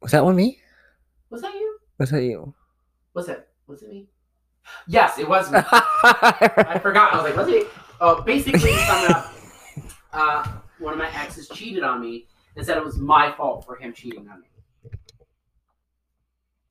Was 0.00 0.12
that 0.12 0.24
one 0.24 0.36
me? 0.36 0.58
Was 1.28 1.42
that 1.42 1.52
you? 1.52 1.78
Was 1.98 2.10
that 2.10 2.22
you? 2.22 2.54
Was 3.12 3.28
it? 3.28 3.48
Was 3.66 3.82
it 3.82 3.90
me? 3.90 4.08
Yes, 4.86 5.18
it 5.18 5.28
was 5.28 5.50
me. 5.50 5.58
I 5.70 6.78
forgot. 6.82 7.12
I 7.12 7.16
was 7.16 7.24
like, 7.24 7.36
was 7.36 7.48
it? 7.48 7.66
Uh, 8.00 8.20
basically, 8.20 8.72
up, 8.74 9.32
uh, 10.12 10.52
one 10.78 10.92
of 10.92 10.98
my 10.98 11.10
exes 11.14 11.48
cheated 11.48 11.82
on 11.82 12.00
me 12.00 12.26
and 12.56 12.64
said 12.64 12.76
it 12.76 12.84
was 12.84 12.98
my 12.98 13.32
fault 13.32 13.64
for 13.64 13.76
him 13.76 13.92
cheating 13.92 14.28
on 14.28 14.40
me. 14.40 14.46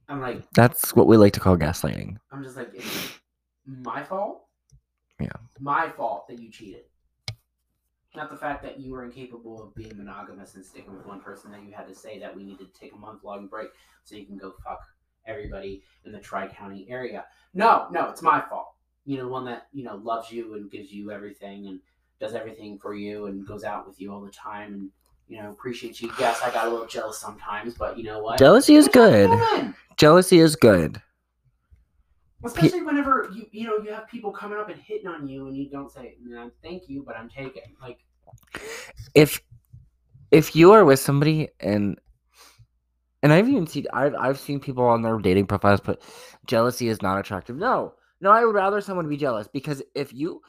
I'm 0.08 0.22
like, 0.22 0.44
That's 0.54 0.96
what 0.96 1.08
we 1.08 1.18
like 1.18 1.34
to 1.34 1.40
call 1.40 1.58
gaslighting. 1.58 2.18
I'm 2.32 2.44
just 2.44 2.56
like, 2.56 2.72
my 3.66 4.04
fault? 4.04 4.46
Yeah. 5.20 5.30
My 5.60 5.90
fault 5.90 6.28
that 6.28 6.40
you 6.40 6.52
cheated. 6.52 6.84
Not 8.16 8.30
the 8.30 8.38
fact 8.38 8.64
that 8.64 8.80
you 8.80 8.94
were 8.94 9.04
incapable 9.04 9.62
of 9.62 9.76
being 9.76 9.98
monogamous 9.98 10.56
and 10.56 10.64
sticking 10.64 10.96
with 10.96 11.06
one 11.06 11.20
person 11.20 11.52
that 11.52 11.64
you 11.64 11.74
had 11.74 11.88
to 11.88 11.96
say 11.96 12.20
that 12.20 12.36
we 12.36 12.44
needed 12.44 12.74
to 12.74 12.80
take 12.80 12.94
a 12.94 12.98
month 12.98 13.24
long 13.24 13.48
break 13.48 13.70
so 14.04 14.16
you 14.16 14.26
can 14.26 14.38
go 14.38 14.54
fuck 14.64 14.80
everybody 15.26 15.84
in 16.06 16.12
the 16.12 16.20
Tri 16.20 16.48
County 16.48 16.86
area. 16.90 17.26
No, 17.54 17.88
no, 17.92 18.10
it's 18.10 18.22
my 18.22 18.42
fault. 18.42 18.74
You 19.06 19.18
know, 19.18 19.24
the 19.24 19.30
one 19.30 19.46
that, 19.46 19.68
you 19.72 19.84
know, 19.84 19.96
loves 19.98 20.32
you 20.32 20.56
and 20.56 20.72
gives 20.72 20.92
you 20.92 21.12
everything 21.12 21.68
and 21.68 21.80
does 22.20 22.34
everything 22.34 22.78
for 22.80 22.94
you 22.94 23.26
and 23.28 23.46
goes 23.46 23.64
out 23.64 23.88
with 23.88 24.00
you 24.00 24.12
all 24.12 24.22
the 24.22 24.32
time 24.32 24.74
and 24.74 24.90
you 25.28 25.42
know 25.42 25.50
appreciates 25.50 26.02
you. 26.02 26.12
Yes, 26.20 26.42
I 26.44 26.52
got 26.52 26.68
a 26.68 26.70
little 26.70 26.86
jealous 26.86 27.18
sometimes, 27.18 27.76
but 27.76 27.98
you 27.98 28.04
know 28.04 28.20
what? 28.20 28.40
Jealousy 28.40 28.76
is 28.76 28.88
good. 28.88 29.30
Jealousy 29.98 30.40
is 30.40 30.56
good. 30.56 31.02
Especially 32.44 32.84
whenever 32.84 33.30
you 33.34 33.48
you 33.52 33.68
know 33.68 33.78
you 33.78 33.92
have 33.92 34.08
people 34.08 34.32
coming 34.32 34.60
up 34.60 34.70
and 34.70 34.80
hitting 34.80 35.08
on 35.08 35.28
you 35.28 35.48
and 35.48 35.58
you 35.58 35.70
don't 35.70 35.92
say 35.92 36.16
no, 36.24 36.52
thank 36.62 36.88
you, 36.88 37.04
but 37.06 37.18
I'm 37.18 37.30
taking. 37.30 37.76
Like 37.82 38.00
if 39.16 39.42
if 40.32 40.56
you 40.56 40.72
are 40.74 40.86
with 40.86 41.00
somebody 41.00 41.50
and 41.60 42.00
and 43.26 43.34
I've 43.34 43.50
even 43.50 43.66
seen 43.66 43.88
I've 43.92 44.14
I've 44.14 44.40
seen 44.40 44.60
people 44.60 44.86
on 44.86 45.02
their 45.02 45.18
dating 45.18 45.48
profiles 45.48 45.82
put 45.82 46.00
jealousy 46.46 46.90
is 46.90 47.02
not 47.02 47.20
attractive. 47.20 47.58
No, 47.58 47.96
no, 48.22 48.30
I 48.30 48.46
would 48.46 48.54
rather 48.54 48.80
someone 48.82 49.10
be 49.10 49.18
jealous 49.18 49.48
because 49.48 49.82
if 49.96 50.14
you 50.14 50.42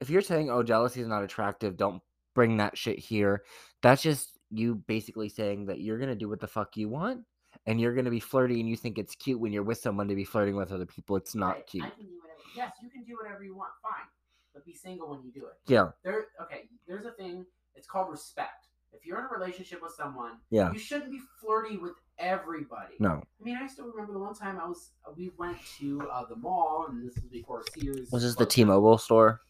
if 0.00 0.08
you're 0.08 0.22
saying 0.22 0.50
oh 0.50 0.62
jealousy 0.62 1.02
is 1.02 1.08
not 1.08 1.22
attractive, 1.22 1.76
don't 1.76 2.00
bring 2.34 2.56
that 2.56 2.78
shit 2.78 2.98
here. 2.98 3.42
That's 3.82 4.00
just 4.00 4.38
you 4.50 4.76
basically 4.76 5.28
saying 5.28 5.66
that 5.66 5.80
you're 5.82 5.98
gonna 5.98 6.14
do 6.14 6.26
what 6.26 6.40
the 6.40 6.46
fuck 6.46 6.74
you 6.74 6.88
want 6.88 7.20
and 7.66 7.78
you're 7.78 7.94
gonna 7.94 8.08
be 8.08 8.18
flirty 8.18 8.60
and 8.60 8.68
you 8.68 8.78
think 8.78 8.96
it's 8.96 9.14
cute 9.14 9.38
when 9.38 9.52
you're 9.52 9.62
with 9.62 9.78
someone 9.78 10.08
to 10.08 10.14
be 10.14 10.24
flirting 10.24 10.56
with 10.56 10.72
other 10.72 10.86
people. 10.86 11.16
It's 11.16 11.34
not 11.34 11.56
right, 11.56 11.66
cute. 11.66 11.84
I 11.84 11.90
can 11.90 12.06
do 12.06 12.18
whatever. 12.18 12.40
Yes, 12.56 12.72
you 12.82 12.88
can 12.88 13.04
do 13.04 13.14
whatever 13.22 13.44
you 13.44 13.54
want. 13.54 13.72
Fine, 13.82 14.08
but 14.54 14.64
be 14.64 14.72
single 14.72 15.10
when 15.10 15.22
you 15.22 15.32
do 15.32 15.40
it. 15.40 15.58
Yeah, 15.66 15.88
There, 16.02 16.28
okay. 16.40 16.62
There's 16.88 17.04
a 17.04 17.12
thing. 17.12 17.44
It's 17.74 17.86
called 17.86 18.10
respect. 18.10 18.68
If 18.92 19.06
you're 19.06 19.18
in 19.18 19.24
a 19.24 19.28
relationship 19.28 19.80
with 19.82 19.92
someone, 19.92 20.32
yeah. 20.50 20.72
you 20.72 20.78
shouldn't 20.78 21.10
be 21.10 21.20
flirty 21.40 21.76
with 21.78 21.94
everybody. 22.18 22.94
No. 22.98 23.22
I 23.40 23.44
mean, 23.44 23.56
I 23.56 23.66
still 23.66 23.86
remember 23.86 24.12
the 24.12 24.18
one 24.18 24.34
time 24.34 24.58
I 24.60 24.66
was 24.66 24.90
we 25.16 25.30
went 25.38 25.56
to 25.78 26.02
uh, 26.12 26.24
the 26.28 26.36
mall, 26.36 26.86
and 26.88 27.06
this 27.06 27.16
was 27.16 27.24
before 27.24 27.64
Sears. 27.74 28.10
Was 28.12 28.22
this 28.22 28.34
the 28.34 28.46
T-Mobile 28.46 28.98
store? 28.98 29.40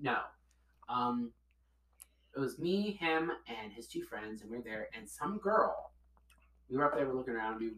No. 0.00 0.18
Um, 0.88 1.32
it 2.34 2.40
was 2.40 2.58
me, 2.58 2.92
him, 2.92 3.32
and 3.48 3.72
his 3.72 3.86
two 3.86 4.02
friends, 4.02 4.42
and 4.42 4.50
we 4.50 4.58
were 4.58 4.62
there. 4.62 4.88
And 4.96 5.08
some 5.08 5.38
girl, 5.38 5.92
we 6.68 6.76
were 6.76 6.84
up 6.84 6.94
there, 6.94 7.06
we 7.06 7.12
were 7.12 7.18
looking 7.18 7.34
around. 7.34 7.60
We, 7.60 7.72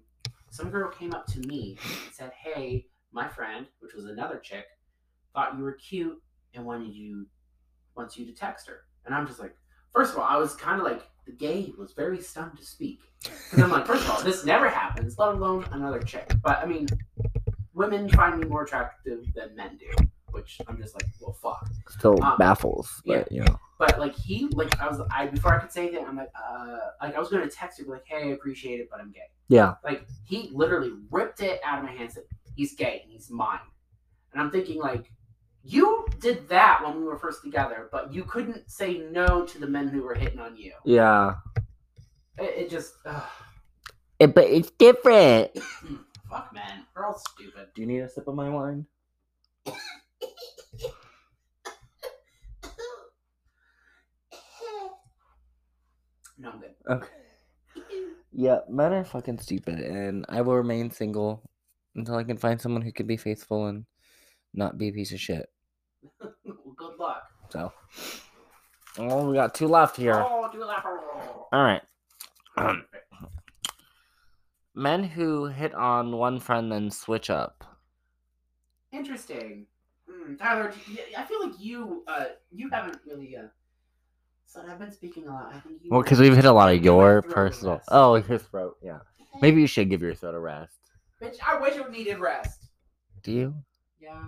some 0.50 0.70
girl 0.70 0.90
came 0.90 1.14
up 1.14 1.26
to 1.28 1.40
me 1.40 1.78
and 1.82 2.14
said, 2.14 2.32
"Hey, 2.32 2.86
my 3.12 3.28
friend, 3.28 3.66
which 3.80 3.94
was 3.94 4.06
another 4.06 4.38
chick, 4.38 4.64
thought 5.34 5.56
you 5.56 5.62
were 5.62 5.72
cute 5.72 6.20
and 6.54 6.64
wanted 6.64 6.94
you 6.94 7.26
wants 7.96 8.16
you 8.16 8.26
to 8.26 8.32
text 8.32 8.66
her." 8.66 8.84
And 9.04 9.14
I'm 9.14 9.26
just 9.26 9.38
like, 9.38 9.54
first 9.92 10.12
of 10.12 10.18
all, 10.18 10.26
I 10.28 10.36
was 10.36 10.54
kind 10.54 10.80
of 10.80 10.86
like 10.86 11.02
the 11.26 11.32
gay 11.32 11.72
was 11.78 11.92
very 11.92 12.20
stunned 12.20 12.56
to 12.58 12.64
speak 12.64 13.00
because 13.22 13.62
I'm 13.62 13.70
like, 13.70 13.86
first 13.86 14.04
of 14.04 14.10
all, 14.10 14.22
this 14.22 14.44
never 14.44 14.68
happens, 14.68 15.18
let 15.18 15.28
alone 15.30 15.66
another 15.72 16.00
chick. 16.00 16.32
But 16.42 16.58
I 16.58 16.66
mean, 16.66 16.86
women 17.74 18.08
find 18.10 18.38
me 18.38 18.46
more 18.46 18.62
attractive 18.64 19.24
than 19.34 19.54
men 19.54 19.76
do, 19.78 20.04
which 20.30 20.60
I'm 20.66 20.78
just 20.80 20.94
like, 20.94 21.06
well, 21.20 21.32
fuck. 21.32 21.68
Still 21.88 22.22
Um, 22.22 22.38
baffles, 22.38 23.02
yeah. 23.04 23.18
but 23.18 23.32
you 23.32 23.42
know. 23.42 23.58
But 23.78 23.98
like 24.00 24.14
he, 24.14 24.46
like 24.52 24.80
I 24.80 24.88
was, 24.88 25.00
I 25.10 25.26
before 25.26 25.54
I 25.54 25.60
could 25.60 25.70
say 25.72 25.88
anything, 25.88 26.04
I'm 26.06 26.16
like, 26.16 26.32
uh, 26.34 26.78
like 27.02 27.14
I 27.14 27.20
was 27.20 27.28
gonna 27.28 27.48
text 27.48 27.78
be 27.78 27.84
like, 27.84 28.04
hey, 28.06 28.30
I 28.30 28.32
appreciate 28.32 28.80
it, 28.80 28.88
but 28.90 29.00
I'm 29.00 29.12
gay. 29.12 29.30
Yeah. 29.48 29.74
Like 29.84 30.06
he 30.24 30.50
literally 30.52 30.92
ripped 31.10 31.40
it 31.40 31.60
out 31.64 31.78
of 31.78 31.84
my 31.84 31.92
hands. 31.92 32.14
said, 32.14 32.24
he's 32.56 32.74
gay 32.74 33.00
and 33.04 33.12
he's 33.12 33.30
mine. 33.30 33.60
And 34.32 34.42
I'm 34.42 34.50
thinking 34.50 34.80
like, 34.80 35.10
you 35.64 36.06
did 36.20 36.48
that 36.48 36.80
when 36.84 36.96
we 36.96 37.04
were 37.04 37.18
first 37.18 37.42
together, 37.42 37.88
but 37.92 38.12
you 38.12 38.24
couldn't 38.24 38.70
say 38.70 38.98
no 39.10 39.44
to 39.44 39.58
the 39.58 39.66
men 39.66 39.88
who 39.88 40.02
were 40.02 40.14
hitting 40.14 40.40
on 40.40 40.56
you. 40.56 40.72
Yeah. 40.84 41.34
It, 42.38 42.64
it 42.64 42.70
just, 42.70 42.94
It, 44.18 44.34
but 44.34 44.44
it's 44.44 44.70
different. 44.72 45.50
fuck, 46.30 46.52
man, 46.52 46.84
we're 46.94 47.06
all 47.06 47.18
stupid. 47.18 47.68
Do 47.74 47.82
you 47.82 47.86
need 47.86 48.00
a 48.00 48.08
sip 48.08 48.28
of 48.28 48.34
my 48.34 48.48
wine? 48.48 48.86
No, 56.38 56.50
I'm 56.52 56.60
good. 56.60 56.74
Okay. 56.88 57.08
Yeah, 58.32 58.60
men 58.68 58.92
are 58.92 59.04
fucking 59.04 59.38
stupid, 59.38 59.80
and 59.80 60.24
I 60.28 60.40
will 60.42 60.54
remain 60.54 60.90
single 60.90 61.42
until 61.96 62.14
I 62.14 62.22
can 62.22 62.36
find 62.36 62.60
someone 62.60 62.82
who 62.82 62.92
can 62.92 63.06
be 63.06 63.16
faithful 63.16 63.66
and 63.66 63.84
not 64.54 64.78
be 64.78 64.88
a 64.88 64.92
piece 64.92 65.12
of 65.12 65.20
shit. 65.20 65.48
well, 66.20 66.34
good 66.76 66.98
luck. 66.98 67.22
So, 67.50 67.72
oh, 68.98 69.28
we 69.28 69.34
got 69.36 69.54
two 69.54 69.68
left 69.68 69.96
here. 69.96 70.14
Oh, 70.14 70.48
do 70.52 70.60
that. 70.60 70.84
All 71.52 71.62
right. 71.62 71.82
Men 74.74 75.02
who 75.02 75.46
hit 75.46 75.74
on 75.74 76.16
one 76.16 76.38
friend 76.38 76.70
then 76.70 76.90
switch 76.90 77.30
up. 77.30 77.64
Interesting. 78.92 79.66
Mm, 80.10 80.38
Tyler, 80.38 80.72
I 81.16 81.24
feel 81.24 81.46
like 81.46 81.58
you 81.58 82.04
uh 82.06 82.26
you 82.50 82.70
haven't 82.70 82.98
really 83.06 83.36
uh 83.36 83.48
so 84.46 84.62
I've 84.66 84.78
been 84.78 84.92
speaking 84.92 85.26
a 85.26 85.32
lot. 85.32 85.52
I 85.52 85.60
think 85.60 85.80
you 85.82 85.90
Well, 85.90 86.02
because 86.02 86.18
we've 86.18 86.34
hit 86.34 86.46
a 86.46 86.52
lot 86.52 86.72
of 86.72 86.82
your 86.82 87.22
personal. 87.22 87.74
rest. 87.74 87.88
Oh, 87.90 88.14
your 88.16 88.38
throat. 88.38 88.76
Yeah. 88.82 89.00
Maybe 89.42 89.60
you 89.60 89.66
should 89.66 89.90
give 89.90 90.00
your 90.00 90.14
throat 90.14 90.34
a 90.34 90.38
rest. 90.38 90.78
Bitch, 91.22 91.36
I 91.46 91.60
wish 91.60 91.76
it 91.76 91.90
needed 91.90 92.18
rest. 92.18 92.68
Do 93.22 93.32
you? 93.32 93.54
Yeah, 94.00 94.22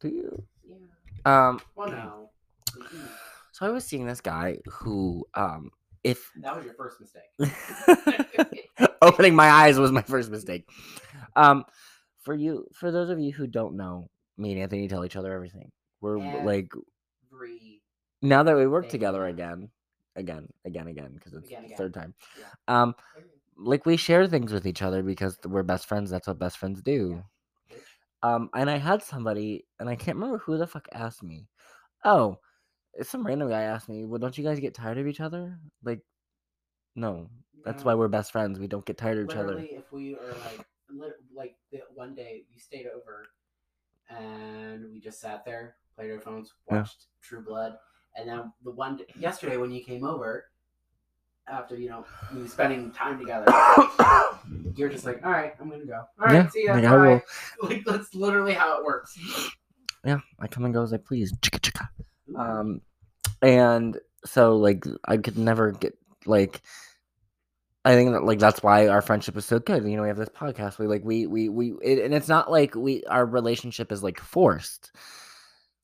Do 0.00 0.08
you? 0.08 0.42
yeah. 0.64 0.76
Um. 1.24 1.60
Well 1.74 1.90
no. 1.90 2.30
So 3.52 3.66
I 3.66 3.70
was 3.70 3.84
seeing 3.84 4.06
this 4.06 4.20
guy 4.20 4.58
who, 4.66 5.26
um, 5.34 5.70
if 6.02 6.30
That 6.40 6.56
was 6.56 6.64
your 6.64 6.74
first 6.74 7.00
mistake. 7.00 8.58
opening 9.02 9.34
my 9.34 9.48
eyes 9.50 9.78
was 9.78 9.92
my 9.92 10.02
first 10.02 10.30
mistake. 10.30 10.68
Um, 11.36 11.64
for 12.22 12.34
you, 12.34 12.66
for 12.72 12.90
those 12.90 13.10
of 13.10 13.18
you 13.20 13.32
who 13.32 13.46
don't 13.46 13.76
know, 13.76 14.08
me 14.38 14.52
and 14.52 14.62
Anthony 14.62 14.88
tell 14.88 15.04
each 15.04 15.16
other 15.16 15.32
everything. 15.32 15.70
We're 16.00 16.18
like 16.44 16.72
now 18.22 18.42
that 18.42 18.56
we 18.56 18.66
work 18.66 18.88
together 18.88 19.26
again, 19.26 19.68
again, 20.16 20.48
again, 20.64 20.88
again, 20.88 21.12
because 21.14 21.34
it's 21.34 21.46
Again, 21.46 21.62
the 21.62 21.66
again. 21.66 21.78
third 21.78 21.94
time. 21.94 22.14
Yeah. 22.38 22.44
Um, 22.82 22.94
like 23.56 23.84
we 23.86 23.96
share 23.96 24.26
things 24.26 24.52
with 24.52 24.66
each 24.66 24.82
other 24.82 25.02
because 25.02 25.38
we're 25.44 25.62
best 25.62 25.86
friends. 25.86 26.10
That's 26.10 26.26
what 26.26 26.38
best 26.38 26.58
friends 26.58 26.80
do. 26.82 27.22
Um, 28.22 28.50
and 28.54 28.70
I 28.70 28.78
had 28.78 29.02
somebody, 29.02 29.66
and 29.80 29.88
I 29.88 29.96
can't 29.96 30.16
remember 30.16 30.38
who 30.38 30.56
the 30.58 30.66
fuck 30.66 30.88
asked 30.92 31.22
me. 31.22 31.48
Oh, 32.04 32.38
some 33.02 33.26
random 33.26 33.48
guy 33.48 33.62
asked 33.62 33.88
me, 33.88 34.04
"Well, 34.04 34.18
don't 34.18 34.36
you 34.36 34.44
guys 34.44 34.60
get 34.60 34.74
tired 34.74 34.98
of 34.98 35.06
each 35.06 35.20
other?" 35.20 35.58
Like, 35.82 36.02
no, 36.94 37.30
that's 37.64 37.84
why 37.84 37.94
we're 37.94 38.08
best 38.08 38.32
friends. 38.32 38.58
We 38.58 38.68
don't 38.68 38.84
get 38.84 38.98
tired 38.98 39.18
of 39.18 39.30
each 39.30 39.36
other. 39.36 39.54
Literally, 39.56 39.74
if 39.74 39.92
we 39.92 40.14
are 40.14 40.28
like, 40.28 40.66
lit- 40.90 41.20
like 41.34 41.56
the 41.70 41.80
one 41.94 42.14
day 42.14 42.44
you 42.50 42.60
stayed 42.60 42.86
over, 42.86 43.26
and 44.10 44.92
we 44.92 45.00
just 45.00 45.20
sat 45.20 45.44
there, 45.44 45.76
played 45.96 46.10
our 46.10 46.20
phones, 46.20 46.52
watched 46.70 47.06
True 47.22 47.42
Blood, 47.42 47.76
and 48.16 48.28
then 48.28 48.52
the 48.64 48.72
one 48.72 49.00
yesterday 49.16 49.56
when 49.56 49.70
you 49.70 49.82
came 49.84 50.04
over, 50.04 50.46
after 51.48 51.76
you 51.76 51.88
know 51.88 52.04
you 52.34 52.46
spending 52.48 52.90
time 52.92 53.18
together, 53.18 53.46
you're 54.76 54.88
just 54.88 55.04
like, 55.04 55.24
all 55.24 55.30
right, 55.32 55.54
I'm 55.60 55.68
gonna 55.70 55.84
go. 55.84 56.04
All 56.20 56.26
right, 56.26 56.34
Yeah, 56.34 56.48
see 56.48 56.64
ya. 56.66 56.74
like, 56.74 56.84
I 56.84 56.96
bye." 56.96 57.22
Like 57.68 57.84
that's 57.84 58.14
literally 58.14 58.54
how 58.54 58.78
it 58.78 58.84
works. 58.84 59.18
yeah, 60.04 60.18
I 60.40 60.46
come 60.46 60.64
and 60.64 60.72
go 60.74 60.82
as 60.82 60.92
I 60.92 60.96
please. 60.98 61.32
Chicka 61.38 61.60
chicka. 61.60 61.88
Um, 62.38 62.80
and 63.42 63.98
so 64.24 64.56
like 64.56 64.84
I 65.06 65.16
could 65.16 65.38
never 65.38 65.72
get 65.72 65.96
like. 66.26 66.62
I 67.84 67.94
think 67.96 68.12
that 68.12 68.22
like 68.22 68.38
that's 68.38 68.62
why 68.62 68.86
our 68.86 69.02
friendship 69.02 69.36
is 69.36 69.44
so 69.44 69.58
good. 69.58 69.82
You 69.84 69.96
know, 69.96 70.02
we 70.02 70.08
have 70.08 70.16
this 70.16 70.28
podcast. 70.28 70.78
We 70.78 70.86
like 70.86 71.02
we 71.04 71.26
we 71.26 71.48
we, 71.48 71.72
it, 71.82 71.98
and 72.04 72.14
it's 72.14 72.28
not 72.28 72.48
like 72.48 72.76
we 72.76 73.02
our 73.06 73.26
relationship 73.26 73.90
is 73.90 74.04
like 74.04 74.20
forced. 74.20 74.92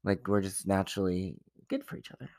Like 0.05 0.29
we're 0.29 0.41
just 0.41 0.65
naturally 0.65 1.35
good 1.69 1.85
for 1.85 1.97
each 1.97 2.13
other. 2.13 2.31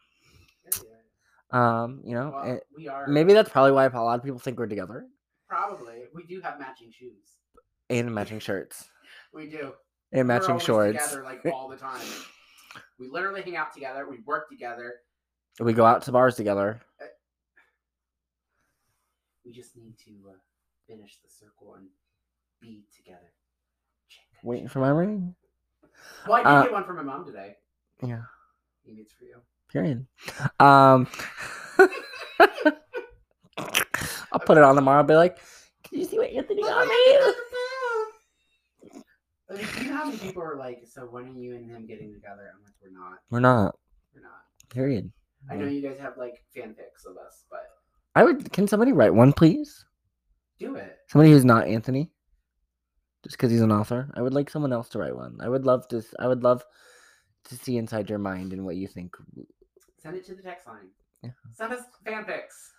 Um, 1.51 2.01
you 2.05 2.13
know, 2.13 2.31
Well, 2.33 2.43
and 2.43 2.61
we 2.75 2.87
are 2.87 3.07
maybe 3.07 3.33
that's 3.33 3.49
probably 3.49 3.71
why 3.71 3.85
a 3.85 3.89
lot 4.03 4.19
of 4.19 4.23
people 4.23 4.37
think 4.39 4.59
we're 4.59 4.67
together 4.67 5.05
probably 5.47 6.03
we 6.13 6.23
do 6.27 6.39
have 6.41 6.59
matching 6.59 6.91
shoes. 6.91 7.39
and 7.89 8.13
matching 8.13 8.39
shirts 8.39 8.87
We 9.33 9.49
do. 9.49 9.73
and 10.11 10.27
matching 10.27 10.59
shorts. 10.59 11.03
Together 11.09 11.23
like 11.23 11.43
all 11.53 11.67
the 11.67 11.75
time. 11.77 12.05
We 12.99 13.07
literally 13.09 13.41
hang 13.41 13.55
out 13.55 13.73
together. 13.73 14.07
We 14.07 14.19
work 14.25 14.47
together. 14.49 14.95
We 15.59 15.73
go 15.73 15.85
out 15.85 16.03
to 16.03 16.11
bars 16.11 16.35
together. 16.35 16.81
We 19.45 19.51
just 19.51 19.75
need 19.75 19.97
to 20.05 20.11
uh, 20.29 20.33
finish 20.87 21.17
the 21.23 21.29
circle 21.29 21.73
and 21.75 21.87
be 22.61 22.83
together. 22.95 23.33
Chicka, 24.11 24.43
Waiting 24.43 24.67
chicka. 24.67 24.71
for 24.71 24.79
my 24.79 24.89
ring. 24.89 25.35
Well, 26.27 26.35
I 26.37 26.39
did 26.43 26.47
Uh, 26.47 26.63
get 26.63 26.71
one 26.73 26.83
from 26.85 26.97
my 26.97 27.03
mom 27.03 27.25
today. 27.25 27.55
Yeah. 28.03 28.21
Maybe 28.85 29.01
it's 29.01 29.13
for 29.13 29.23
you. 29.23 29.37
Period. 29.71 30.05
Um, 30.59 31.07
I'll 34.31 34.39
put 34.45 34.57
it 34.57 34.63
on 34.63 34.75
tomorrow. 34.75 34.99
I'll 34.99 35.03
be 35.03 35.15
like, 35.15 35.37
"Can 35.83 35.99
you 35.99 36.05
see 36.05 36.17
what 36.17 36.31
Anthony 36.31 36.63
got 36.63 36.87
me?" 36.87 37.19
Like, 39.49 39.81
you 39.81 39.89
know 39.89 39.95
how 39.95 40.05
many 40.05 40.17
people 40.19 40.43
are 40.43 40.57
like, 40.57 40.83
so 40.85 41.01
when 41.01 41.25
are 41.25 41.33
you 41.33 41.55
and 41.55 41.65
him 41.67 41.87
getting 41.87 42.13
together? 42.13 42.53
I'm 42.53 42.63
like, 42.63 42.73
we're 42.83 42.91
not. 42.91 43.17
We're 43.31 43.39
not. 43.39 43.75
We're 44.13 44.21
not. 44.21 44.43
Period. 44.69 45.11
I 45.49 45.55
know 45.55 45.65
you 45.65 45.81
guys 45.81 45.97
have 45.99 46.17
like 46.17 46.43
fanfics 46.55 47.09
of 47.09 47.17
us, 47.17 47.45
but 47.49 47.63
I 48.15 48.23
would. 48.23 48.51
Can 48.51 48.67
somebody 48.67 48.91
write 48.91 49.13
one, 49.13 49.33
please? 49.33 49.85
do 50.59 50.75
it. 50.75 50.97
Somebody 51.07 51.31
who's 51.31 51.45
not 51.45 51.67
Anthony, 51.67 52.11
just 53.23 53.37
because 53.37 53.49
he's 53.51 53.61
an 53.61 53.71
author. 53.71 54.11
I 54.15 54.21
would 54.21 54.33
like 54.33 54.49
someone 54.49 54.73
else 54.73 54.89
to 54.89 54.99
write 54.99 55.15
one. 55.15 55.37
I 55.41 55.49
would 55.49 55.65
love 55.65 55.87
to. 55.87 56.03
I 56.19 56.27
would 56.27 56.43
love 56.43 56.63
to 57.45 57.55
see 57.55 57.77
inside 57.77 58.09
your 58.09 58.19
mind 58.19 58.53
and 58.53 58.65
what 58.65 58.75
you 58.75 58.87
think 58.87 59.15
Send 60.01 60.15
it 60.17 60.25
to 60.27 60.35
the 60.35 60.41
text 60.41 60.67
line. 60.67 60.89
Yeah. 61.23 61.31
Send 61.53 61.73
us 61.73 61.81
fanfics. 62.05 62.71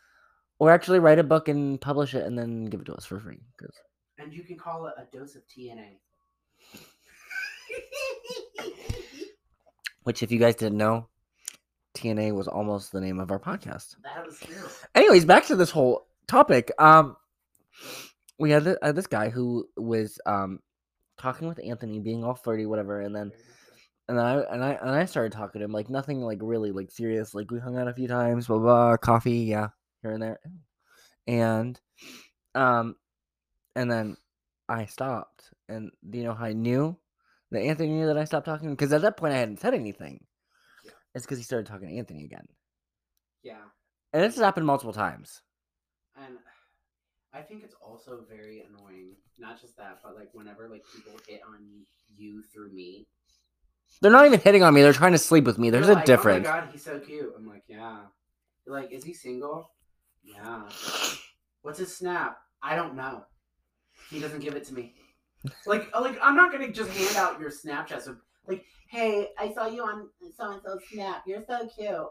Or 0.58 0.70
actually 0.70 0.98
write 0.98 1.18
a 1.18 1.22
book 1.24 1.48
and 1.48 1.80
publish 1.80 2.14
it 2.14 2.26
and 2.26 2.38
then 2.38 2.66
give 2.66 2.80
it 2.80 2.86
to 2.86 2.94
us 2.94 3.04
for 3.06 3.18
free. 3.20 3.40
'cause- 3.58 3.76
And 4.18 4.32
you 4.32 4.42
can 4.42 4.56
call 4.58 4.86
it 4.86 4.94
a 4.98 5.04
dose 5.16 5.34
of 5.36 5.42
TNA. 5.46 5.98
Which, 10.04 10.22
if 10.22 10.32
you 10.32 10.38
guys 10.38 10.54
didn't 10.56 10.78
know, 10.78 11.08
TNA 11.94 12.34
was 12.34 12.48
almost 12.48 12.92
the 12.92 13.00
name 13.00 13.20
of 13.20 13.30
our 13.30 13.38
podcast. 13.38 13.96
that 14.02 14.24
was 14.24 14.38
true. 14.40 14.56
Anyways, 14.94 15.24
back 15.24 15.46
to 15.46 15.56
this 15.56 15.70
whole 15.70 16.06
topic. 16.26 16.72
Um, 16.78 17.16
we 18.38 18.50
had, 18.50 18.66
uh, 18.66 18.92
this 18.92 19.06
guy 19.06 19.28
who 19.28 19.68
was 19.76 20.18
um 20.24 20.60
talking 21.18 21.48
with 21.48 21.60
Anthony, 21.62 22.00
being 22.00 22.24
all 22.24 22.34
flirty, 22.34 22.64
whatever, 22.64 23.02
and 23.02 23.14
then 23.14 23.30
and 24.10 24.18
then 24.18 24.26
I 24.26 24.40
and 24.52 24.64
I 24.64 24.70
and 24.72 24.90
I 24.90 25.04
started 25.04 25.30
talking 25.30 25.60
to 25.60 25.64
him 25.64 25.70
like 25.70 25.88
nothing 25.88 26.20
like 26.20 26.40
really 26.42 26.72
like 26.72 26.90
serious. 26.90 27.32
Like 27.32 27.48
we 27.52 27.60
hung 27.60 27.78
out 27.78 27.86
a 27.86 27.94
few 27.94 28.08
times, 28.08 28.48
blah 28.48 28.58
blah, 28.58 28.96
coffee, 28.96 29.42
yeah, 29.42 29.68
here 30.02 30.10
and 30.10 30.20
there, 30.20 30.40
and 31.28 31.80
um, 32.56 32.96
and 33.76 33.88
then 33.88 34.16
I 34.68 34.86
stopped. 34.86 35.44
And 35.68 35.92
you 36.10 36.24
know 36.24 36.34
how 36.34 36.46
I 36.46 36.54
knew 36.54 36.98
that 37.52 37.60
Anthony 37.62 37.90
knew 37.90 38.06
that 38.08 38.18
I 38.18 38.24
stopped 38.24 38.46
talking? 38.46 38.70
Because 38.70 38.92
at 38.92 39.02
that 39.02 39.16
point 39.16 39.32
I 39.32 39.38
hadn't 39.38 39.60
said 39.60 39.74
anything. 39.74 40.26
Yeah. 40.84 40.90
It's 41.14 41.24
because 41.24 41.38
he 41.38 41.44
started 41.44 41.68
talking 41.68 41.88
to 41.88 41.96
Anthony 41.96 42.24
again, 42.24 42.48
Yeah. 43.44 43.62
and 44.12 44.24
this 44.24 44.34
has 44.34 44.42
happened 44.42 44.66
multiple 44.66 44.92
times. 44.92 45.40
And 46.16 46.34
I 47.32 47.42
think 47.42 47.62
it's 47.62 47.76
also 47.80 48.24
very 48.28 48.64
annoying. 48.68 49.12
Not 49.38 49.60
just 49.60 49.76
that, 49.76 50.00
but 50.02 50.16
like 50.16 50.30
whenever 50.32 50.68
like 50.68 50.82
people 50.92 51.12
hit 51.28 51.42
on 51.48 51.60
you 52.16 52.42
through 52.52 52.72
me. 52.72 53.06
They're 54.00 54.10
not 54.10 54.26
even 54.26 54.40
hitting 54.40 54.62
on 54.62 54.72
me. 54.72 54.82
They're 54.82 54.92
trying 54.92 55.12
to 55.12 55.18
sleep 55.18 55.44
with 55.44 55.58
me. 55.58 55.70
There's 55.70 55.86
They're 55.86 55.94
a 55.94 55.96
like, 55.96 56.06
difference. 56.06 56.46
Oh 56.46 56.50
my 56.50 56.60
god, 56.60 56.68
he's 56.72 56.84
so 56.84 56.98
cute. 56.98 57.32
I'm 57.36 57.46
like, 57.46 57.64
yeah. 57.68 57.98
They're 58.64 58.74
like, 58.74 58.92
is 58.92 59.04
he 59.04 59.12
single? 59.12 59.70
Yeah. 60.22 60.62
What's 61.62 61.78
his 61.78 61.94
snap? 61.94 62.38
I 62.62 62.76
don't 62.76 62.94
know. 62.94 63.24
He 64.10 64.20
doesn't 64.20 64.40
give 64.40 64.54
it 64.54 64.64
to 64.66 64.74
me. 64.74 64.94
Like, 65.66 65.88
uh, 65.94 66.00
like 66.00 66.18
I'm 66.22 66.36
not 66.36 66.52
gonna 66.52 66.70
just 66.70 66.90
hand 66.90 67.16
out 67.16 67.40
your 67.40 67.50
Snapchat. 67.50 68.02
So, 68.02 68.16
like, 68.46 68.64
hey, 68.90 69.28
I 69.38 69.52
saw 69.52 69.66
you 69.66 69.82
on 69.82 70.08
so 70.36 70.52
and 70.52 70.60
so 70.62 70.78
snap. 70.92 71.22
You're 71.26 71.44
so 71.46 71.68
cute. 71.68 72.08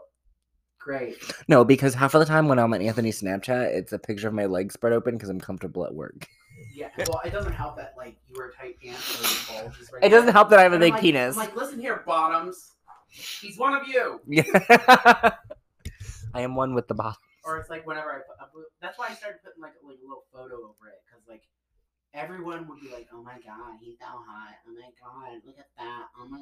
Great. 0.80 1.16
No, 1.46 1.64
because 1.64 1.94
half 1.94 2.14
of 2.14 2.20
the 2.20 2.26
time 2.26 2.48
when 2.48 2.58
I'm 2.58 2.72
on 2.72 2.80
Anthony's 2.80 3.20
Snapchat, 3.20 3.74
it's 3.74 3.92
a 3.92 3.98
picture 3.98 4.28
of 4.28 4.34
my 4.34 4.46
legs 4.46 4.74
spread 4.74 4.94
open 4.94 5.14
because 5.14 5.28
I'm 5.28 5.40
comfortable 5.40 5.84
at 5.84 5.94
work. 5.94 6.26
Yeah. 6.72 6.88
Well, 6.98 7.20
it 7.24 7.30
doesn't 7.30 7.52
help 7.52 7.76
that 7.76 7.94
like 7.96 8.16
you 8.28 8.34
wear 8.38 8.50
tight 8.50 8.76
pants, 8.80 9.02
so 9.04 9.54
your 9.54 9.62
bulge 9.64 9.76
right 9.92 10.04
It 10.04 10.08
doesn't 10.10 10.26
there. 10.26 10.32
help 10.32 10.50
that 10.50 10.58
I 10.58 10.62
have 10.62 10.72
a 10.72 10.76
And 10.76 10.84
I'm 10.84 10.88
big 10.88 10.92
like- 10.94 11.02
penis. 11.02 11.36
I'm 11.36 11.44
like, 11.46 11.56
listen 11.56 11.80
here, 11.80 12.02
bottoms. 12.06 12.72
He's 13.08 13.58
one 13.58 13.74
of 13.74 13.88
you. 13.88 14.20
Yeah. 14.26 14.44
I 16.34 16.42
am 16.42 16.54
one 16.54 16.74
with 16.74 16.86
the 16.86 16.94
bottom. 16.94 17.16
or 17.44 17.58
it's 17.58 17.68
like 17.70 17.84
whenever 17.86 18.10
I 18.12 18.18
put, 18.18 18.36
I 18.40 18.44
put 18.54 18.64
that's 18.80 18.96
why 18.98 19.08
I 19.10 19.14
started 19.14 19.38
putting 19.44 19.60
like 19.62 19.72
like 19.84 19.98
a 20.02 20.06
little 20.06 20.24
photo 20.32 20.54
over 20.56 20.86
it 20.88 21.00
because 21.04 21.26
like 21.28 21.42
everyone 22.14 22.68
would 22.68 22.80
be 22.80 22.88
like, 22.92 23.08
oh 23.12 23.22
my 23.22 23.34
god, 23.44 23.78
he's 23.80 23.98
so 23.98 24.06
hot. 24.06 24.54
Oh 24.68 24.72
my 24.72 24.90
god, 25.02 25.40
look 25.44 25.58
at 25.58 25.66
that. 25.76 26.04
Oh 26.18 26.28
my, 26.28 26.40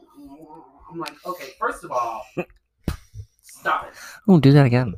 I'm 0.90 0.98
like, 0.98 1.14
okay, 1.24 1.50
first 1.58 1.84
of 1.84 1.90
all, 1.92 2.22
stop 3.42 3.86
it. 3.88 3.94
Oh, 4.28 4.38
do 4.38 4.52
that 4.52 4.66
again. 4.66 4.94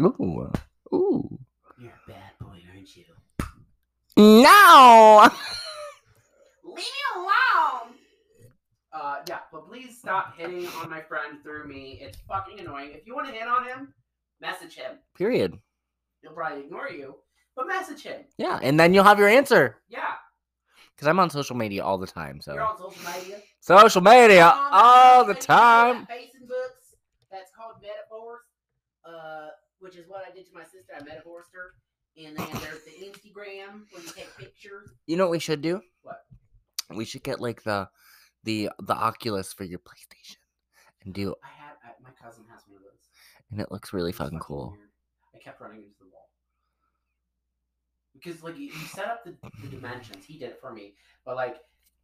Ooh. 0.00 0.50
Ooh. 0.92 1.38
You're 1.78 1.90
a 1.90 2.10
bad 2.10 2.32
boy? 2.40 2.58
No. 4.16 5.28
Leave 6.64 6.76
me 6.76 6.82
alone. 7.16 7.94
Uh, 8.92 9.16
yeah, 9.28 9.40
but 9.52 9.68
please 9.68 9.98
stop 9.98 10.38
hitting 10.38 10.66
on 10.80 10.88
my 10.88 11.02
friend 11.02 11.42
through 11.42 11.68
me. 11.68 11.98
It's 12.00 12.18
fucking 12.26 12.58
annoying. 12.60 12.92
If 12.94 13.06
you 13.06 13.14
want 13.14 13.26
to 13.28 13.32
hit 13.34 13.46
on 13.46 13.66
him, 13.66 13.92
message 14.40 14.74
him. 14.74 14.98
Period. 15.16 15.54
He'll 16.22 16.32
probably 16.32 16.64
ignore 16.64 16.88
you, 16.88 17.16
but 17.54 17.66
message 17.68 18.02
him. 18.02 18.22
Yeah, 18.38 18.58
and 18.62 18.80
then 18.80 18.94
you'll 18.94 19.04
have 19.04 19.18
your 19.18 19.28
answer. 19.28 19.76
Yeah, 19.88 20.14
Because 20.94 21.08
I'm 21.08 21.20
on 21.20 21.28
social 21.28 21.56
media 21.56 21.84
all 21.84 21.98
the 21.98 22.06
time. 22.06 22.40
So 22.40 22.54
you're 22.54 22.62
on 22.62 22.78
social 22.78 23.02
media. 23.14 23.38
social 23.60 24.00
media 24.00 24.46
Um, 24.48 24.68
all 24.72 25.24
the 25.24 25.34
like, 25.34 25.42
you 25.42 25.48
know 25.48 25.56
time. 25.56 25.98
that 26.00 26.08
Facing 26.08 26.46
books 26.48 26.94
that's 27.30 27.50
called 27.54 27.74
metaphors, 27.82 28.40
uh, 29.04 29.48
which 29.78 29.96
is 29.96 30.08
what 30.08 30.22
I 30.26 30.34
did 30.34 30.46
to 30.46 30.54
my 30.54 30.64
sister. 30.64 30.92
I 30.98 31.04
metaphors 31.04 31.44
her. 31.52 31.74
And 32.18 32.36
then 32.36 32.46
there's 32.62 32.82
the 32.84 32.92
Instagram 33.04 33.82
where 33.90 34.02
you 34.02 34.08
take 34.14 34.36
pictures. 34.38 34.88
You 35.06 35.16
know 35.16 35.24
what 35.24 35.32
we 35.32 35.38
should 35.38 35.60
do? 35.60 35.80
What? 36.02 36.24
We 36.94 37.04
should 37.04 37.22
get 37.22 37.40
like 37.40 37.62
the 37.64 37.88
the 38.44 38.70
the 38.80 38.94
Oculus 38.94 39.52
for 39.52 39.64
your 39.64 39.80
PlayStation 39.80 40.36
and 41.04 41.12
do 41.12 41.34
I 41.44 41.48
had 41.62 41.72
I, 41.84 41.90
my 42.02 42.10
cousin 42.22 42.44
has 42.50 42.62
one 42.68 42.76
of 42.78 42.82
those. 42.84 43.08
and 43.50 43.60
it 43.60 43.70
looks 43.72 43.92
really 43.92 44.10
It's 44.10 44.18
fucking 44.18 44.38
cool. 44.38 44.70
weird. 44.76 44.88
I 45.34 45.38
kept 45.38 45.60
running 45.60 45.78
into 45.78 45.94
the 46.00 46.06
wall 46.06 46.28
because 48.14 48.42
like 48.42 48.56
you, 48.56 48.66
you 48.66 48.86
set 48.94 49.06
up 49.06 49.24
the, 49.24 49.34
the 49.62 49.68
dimensions. 49.68 50.24
He 50.24 50.38
did 50.38 50.50
it 50.50 50.58
for 50.60 50.72
me, 50.72 50.94
but 51.24 51.36
like 51.36 51.56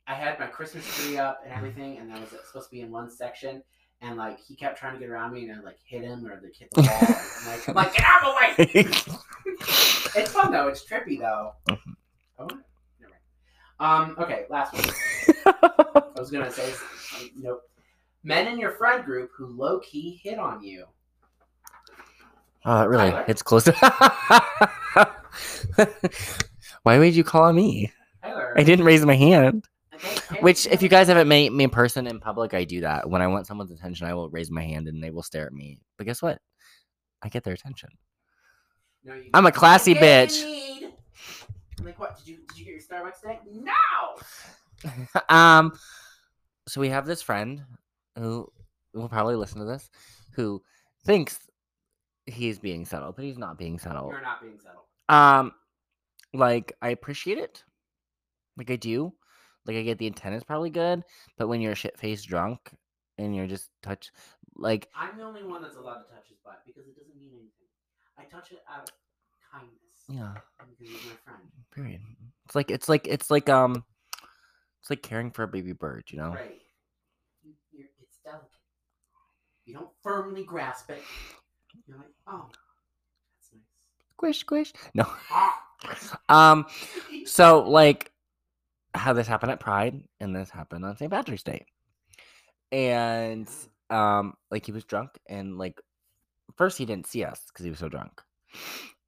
I 0.06 0.14
had 0.14 0.38
my 0.40 0.46
Christmas 0.46 0.84
tree 0.96 1.16
up 1.16 1.40
and 1.44 1.52
everything, 1.52 1.98
and 1.98 2.10
that 2.10 2.20
was 2.20 2.30
supposed 2.46 2.68
to 2.68 2.70
be 2.74 2.80
in 2.80 2.90
one 2.90 3.08
section. 3.08 3.62
And 4.00 4.16
like 4.16 4.40
he 4.40 4.56
kept 4.56 4.76
trying 4.78 4.94
to 4.94 4.98
get 4.98 5.08
around 5.10 5.32
me, 5.32 5.48
and 5.48 5.60
I 5.60 5.62
like 5.62 5.78
hit 5.84 6.02
him 6.02 6.26
or 6.26 6.40
like 6.42 6.56
hit 6.56 6.70
the 6.72 6.82
wall. 6.82 6.98
and, 7.00 7.46
like, 7.46 7.68
I'm 7.68 7.74
like, 7.76 7.94
get 7.94 8.04
out 8.04 8.24
of 8.24 8.66
the 8.66 8.82
way! 8.82 8.90
It's 10.14 10.30
fun 10.32 10.52
though. 10.52 10.68
It's 10.68 10.84
trippy 10.84 11.18
though. 11.18 11.52
Mhm. 11.68 11.94
Oh, 12.38 12.46
never 13.00 13.12
mind. 13.12 13.20
Um. 13.80 14.16
Okay. 14.18 14.46
Last 14.50 14.72
one. 14.74 14.84
I 16.16 16.18
was 16.20 16.30
gonna 16.30 16.50
say. 16.50 16.72
Nope. 17.36 17.62
Men 18.24 18.46
in 18.48 18.58
your 18.58 18.72
friend 18.72 19.04
group 19.04 19.30
who 19.36 19.46
low 19.46 19.80
key 19.80 20.20
hit 20.22 20.38
on 20.38 20.62
you. 20.62 20.86
It 22.64 22.70
really 22.70 23.10
Tyler? 23.10 23.24
it's 23.26 23.42
close 23.42 23.66
Why 26.84 26.98
would 26.98 27.16
you 27.16 27.24
call 27.24 27.42
on 27.42 27.56
me? 27.56 27.92
Tyler. 28.22 28.54
I 28.56 28.62
didn't 28.62 28.84
raise 28.84 29.04
my 29.04 29.16
hand. 29.16 29.66
Okay, 29.94 30.14
okay, 30.30 30.40
Which, 30.40 30.66
if 30.66 30.80
you 30.80 30.88
guys 30.88 31.08
haven't 31.08 31.26
met 31.26 31.52
me 31.52 31.64
in 31.64 31.70
person 31.70 32.06
in 32.06 32.20
public, 32.20 32.54
I 32.54 32.62
do 32.64 32.82
that. 32.82 33.10
When 33.10 33.20
I 33.20 33.26
want 33.26 33.48
someone's 33.48 33.72
attention, 33.72 34.06
I 34.06 34.14
will 34.14 34.30
raise 34.30 34.50
my 34.50 34.62
hand 34.62 34.86
and 34.86 35.02
they 35.02 35.10
will 35.10 35.24
stare 35.24 35.46
at 35.46 35.52
me. 35.52 35.80
But 35.98 36.06
guess 36.06 36.22
what? 36.22 36.38
I 37.20 37.28
get 37.28 37.42
their 37.42 37.54
attention. 37.54 37.90
No, 39.05 39.14
you- 39.14 39.30
I'm 39.34 39.46
a 39.46 39.53
classy 39.53 39.94
bitch. 39.94 40.40
what 40.42 40.48
you 40.48 40.80
need. 40.80 40.92
I'm 41.78 41.84
like, 41.86 41.98
what? 41.98 42.16
Did 42.18 42.28
you 42.28 42.36
did 42.48 42.59
you 42.59 42.64
get 42.64 42.74
your 42.74 42.82
Starbucks 42.82 43.20
today? 43.20 43.40
No. 43.53 44.92
um, 45.28 45.72
so 46.68 46.80
we 46.80 46.88
have 46.90 47.07
this 47.07 47.22
friend 47.22 47.62
who 48.16 48.50
will 48.94 49.09
probably 49.09 49.36
listen 49.36 49.59
to 49.59 49.64
this, 49.64 49.90
who 50.34 50.62
thinks 51.05 51.38
he's 52.26 52.59
being 52.59 52.84
settled, 52.84 53.16
but 53.16 53.24
he's 53.24 53.38
not 53.38 53.59
being 53.59 53.78
settled. 53.78 54.12
You're 54.12 54.20
not 54.22 54.40
being 54.40 54.59
settled. 54.59 54.84
Um, 55.09 55.53
like 56.32 56.72
I 56.80 56.90
appreciate 56.90 57.38
it, 57.38 57.64
like 58.57 58.70
I 58.70 58.76
do. 58.76 59.12
Like 59.66 59.76
I 59.76 59.82
get 59.82 59.98
the 59.98 60.07
intent 60.09 60.34
is 60.34 60.44
probably 60.44 60.70
good, 60.70 61.03
but 61.38 61.48
when 61.48 61.61
you're 61.61 61.72
a 61.72 61.76
shit 61.76 61.98
faced 61.98 62.26
drunk 62.28 62.70
and 63.18 63.34
you're 63.34 63.46
just 63.46 63.70
touch, 63.82 64.11
like 64.57 64.88
I'm 64.94 65.16
the 65.16 65.24
only 65.24 65.44
one 65.44 65.62
that's 65.62 65.76
allowed 65.76 66.03
to 66.03 66.09
touch 66.14 66.28
his 66.28 66.38
butt 66.44 66.62
because 66.66 66.86
it 66.86 66.96
doesn't 66.96 67.16
mean 67.16 67.30
anything. 67.32 67.61
I 68.22 68.24
touch 68.30 68.52
it 68.52 68.62
out 68.72 68.88
of 68.88 68.94
kindness. 69.52 70.04
yeah, 70.08 70.34
Because 70.58 70.78
he's 70.78 70.90
my 71.06 71.16
friend. 71.24 71.42
period. 71.74 72.00
It's 72.46 72.54
like 72.54 72.70
it's 72.70 72.88
like 72.88 73.06
it's 73.08 73.30
like 73.30 73.48
um, 73.48 73.84
it's 74.80 74.90
like 74.90 75.02
caring 75.02 75.30
for 75.30 75.42
a 75.44 75.48
baby 75.48 75.72
bird, 75.72 76.04
you 76.08 76.18
know. 76.18 76.30
Right. 76.30 76.60
You, 77.42 77.52
you're, 77.72 77.86
it's 78.00 78.18
delicate. 78.24 78.48
You 79.64 79.74
don't 79.74 79.90
firmly 80.02 80.44
grasp 80.44 80.90
it. 80.90 81.02
You're 81.86 81.96
like, 81.98 82.06
oh, 82.26 82.46
that's 82.50 83.50
nice. 83.52 83.62
Squish, 84.16 84.38
squish. 84.38 84.72
No. 84.94 85.06
Um. 86.28 86.66
So 87.24 87.68
like, 87.68 88.12
how 88.94 89.12
this 89.14 89.26
happened 89.26 89.50
at 89.50 89.58
Pride, 89.58 90.00
and 90.20 90.34
this 90.36 90.48
happened 90.48 90.84
on 90.84 90.96
St. 90.96 91.10
Patrick's 91.10 91.42
Day, 91.42 91.66
and 92.70 93.48
um, 93.90 94.34
like 94.48 94.64
he 94.64 94.70
was 94.70 94.84
drunk, 94.84 95.10
and 95.28 95.58
like, 95.58 95.80
first 96.57 96.78
he 96.78 96.84
didn't 96.84 97.07
see 97.07 97.24
us 97.24 97.40
because 97.48 97.64
he 97.64 97.70
was 97.70 97.78
so 97.78 97.88
drunk, 97.88 98.20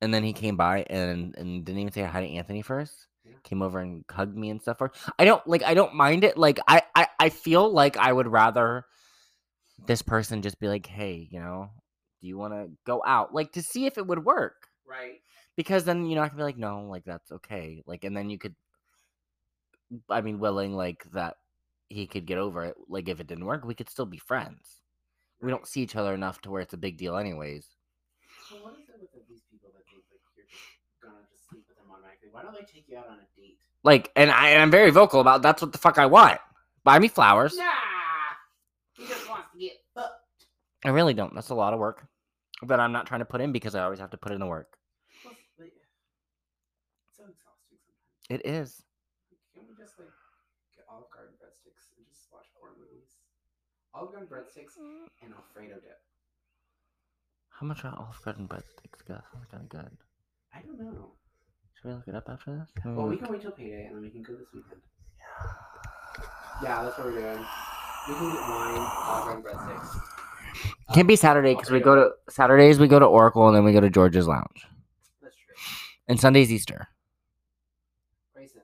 and 0.01 0.13
then 0.13 0.23
he 0.25 0.31
oh. 0.31 0.39
came 0.39 0.57
by 0.57 0.85
and 0.91 1.35
and 1.37 1.65
didn't 1.65 1.81
even 1.81 1.93
say 1.93 2.03
hi 2.03 2.21
to 2.21 2.33
Anthony 2.33 2.63
first. 2.63 3.07
Yeah. 3.25 3.33
Came 3.43 3.63
over 3.63 3.79
and 3.79 4.05
hugged 4.11 4.37
me 4.37 4.51
and 4.51 4.61
stuff. 4.61 4.79
For 4.79 4.93
I 5.19 5.25
don't 5.25 5.47
like. 5.47 5.63
I 5.63 5.75
don't 5.75 5.95
mind 5.95 6.25
it. 6.25 6.37
Like 6.37 6.61
I 6.69 6.83
I 6.95 7.09
I 7.19 7.29
feel 7.31 7.71
like 7.71 7.97
I 7.97 8.13
would 8.13 8.29
rather 8.29 8.85
this 9.87 10.03
person 10.03 10.43
just 10.43 10.61
be 10.61 10.69
like, 10.69 10.87
hey, 10.87 11.29
you 11.31 11.41
know, 11.41 11.71
do 12.21 12.29
you 12.29 12.39
want 12.39 12.55
to 12.55 12.71
go 12.87 13.03
out, 13.07 13.35
like 13.35 13.53
to 13.53 13.63
see 13.63 13.87
if 13.87 13.99
it 13.99 14.07
would 14.07 14.25
work 14.25 14.69
Right. 14.87 15.21
because 15.57 15.85
then 15.85 16.07
you 16.07 16.15
know 16.15 16.23
I 16.23 16.29
can 16.29 16.37
be 16.39 16.43
like, 16.43 16.59
no, 16.59 16.87
like 16.89 17.05
that's 17.05 17.33
okay, 17.33 17.83
like, 17.87 18.05
and 18.05 18.17
then 18.17 18.31
you 18.31 18.39
could, 18.39 18.55
I 20.09 20.21
mean, 20.21 20.39
willing 20.39 20.75
like 20.75 21.05
that 21.13 21.37
he 21.89 22.07
could 22.07 22.27
get 22.27 22.39
over 22.39 22.65
it. 22.65 22.77
Like 22.89 23.09
if 23.09 23.21
it 23.21 23.27
didn't 23.27 23.45
work, 23.47 23.65
we 23.65 23.75
could 23.75 23.91
still 23.91 24.07
be 24.07 24.19
friends. 24.19 24.81
We 25.45 25.51
don't 25.51 25.67
see 25.69 25.83
each 25.83 25.95
other 25.95 26.15
enough 26.15 26.41
to 26.43 26.51
where 26.51 26.63
it's 26.63 26.73
a 26.73 26.79
big 26.79 26.97
deal, 26.97 27.19
anyways. 27.19 27.67
So 28.49 28.57
what 28.63 28.73
is 28.81 28.89
it 28.89 28.97
with 29.13 29.29
these 29.29 29.43
people 29.53 29.69
that 29.77 29.85
think 29.93 30.01
like 30.09 30.25
you're 30.37 30.47
just 30.49 30.65
gonna 31.03 31.21
just 31.31 31.47
sleep 31.51 31.65
with 31.69 31.77
them 31.77 31.93
automatically? 31.93 32.31
Why 32.33 32.41
don't 32.41 32.55
they 32.55 32.65
take 32.65 32.89
you 32.89 32.97
out 32.97 33.09
on 33.09 33.19
a 33.21 33.29
date? 33.39 33.59
Like, 33.83 34.11
and 34.17 34.31
I, 34.31 34.57
and 34.57 34.63
I'm 34.63 34.71
very 34.71 34.89
vocal 34.89 35.21
about 35.21 35.43
that's 35.43 35.61
what 35.61 35.73
the 35.73 35.79
fuck 35.79 35.99
I 35.99 36.07
want. 36.07 36.41
Buy 36.83 36.99
me 36.99 37.09
flowers. 37.09 37.59
Nah. 37.59 37.65
He 38.97 39.05
just 39.07 39.29
wants 39.29 39.53
to 39.53 39.59
get 39.59 39.73
fucked. 39.95 40.47
I 40.83 40.89
really 40.89 41.13
don't. 41.13 41.35
That's 41.35 41.51
a 41.51 41.55
lot 41.55 41.75
of 41.75 41.79
work 41.79 42.07
that 42.67 42.81
I'm 42.81 42.93
not 42.93 43.07
trying 43.07 43.21
to 43.21 43.27
put 43.27 43.43
in 43.43 43.53
because 43.53 43.75
I 43.75 43.83
always 43.85 44.01
have 44.01 44.11
to 44.13 44.17
put 44.17 44.33
in 44.33 44.41
the 44.41 44.47
work. 44.47 44.79
It's 45.25 47.19
so 47.19 47.25
exhausting 47.25 47.77
sometimes. 47.85 48.31
It 48.31 48.49
is. 48.49 48.83
Can't 49.55 49.69
we 49.69 49.75
just 49.77 49.99
like 49.99 50.09
get 50.75 50.87
Olive 50.89 51.11
Garden 51.13 51.35
breadsticks 51.37 51.93
and 51.99 52.07
just 52.09 52.33
watch 52.33 52.49
horror 52.57 52.73
movies? 52.81 53.13
Olive 53.95 54.11
Garden 54.11 54.29
breadsticks 54.29 54.77
mm-hmm. 54.81 55.07
and 55.25 55.35
Alfredo 55.35 55.75
dip. 55.75 56.01
How 57.51 57.67
much 57.67 57.85
are 57.85 57.95
Olive 57.97 58.21
Garden 58.25 58.49
breadsticks? 58.49 59.07
Gus? 59.07 59.23
Sounds 59.33 59.47
kind 59.51 59.63
of 59.63 59.69
good. 59.69 59.97
I 60.53 60.63
don't 60.63 60.81
know. 60.81 61.13
Should 61.75 61.89
we 61.89 61.95
look 61.95 62.09
it 62.09 62.15
up 62.15 62.29
after 62.29 62.59
this? 62.59 62.85
Well, 62.85 62.95
hmm. 62.95 63.11
we 63.11 63.15
Ooh. 63.15 63.19
can 63.19 63.33
wait 63.33 63.43
till 63.43 63.53
payday 63.53 63.87
and 63.87 63.97
then 63.97 64.03
we 64.03 64.11
can 64.11 64.23
go 64.23 64.35
this 64.35 64.49
weekend. 64.53 64.81
Yeah, 66.63 66.83
that's 66.83 66.99
what 66.99 67.07
we're 67.07 67.21
doing. 67.21 67.45
We 68.09 68.15
can 68.15 68.33
get 68.33 68.41
wine, 68.41 68.87
Olive 69.07 69.27
Garden 69.27 69.43
breadsticks. 69.43 70.01
Can't 70.93 71.09
be 71.09 71.17
Saturday 71.17 71.55
because 71.55 71.71
we 71.71 71.81
go 71.81 71.95
to 71.95 72.11
Saturdays. 72.31 72.79
We 72.79 72.89
go 72.89 72.99
to 72.99 73.07
Oracle 73.07 73.47
and 73.49 73.57
then 73.57 73.65
we 73.65 73.73
go 73.73 73.81
to 73.81 73.91
George's 73.91 74.27
Lounge. 74.27 74.67
That's 75.23 75.35
true. 75.37 75.55
And 76.09 76.21
Sunday's 76.21 76.53
Easter. 76.53 76.89
Praise 78.35 78.53
him. 78.53 78.63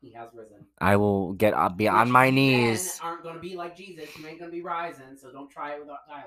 He 0.00 0.12
has 0.12 0.28
risen. 0.34 0.66
I 0.80 0.96
will 0.96 1.32
get 1.34 1.54
uh, 1.54 1.68
be 1.68 1.88
on 1.88 2.10
my 2.10 2.30
knees. 2.30 3.00
aren't 3.02 3.22
going 3.22 3.34
to 3.34 3.40
be 3.40 3.56
like 3.56 3.76
Jesus. 3.76 4.08
You 4.16 4.26
ain't 4.26 4.38
going 4.38 4.50
to 4.50 4.54
be 4.56 4.62
rising, 4.62 5.16
so 5.20 5.30
don't 5.32 5.50
try 5.50 5.74
it 5.74 5.80
without 5.80 6.06
Tyler. 6.06 6.22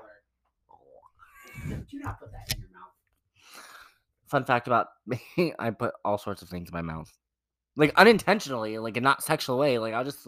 Do 1.89 1.99
not 1.99 2.19
put 2.19 2.31
that 2.31 2.55
in 2.55 2.61
your 2.61 2.69
mouth. 2.71 2.91
Fun 4.27 4.45
fact 4.45 4.67
about 4.67 4.87
me: 5.05 5.53
I 5.59 5.71
put 5.71 5.93
all 6.03 6.17
sorts 6.17 6.41
of 6.41 6.49
things 6.49 6.69
in 6.69 6.73
my 6.73 6.81
mouth, 6.81 7.11
like 7.75 7.93
unintentionally, 7.95 8.77
like 8.79 8.97
in 8.97 9.03
not 9.03 9.23
sexual 9.23 9.57
way. 9.57 9.77
Like 9.79 9.93
I'll 9.93 10.03
just 10.05 10.27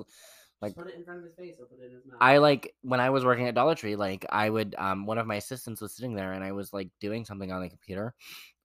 Like- 0.61 0.75
Just 0.75 0.77
put 0.77 0.87
it 0.87 0.95
in 0.97 1.03
front 1.03 1.19
of 1.19 1.25
his 1.25 1.35
face. 1.35 1.55
Or 1.59 1.65
put 1.65 1.79
it 1.79 1.87
in 1.87 1.91
his 1.91 2.05
mouth. 2.05 2.17
I 2.21 2.37
like 2.37 2.73
when 2.81 2.99
I 3.01 3.09
was 3.09 3.25
working 3.25 3.47
at 3.47 3.55
Dollar 3.55 3.75
Tree, 3.75 3.95
like 3.95 4.25
I 4.29 4.49
would 4.49 4.75
um 4.77 5.05
one 5.05 5.17
of 5.17 5.27
my 5.27 5.35
assistants 5.35 5.81
was 5.81 5.95
sitting 5.95 6.15
there 6.15 6.31
and 6.33 6.43
I 6.43 6.51
was 6.53 6.71
like 6.73 6.89
doing 7.01 7.25
something 7.25 7.51
on 7.51 7.61
the 7.61 7.69
computer 7.69 8.13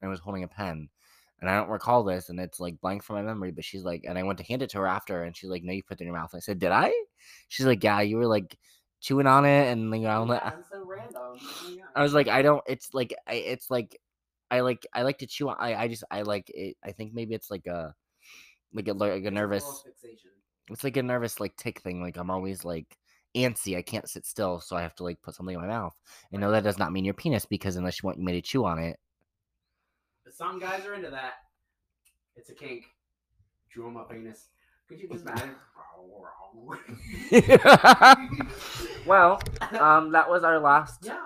and 0.00 0.08
I 0.08 0.10
was 0.10 0.20
holding 0.20 0.44
a 0.44 0.48
pen. 0.48 0.88
And 1.40 1.48
I 1.48 1.56
don't 1.56 1.68
recall 1.68 2.02
this 2.02 2.30
and 2.30 2.40
it's 2.40 2.58
like 2.60 2.80
blank 2.80 3.02
from 3.02 3.16
my 3.16 3.22
memory, 3.22 3.52
but 3.52 3.64
she's 3.64 3.84
like 3.84 4.04
and 4.08 4.18
I 4.18 4.22
went 4.24 4.38
to 4.38 4.44
hand 4.44 4.62
it 4.62 4.70
to 4.70 4.78
her 4.78 4.86
after 4.86 5.22
and 5.22 5.36
she's 5.36 5.50
like, 5.50 5.62
No, 5.62 5.72
you 5.72 5.82
put 5.82 6.00
it 6.00 6.02
in 6.02 6.08
your 6.08 6.16
mouth. 6.16 6.34
I 6.34 6.40
said, 6.40 6.58
Did 6.58 6.72
I? 6.72 6.92
She's 7.48 7.66
like, 7.66 7.82
Yeah, 7.84 8.00
you 8.00 8.16
were 8.16 8.26
like 8.26 8.58
chewing 9.00 9.26
on 9.28 9.44
it 9.44 9.70
and 9.70 9.84
you 9.94 10.02
know 10.02 10.26
yeah, 10.26 10.50
it's 10.58 10.70
so 10.70 10.84
random. 10.84 11.38
Yeah. 11.70 11.84
I 11.94 12.02
was 12.02 12.14
like, 12.14 12.28
I 12.28 12.42
don't 12.42 12.62
it's 12.66 12.92
like 12.92 13.14
I 13.26 13.34
it's 13.34 13.70
like 13.70 13.98
I 14.50 14.60
like 14.60 14.86
I 14.92 15.02
like 15.02 15.18
to 15.18 15.26
chew 15.26 15.48
on 15.50 15.56
I, 15.60 15.74
I 15.74 15.88
just 15.88 16.04
I 16.10 16.22
like 16.22 16.50
it 16.54 16.76
I 16.84 16.92
think 16.92 17.14
maybe 17.14 17.34
it's 17.34 17.50
like 17.50 17.66
a 17.66 17.94
like 18.72 18.88
a 18.88 18.92
like 18.92 19.24
a 19.24 19.30
nervous 19.30 19.84
it's 20.70 20.84
like 20.84 20.96
a 20.96 21.02
nervous 21.02 21.40
like 21.40 21.56
tick 21.56 21.80
thing. 21.80 22.02
Like 22.02 22.16
I'm 22.16 22.30
always 22.30 22.64
like 22.64 22.96
antsy. 23.36 23.76
I 23.76 23.82
can't 23.82 24.08
sit 24.08 24.26
still, 24.26 24.60
so 24.60 24.76
I 24.76 24.82
have 24.82 24.94
to 24.96 25.04
like 25.04 25.20
put 25.22 25.34
something 25.34 25.54
in 25.54 25.60
my 25.60 25.66
mouth. 25.68 25.94
And 26.32 26.40
no, 26.40 26.50
that 26.50 26.64
does 26.64 26.78
not 26.78 26.92
mean 26.92 27.04
your 27.04 27.14
penis 27.14 27.46
because 27.46 27.76
unless 27.76 28.02
you 28.02 28.06
want 28.06 28.18
me 28.18 28.32
to 28.32 28.42
chew 28.42 28.64
on 28.64 28.78
it. 28.78 28.98
But 30.38 30.44
some 30.44 30.58
guys 30.58 30.84
are 30.86 30.94
into 30.94 31.10
that. 31.10 31.34
It's 32.36 32.50
a 32.50 32.54
kink. 32.54 32.84
Chew 33.70 33.86
on 33.86 33.94
my 33.94 34.04
penis. 34.04 34.48
Could 34.88 35.00
you 35.00 35.08
just 35.08 35.24
imagine? 35.26 35.54
well, 39.06 39.40
um, 39.78 40.12
that 40.12 40.28
was 40.30 40.44
our 40.44 40.58
last 40.58 41.00
yeah. 41.04 41.16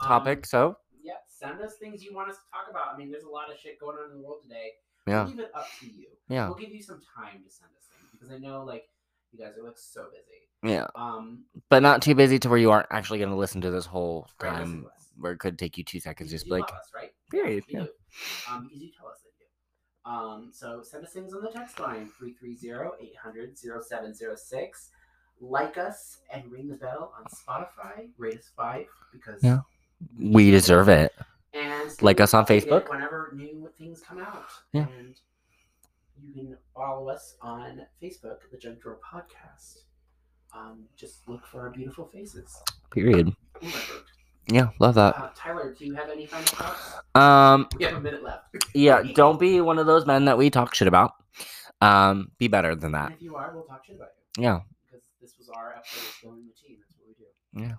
Um, 0.00 0.08
topic. 0.08 0.46
So 0.46 0.76
yeah, 1.02 1.14
send 1.28 1.60
us 1.60 1.76
things 1.76 2.02
you 2.02 2.14
want 2.14 2.30
us 2.30 2.36
to 2.36 2.42
talk 2.50 2.70
about. 2.70 2.94
I 2.94 2.98
mean, 2.98 3.10
there's 3.10 3.24
a 3.24 3.28
lot 3.30 3.50
of 3.50 3.58
shit 3.58 3.78
going 3.80 3.96
on 3.98 4.10
in 4.10 4.18
the 4.20 4.26
world 4.26 4.42
today. 4.42 4.72
yeah, 5.06 5.22
We'll 5.24 5.30
leave 5.32 5.40
it 5.40 5.50
up 5.54 5.66
to 5.80 5.86
you. 5.86 6.06
yeah, 6.28 6.46
We'll 6.48 6.56
give 6.58 6.70
you 6.70 6.82
some 6.82 7.00
time 7.16 7.42
to 7.44 7.50
send 7.50 7.70
us 7.78 7.86
things 7.96 8.10
because 8.12 8.30
I 8.32 8.38
know 8.38 8.64
like 8.64 8.84
you 9.32 9.38
guys 9.38 9.56
are 9.58 9.64
like 9.64 9.78
so 9.78 10.06
busy. 10.10 10.72
yeah, 10.74 10.86
Um, 10.94 11.44
but 11.70 11.82
not 11.82 12.02
too 12.02 12.14
busy 12.14 12.38
to 12.40 12.48
where 12.48 12.58
you 12.58 12.70
aren't 12.70 12.88
actually 12.90 13.18
going 13.18 13.30
to 13.30 13.36
listen 13.36 13.60
to 13.62 13.70
this 13.70 13.86
whole 13.86 14.28
Right, 14.42 14.50
time. 14.52 14.82
to. 14.82 14.90
Where 15.16 15.32
it 15.32 15.38
could 15.38 15.58
take 15.58 15.78
you 15.78 15.84
two 15.84 16.00
seconds, 16.00 16.30
because 16.30 16.42
just 16.42 16.46
you 16.46 16.50
be 16.56 16.60
like, 16.60 16.70
love 16.70 16.80
us, 16.80 16.90
right? 16.94 17.10
period, 17.30 17.62
you 17.68 17.78
yeah. 17.80 17.86
Do. 18.46 18.52
Um, 18.52 18.64
because 18.64 18.80
you 18.82 18.90
tell 18.96 19.08
us 19.08 19.18
that 19.22 19.30
you 19.38 19.46
do. 19.46 20.10
Um, 20.10 20.50
so 20.52 20.82
send 20.82 21.04
us 21.04 21.12
things 21.12 21.32
on 21.34 21.42
the 21.42 21.50
text 21.50 21.78
line 21.80 22.10
330-800-0706. 22.20 24.90
Like 25.40 25.76
us 25.78 26.18
and 26.32 26.50
ring 26.50 26.68
the 26.68 26.76
bell 26.76 27.12
on 27.18 27.24
Spotify. 27.26 28.08
Rate 28.18 28.38
us 28.38 28.50
five 28.56 28.86
because 29.12 29.42
Yeah. 29.42 29.60
we 30.18 30.50
deserve 30.50 30.88
it. 30.88 31.12
and 31.52 31.90
Like 32.02 32.20
us 32.20 32.34
on 32.34 32.46
Facebook? 32.46 32.88
whenever 32.88 33.30
new 33.34 33.70
things 33.78 34.00
come 34.00 34.18
out. 34.18 34.48
Yeah. 34.72 34.86
And 34.88 35.14
you 36.22 36.32
can 36.32 36.56
follow 36.74 37.08
us 37.08 37.36
on 37.40 37.86
Facebook, 38.02 38.38
the 38.50 38.56
Junk 38.58 38.80
Drawer 38.82 38.98
Podcast. 39.04 39.78
Um, 40.52 40.88
just 40.96 41.28
look 41.28 41.46
for 41.46 41.60
our 41.62 41.70
beautiful 41.70 42.06
faces. 42.06 42.56
Period. 42.90 43.34
Ooh, 44.52 44.54
I 44.56 44.60
burped. 44.60 44.72
Yeah, 44.80 44.84
love 44.84 44.94
that. 44.96 45.16
Uh, 45.16 45.30
Tyler, 45.34 45.74
do 45.78 45.84
you 45.86 45.94
have 45.94 46.10
any 46.10 46.26
final 46.26 46.46
thoughts? 46.46 46.94
Um, 47.14 47.68
We 47.78 47.84
have 47.84 47.94
a 47.94 48.00
minute 48.00 48.22
left. 48.22 48.54
yeah, 48.74 49.02
don't 49.14 49.38
be 49.40 49.60
one 49.60 49.78
of 49.78 49.86
those 49.86 50.06
men 50.06 50.24
that 50.26 50.36
we 50.38 50.50
talk 50.50 50.74
shit 50.74 50.88
about. 50.88 51.12
Um, 51.80 52.30
be 52.38 52.48
better 52.48 52.74
than 52.74 52.94
And 52.94 52.94
that. 52.94 53.12
if 53.12 53.22
you 53.22 53.36
are, 53.36 53.52
we'll 53.54 53.64
talk 53.64 53.84
shit 53.84 53.96
about 53.96 54.08
you. 54.36 54.42
Yeah. 54.44 54.60
Because 54.86 55.02
this 55.20 55.34
was 55.38 55.48
our 55.48 55.74
episode 55.76 55.98
of 56.00 56.14
Spilling 56.18 56.44
the 56.46 56.52
Tea. 56.52 56.78
That's 56.80 56.94
what 56.98 57.08
we 57.08 57.14
do. 57.14 57.68
Yeah. 57.68 57.74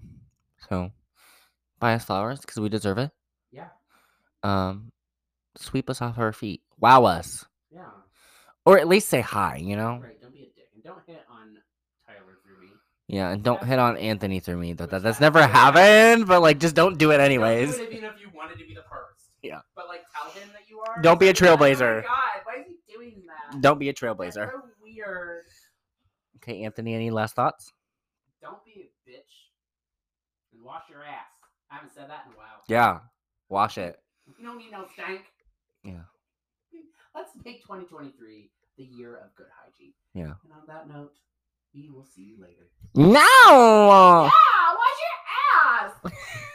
So 0.70 0.91
buy 1.80 1.93
us 1.95 2.05
flowers 2.05 2.39
because 2.41 2.57
we 2.59 2.70
deserve 2.70 2.97
it. 2.97 3.11
Yeah. 3.51 3.68
Um, 4.43 4.91
sweep 5.57 5.89
us 5.89 6.01
off 6.01 6.18
our 6.18 6.34
feet. 6.34 6.61
Wow 6.80 7.05
us. 7.05 7.45
Yeah. 7.72 7.86
Or 8.66 8.78
at 8.80 8.88
least 8.88 9.09
say 9.09 9.22
hi, 9.22 9.57
you 9.57 9.76
know? 9.76 9.99
Right. 10.03 10.20
Don't 10.22 10.34
be 10.34 10.39
a 10.41 10.45
dick. 10.55 10.70
And 10.74 10.84
don't 10.84 10.99
hit 11.07 11.24
on 11.30 11.57
Tyler 12.05 12.38
through 12.43 12.61
me. 12.61 12.74
Yeah, 13.08 13.32
and 13.32 13.43
don't 13.43 13.64
hit 13.64 13.78
on 13.78 13.97
Anthony 13.97 14.39
through 14.39 14.58
me. 14.58 14.74
That, 14.74 14.89
that 14.89 15.03
that's 15.03 15.20
never 15.20 15.45
happened, 15.45 16.28
but 16.28 16.41
like 16.41 16.60
just 16.60 16.76
don't 16.76 16.97
do 16.97 17.12
it 17.12 17.18
Don't 17.18 17.30
do 17.30 17.43
anyways. 17.43 17.78
it 17.78 17.91
even 17.91 18.06
if 18.06 18.20
you 18.20 18.30
wanted 18.34 18.58
to 18.58 18.66
be 18.66 18.74
the 18.74 18.82
first. 18.89 19.30
Yeah. 19.43 19.60
But 19.76 19.88
like 19.88 20.01
tell 20.12 20.32
him 20.32 20.49
that 20.53 20.68
you 20.70 20.80
are. 20.80 21.01
Don't 21.01 21.20
be 21.20 21.28
a 21.28 21.30
It's 21.30 21.41
like, 21.41 21.51
Oh 21.51 21.58
trailblazer. 21.58 21.95
my 21.97 22.01
god, 22.01 22.41
why 22.45 22.53
is 22.62 22.66
he 22.68 22.93
doing 22.93 23.24
that? 23.28 23.62
Don't 23.62 23.80
be 23.80 23.89
a 23.89 23.93
trailblazer. 23.93 24.49
so 24.51 24.62
weird. 24.82 25.43
Okay, 26.38 26.64
Anthony, 26.64 26.95
any 26.95 27.12
last 27.12 27.36
thoughts? 27.36 27.72
Don't 28.41 28.64
be 28.66 28.72
a 28.89 29.10
bitch. 29.10 29.51
And 30.53 30.64
wash 30.64 30.84
your 30.89 31.03
ass. 31.03 31.26
I 31.72 31.76
haven't 31.76 31.93
said 31.93 32.10
that 32.10 32.26
in 32.28 32.34
a 32.34 32.38
while. 32.38 32.64
Yeah. 32.68 32.99
Wash 33.49 33.78
it. 33.78 33.99
You 34.39 34.45
don't 34.45 34.58
need 34.58 34.72
no 34.72 34.86
stank. 34.93 35.22
Yeah. 35.84 36.06
Let's 37.14 37.32
make 37.45 37.62
2023 37.62 38.49
the 38.78 38.84
year 38.84 39.16
of 39.18 39.34
good 39.36 39.45
hygiene. 39.56 39.93
Yeah. 40.16 40.34
And 40.43 40.51
on 40.53 40.64
that 40.68 40.89
note, 40.89 41.14
we 41.74 41.89
will 41.89 42.03
see 42.03 42.24
you 42.24 42.41
later. 42.41 42.68
No! 42.98 43.12
Yeah, 43.12 44.30
wash 44.30 45.02
your 45.04 46.12
ass. 46.14 46.14